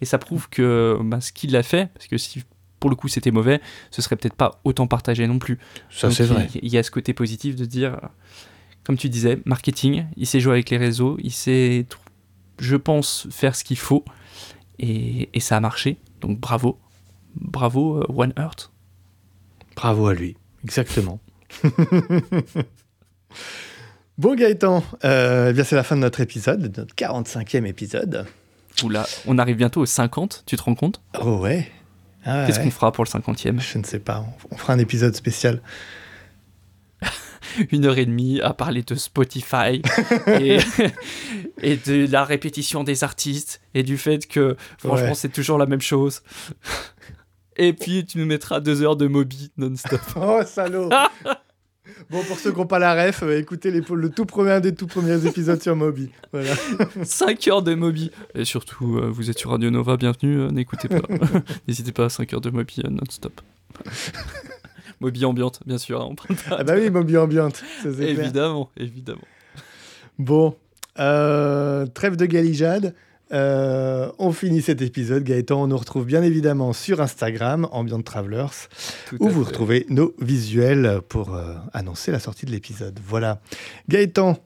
et 0.00 0.04
ça 0.04 0.18
prouve 0.18 0.48
que 0.48 0.98
ce 1.20 1.32
qu'il 1.32 1.54
a 1.56 1.62
fait, 1.62 1.90
parce 1.92 2.06
que 2.06 2.16
si 2.16 2.42
pour 2.80 2.90
le 2.90 2.96
coup 2.96 3.08
c'était 3.08 3.30
mauvais, 3.30 3.60
ce 3.90 4.02
serait 4.02 4.16
peut-être 4.16 4.34
pas 4.34 4.60
autant 4.64 4.86
partagé 4.86 5.26
non 5.26 5.38
plus. 5.38 5.58
Ça, 5.90 6.10
c'est 6.10 6.24
il- 6.24 6.32
vrai. 6.32 6.48
Il 6.62 6.72
y 6.72 6.78
a 6.78 6.82
ce 6.82 6.90
côté 6.90 7.12
positif 7.12 7.56
de 7.56 7.64
dire, 7.64 7.98
comme 8.84 8.96
tu 8.96 9.08
disais, 9.08 9.40
marketing, 9.44 10.06
il 10.16 10.26
sait 10.26 10.40
jouer 10.40 10.52
avec 10.54 10.70
les 10.70 10.76
réseaux, 10.76 11.16
il 11.22 11.32
sait, 11.32 11.86
je 12.58 12.76
pense, 12.76 13.26
faire 13.30 13.54
ce 13.54 13.64
qu'il 13.64 13.78
faut, 13.78 14.04
et, 14.78 15.28
et 15.34 15.40
ça 15.40 15.56
a 15.56 15.60
marché. 15.60 15.98
Donc 16.20 16.38
bravo, 16.40 16.78
bravo 17.36 17.98
euh, 18.00 18.06
One 18.14 18.32
Earth. 18.38 18.70
Bravo 19.76 20.08
à 20.08 20.14
lui. 20.14 20.36
Exactement. 20.64 21.20
bon, 24.18 24.34
Gaëtan, 24.34 24.82
euh, 25.04 25.50
eh 25.50 25.52
bien, 25.52 25.64
c'est 25.64 25.76
la 25.76 25.82
fin 25.84 25.96
de 25.96 26.00
notre 26.00 26.20
épisode, 26.20 26.68
de 26.70 26.80
notre 26.80 26.94
45e 26.94 27.66
épisode. 27.66 28.26
Oula, 28.82 29.06
on 29.26 29.38
arrive 29.38 29.56
bientôt 29.56 29.80
aux 29.80 29.86
50, 29.86 30.42
tu 30.46 30.56
te 30.56 30.62
rends 30.62 30.74
compte? 30.74 31.00
Oh, 31.20 31.38
ouais. 31.38 31.70
Ah, 32.24 32.44
Qu'est-ce 32.46 32.58
ouais. 32.58 32.64
qu'on 32.64 32.70
fera 32.70 32.92
pour 32.92 33.04
le 33.04 33.08
50e 33.10 33.60
Je 33.60 33.78
ne 33.78 33.84
sais 33.84 34.00
pas. 34.00 34.20
On- 34.50 34.54
On 34.54 34.56
fera 34.56 34.72
un 34.72 34.78
épisode 34.78 35.14
spécial. 35.14 35.62
Une 37.70 37.84
heure 37.86 37.96
et 37.98 38.04
demie 38.06 38.40
à 38.40 38.52
parler 38.52 38.82
de 38.82 38.94
Spotify 38.96 39.80
et, 40.40 40.58
et 41.62 41.76
de 41.76 42.10
la 42.10 42.24
répétition 42.24 42.82
des 42.84 43.04
artistes 43.04 43.60
et 43.74 43.82
du 43.82 43.96
fait 43.96 44.26
que 44.26 44.56
franchement 44.78 45.08
Ouais. 45.08 45.14
c'est 45.14 45.28
toujours 45.32 45.56
la 45.56 45.66
même 45.66 45.80
chose. 45.80 46.22
Et 47.56 47.72
puis 47.72 48.04
tu 48.04 48.18
nous 48.18 48.26
mettras 48.26 48.60
deux 48.60 48.82
heures 48.82 48.96
de 48.96 49.06
Moby 49.06 49.50
non-stop. 49.56 50.00
Oh, 50.16 50.40
salaud 50.44 50.90
Bon, 52.10 52.22
pour 52.24 52.38
ceux 52.38 52.50
qui 52.52 52.58
n'ont 52.58 52.66
pas 52.66 52.78
la 52.80 52.94
ref, 53.06 53.22
euh, 53.22 53.38
écoutez 53.38 53.70
les, 53.70 53.80
le 53.80 54.10
tout 54.10 54.26
premier, 54.26 54.50
un 54.52 54.60
des 54.60 54.74
tout 54.74 54.86
premiers 54.88 55.24
épisodes 55.24 55.60
sur 55.62 55.74
Moby. 55.76 56.10
Voilà. 56.32 56.52
5 57.04 57.48
heures 57.48 57.62
de 57.62 57.74
Moby. 57.74 58.10
Et 58.34 58.44
surtout, 58.44 58.98
euh, 58.98 59.08
vous 59.08 59.30
êtes 59.30 59.38
sur 59.38 59.50
Radio 59.52 59.70
Nova, 59.70 59.96
bienvenue, 59.96 60.40
euh, 60.40 60.50
n'écoutez 60.50 60.88
pas. 60.88 61.00
N'hésitez 61.66 61.92
pas 61.92 62.06
à 62.06 62.08
5 62.08 62.34
heures 62.34 62.40
de 62.40 62.50
Moby 62.50 62.82
non-stop. 62.90 63.40
Moby 65.00 65.24
ambiante, 65.24 65.60
bien 65.66 65.78
sûr. 65.78 66.00
hein, 66.00 66.08
on 66.10 66.14
pas- 66.16 66.24
Ah 66.58 66.64
bah 66.64 66.74
oui, 66.76 66.90
Moby 66.90 67.16
ambiante. 67.18 67.56
ça, 67.56 67.64
c'est 67.84 67.92
clair. 67.92 68.08
évidemment, 68.20 68.70
évidemment. 68.76 69.24
Bon, 70.18 70.56
trêve 70.96 72.16
de 72.16 72.26
galijade. 72.26 72.94
Euh, 73.32 74.10
on 74.18 74.30
finit 74.32 74.62
cet 74.62 74.82
épisode. 74.82 75.24
Gaëtan, 75.24 75.62
on 75.62 75.66
nous 75.66 75.76
retrouve 75.76 76.04
bien 76.06 76.22
évidemment 76.22 76.72
sur 76.72 77.00
Instagram, 77.00 77.66
Ambient 77.72 78.02
Travelers, 78.02 78.68
Tout 79.08 79.16
où 79.20 79.28
vous 79.28 79.42
fait. 79.42 79.48
retrouvez 79.48 79.86
nos 79.88 80.14
visuels 80.20 81.00
pour 81.08 81.34
euh, 81.34 81.54
annoncer 81.72 82.12
la 82.12 82.20
sortie 82.20 82.46
de 82.46 82.52
l'épisode. 82.52 82.98
Voilà. 83.04 83.40
Gaëtan, 83.88 84.38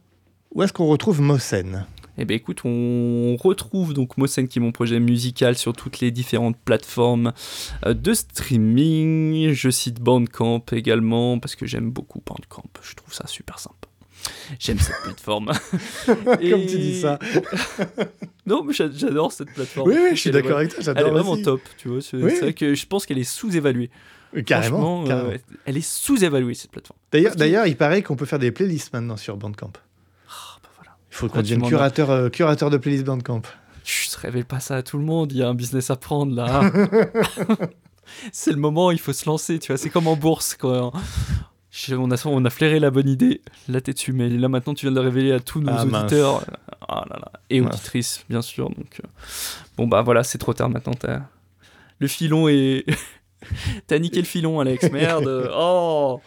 où 0.55 0.63
est-ce 0.63 0.73
qu'on 0.73 0.87
retrouve 0.87 1.21
Mosen 1.21 1.85
Eh 2.17 2.25
ben 2.25 2.35
écoute, 2.35 2.63
on 2.65 3.37
retrouve 3.37 3.93
donc 3.93 4.17
Mosen 4.17 4.49
qui 4.49 4.59
est 4.59 4.63
mon 4.63 4.73
projet 4.73 4.99
musical 4.99 5.57
sur 5.57 5.75
toutes 5.75 6.01
les 6.01 6.11
différentes 6.11 6.57
plateformes 6.57 7.33
euh, 7.85 7.93
de 7.93 8.15
streaming. 8.15 9.53
Je 9.53 9.69
cite 9.69 10.01
Bandcamp 10.01 10.65
également 10.73 11.39
parce 11.39 11.55
que 11.55 11.67
j'aime 11.67 11.91
beaucoup 11.91 12.23
Bandcamp. 12.25 12.65
Je 12.83 12.95
trouve 12.95 13.13
ça 13.13 13.27
super 13.27 13.59
sympa. 13.59 13.90
J'aime 14.59 14.79
cette 14.79 15.01
plateforme. 15.03 15.53
Comme 16.07 16.37
tu 16.67 16.79
dis 16.79 17.01
ça. 17.01 17.19
Non, 18.47 18.65
mais 18.65 18.73
j'a- 18.73 18.91
j'adore 18.91 19.31
cette 19.31 19.53
plateforme. 19.53 19.89
Oui, 19.91 19.97
oui, 19.97 20.09
je 20.13 20.21
suis 20.21 20.31
d'accord 20.33 20.57
avec 20.59 20.75
toi. 20.75 20.83
Elle 20.97 21.07
est 21.07 21.11
vraiment 21.11 21.33
aussi. 21.33 21.43
top, 21.43 21.61
tu 21.79 21.89
vois. 21.89 22.01
C'est 22.01 22.17
Oui. 22.17 22.35
vrai 22.41 22.53
que 22.53 22.75
je 22.75 22.87
pense 22.87 23.07
qu'elle 23.07 23.19
est 23.19 23.23
sous-évaluée. 23.25 23.91
Euh, 24.37 24.43
Carrément. 24.43 24.79
Franchement, 24.79 25.05
carrément. 25.07 25.31
euh, 25.31 25.37
elle 25.67 25.77
est 25.77 25.87
sous-évaluée 25.89 26.55
cette 26.55 26.73
plateforme. 26.73 26.99
D'ailleurs, 27.13 27.37
d'ailleurs, 27.37 27.67
il 27.67 27.77
paraît 27.77 28.03
qu'on 28.03 28.17
peut 28.17 28.25
faire 28.27 28.39
des 28.41 28.51
playlists 28.51 28.93
maintenant 28.93 29.17
sur 29.17 29.37
Bandcamp. 29.37 29.73
Ah, 30.29 30.59
bah 30.65 30.69
voilà. 30.77 30.97
Il 31.11 31.15
faut 31.15 31.29
qu'on 31.29 31.39
Ah, 31.39 31.43
devienne 31.43 31.63
curateur, 31.63 32.11
euh, 32.11 32.29
curateur 32.29 32.71
de 32.71 32.77
playlists 32.79 33.05
Bandcamp. 33.05 33.43
Chut, 33.85 34.13
révèle 34.17 34.45
pas 34.47 34.59
ça 34.59 34.77
à 34.77 34.83
tout 34.83 34.99
le 34.99 35.05
monde, 35.05 35.31
il 35.33 35.39
y 35.39 35.43
a 35.43 35.49
un 35.49 35.55
business 35.55 35.91
à 35.91 35.97
prendre 35.97 36.35
là. 36.35 36.73
c'est 38.33 38.51
le 38.51 38.57
moment, 38.59 38.91
il 38.91 38.99
faut 38.99 39.13
se 39.13 39.27
lancer, 39.27 39.59
tu 39.59 39.69
vois. 39.73 39.77
C'est 39.79 39.91
comme 39.91 40.07
en 40.09 40.17
bourse 40.17 40.57
je- 40.61 41.01
on, 41.93 42.11
a, 42.11 42.27
on 42.27 42.45
a 42.45 42.51
flairé 42.51 42.81
la 42.81 42.91
bonne 42.91 43.09
idée, 43.09 43.41
là 43.69 43.81
t'es 43.81 43.93
dessus, 43.93 44.13
mais 44.13 44.29
là 44.29 44.49
maintenant 44.49 44.75
tu 44.75 44.87
viens 44.87 44.91
de 44.93 44.97
le 45.01 45.03
révéler 45.05 45.33
à 45.33 45.41
tous 45.41 45.61
nos 45.61 45.73
Ah, 45.73 45.85
auditeurs 45.85 46.45
Ah 46.89 47.05
là 47.09 47.17
là. 47.21 47.33
et 47.49 47.61
auditrices, 47.61 48.25
bien 48.29 48.43
sûr. 48.43 48.69
Donc, 48.71 49.01
euh, 49.05 49.09
bon 49.77 49.87
bah 49.87 50.03
voilà, 50.03 50.23
c'est 50.25 50.39
trop 50.39 50.53
tard 50.55 50.69
maintenant. 50.71 50.95
t'as- 50.95 51.23
Le 51.99 52.09
filon 52.09 52.49
est. 52.49 52.85
T'as 53.87 53.99
niqué 53.99 54.19
le 54.21 54.27
filon, 54.27 54.61
Alex, 54.61 54.91
merde. 54.93 55.51
Oh 55.55 56.21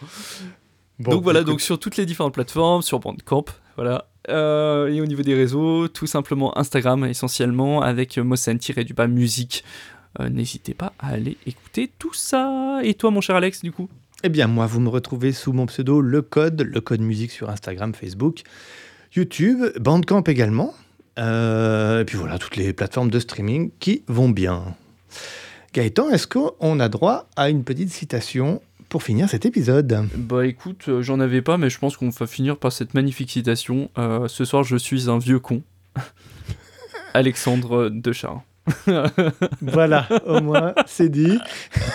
Bon, 1.00 1.10
donc 1.12 1.22
voilà, 1.24 1.42
donc 1.42 1.60
sur 1.60 1.78
toutes 1.78 1.96
les 1.96 2.06
différentes 2.06 2.34
plateformes, 2.34 2.80
sur 2.82 3.00
Bandcamp, 3.00 3.44
voilà. 3.76 4.06
Euh, 4.30 4.86
et 4.88 5.00
au 5.00 5.06
niveau 5.06 5.22
des 5.22 5.34
réseaux, 5.34 5.88
tout 5.88 6.06
simplement 6.06 6.56
Instagram 6.56 7.04
essentiellement 7.04 7.82
avec 7.82 8.16
Mosen-du-bas 8.16 9.08
musique. 9.08 9.64
Euh, 10.20 10.28
N'hésitez 10.28 10.72
pas 10.74 10.92
à 11.00 11.08
aller 11.08 11.36
écouter 11.46 11.90
tout 11.98 12.14
ça. 12.14 12.80
Et 12.84 12.94
toi, 12.94 13.10
mon 13.10 13.20
cher 13.20 13.34
Alex, 13.36 13.62
du 13.62 13.72
coup? 13.72 13.88
Eh 14.26 14.30
bien, 14.30 14.46
moi, 14.46 14.64
vous 14.64 14.80
me 14.80 14.88
retrouvez 14.88 15.32
sous 15.32 15.52
mon 15.52 15.66
pseudo 15.66 16.00
Le 16.00 16.22
Code, 16.22 16.62
Le 16.62 16.80
Code 16.80 17.02
Musique 17.02 17.30
sur 17.30 17.50
Instagram, 17.50 17.94
Facebook, 17.94 18.40
YouTube, 19.14 19.64
Bandcamp 19.78 20.22
également. 20.22 20.72
Euh, 21.18 22.00
et 22.00 22.04
puis 22.06 22.16
voilà, 22.16 22.38
toutes 22.38 22.56
les 22.56 22.72
plateformes 22.72 23.10
de 23.10 23.20
streaming 23.20 23.70
qui 23.80 24.02
vont 24.08 24.30
bien. 24.30 24.76
Gaëtan, 25.74 26.08
est-ce 26.08 26.26
qu'on 26.26 26.80
a 26.80 26.88
droit 26.88 27.28
à 27.36 27.50
une 27.50 27.64
petite 27.64 27.90
citation 27.90 28.62
pour 28.88 29.02
finir 29.02 29.28
cet 29.28 29.44
épisode? 29.44 30.08
Bah 30.16 30.46
écoute, 30.46 30.86
euh, 30.88 31.02
j'en 31.02 31.20
avais 31.20 31.42
pas, 31.42 31.58
mais 31.58 31.68
je 31.68 31.78
pense 31.78 31.98
qu'on 31.98 32.08
va 32.08 32.26
finir 32.26 32.56
par 32.56 32.72
cette 32.72 32.94
magnifique 32.94 33.30
citation. 33.30 33.90
Euh, 33.98 34.26
ce 34.26 34.46
soir, 34.46 34.64
je 34.64 34.78
suis 34.78 35.10
un 35.10 35.18
vieux 35.18 35.38
con. 35.38 35.62
Alexandre 37.12 37.90
de 37.90 38.12
Charles. 38.12 38.40
Voilà, 39.60 40.08
au 40.24 40.40
moins, 40.40 40.72
c'est 40.86 41.10
dit. 41.10 41.38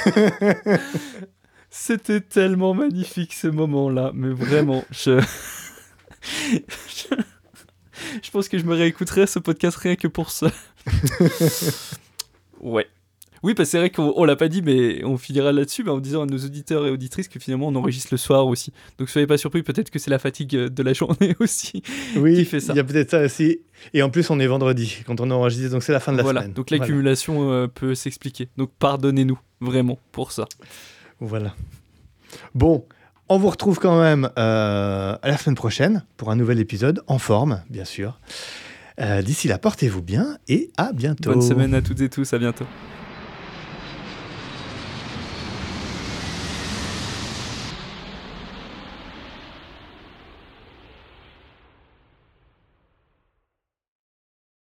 C'était 1.69 2.21
tellement 2.21 2.73
magnifique 2.73 3.33
ce 3.33 3.47
moment-là, 3.47 4.11
mais 4.13 4.29
vraiment, 4.29 4.83
je... 4.91 5.19
je... 6.21 7.15
je 8.23 8.31
pense 8.31 8.49
que 8.49 8.57
je 8.57 8.63
me 8.63 8.73
réécouterai 8.73 9.27
ce 9.27 9.39
podcast 9.39 9.77
rien 9.77 9.95
que 9.95 10.07
pour 10.07 10.31
ça. 10.31 10.51
ouais. 12.61 12.87
Oui, 13.41 13.53
parce 13.53 13.69
que 13.69 13.71
c'est 13.71 13.77
vrai 13.77 13.89
qu'on 13.89 14.11
on 14.17 14.25
l'a 14.25 14.35
pas 14.35 14.49
dit, 14.49 14.61
mais 14.61 15.03
on 15.05 15.17
finira 15.17 15.53
là-dessus, 15.53 15.87
en 15.87 15.99
disant 15.99 16.23
à 16.23 16.25
nos 16.25 16.37
auditeurs 16.39 16.85
et 16.85 16.91
auditrices 16.91 17.29
que 17.29 17.39
finalement 17.39 17.67
on 17.67 17.75
enregistre 17.75 18.09
le 18.11 18.17
soir 18.17 18.45
aussi. 18.47 18.73
Donc 18.97 19.09
soyez 19.09 19.27
pas 19.27 19.37
surpris, 19.37 19.63
peut-être 19.63 19.89
que 19.91 19.99
c'est 19.99 20.11
la 20.11 20.19
fatigue 20.19 20.55
euh, 20.55 20.69
de 20.69 20.83
la 20.83 20.91
journée 20.91 21.35
aussi. 21.39 21.81
Oui, 22.17 22.35
Qui 22.35 22.45
fait 22.45 22.59
ça 22.59 22.73
il 22.73 22.77
y 22.77 22.79
a 22.79 22.83
peut-être 22.83 23.11
ça 23.11 23.21
aussi. 23.21 23.59
Et 23.93 24.01
en 24.03 24.09
plus, 24.09 24.29
on 24.29 24.39
est 24.41 24.47
vendredi 24.47 25.03
quand 25.05 25.21
on 25.21 25.31
enregistre, 25.31 25.71
donc 25.71 25.83
c'est 25.83 25.93
la 25.93 26.01
fin 26.01 26.11
de 26.11 26.17
la 26.17 26.23
voilà, 26.23 26.41
semaine. 26.41 26.53
donc 26.53 26.67
Voilà. 26.69 26.83
l'accumulation 26.83 27.51
euh, 27.51 27.67
peut 27.67 27.95
s'expliquer. 27.95 28.49
Donc 28.57 28.71
pardonnez-nous, 28.77 29.39
vraiment, 29.61 29.99
pour 30.11 30.33
ça. 30.33 30.45
Voilà. 31.19 31.53
Bon, 32.55 32.85
on 33.27 33.37
vous 33.37 33.49
retrouve 33.49 33.79
quand 33.79 33.99
même 33.99 34.29
euh, 34.37 35.17
à 35.21 35.27
la 35.27 35.37
semaine 35.37 35.55
prochaine 35.55 36.03
pour 36.17 36.31
un 36.31 36.35
nouvel 36.35 36.59
épisode, 36.59 37.01
en 37.07 37.19
forme, 37.19 37.61
bien 37.69 37.85
sûr. 37.85 38.19
Euh, 38.99 39.21
D'ici 39.21 39.47
là, 39.47 39.57
portez-vous 39.57 40.01
bien 40.01 40.37
et 40.47 40.71
à 40.77 40.91
bientôt. 40.93 41.31
Bonne 41.31 41.41
semaine 41.41 41.73
à 41.73 41.81
toutes 41.81 42.01
et 42.01 42.09
tous, 42.09 42.33
à 42.33 42.39
bientôt. 42.39 42.65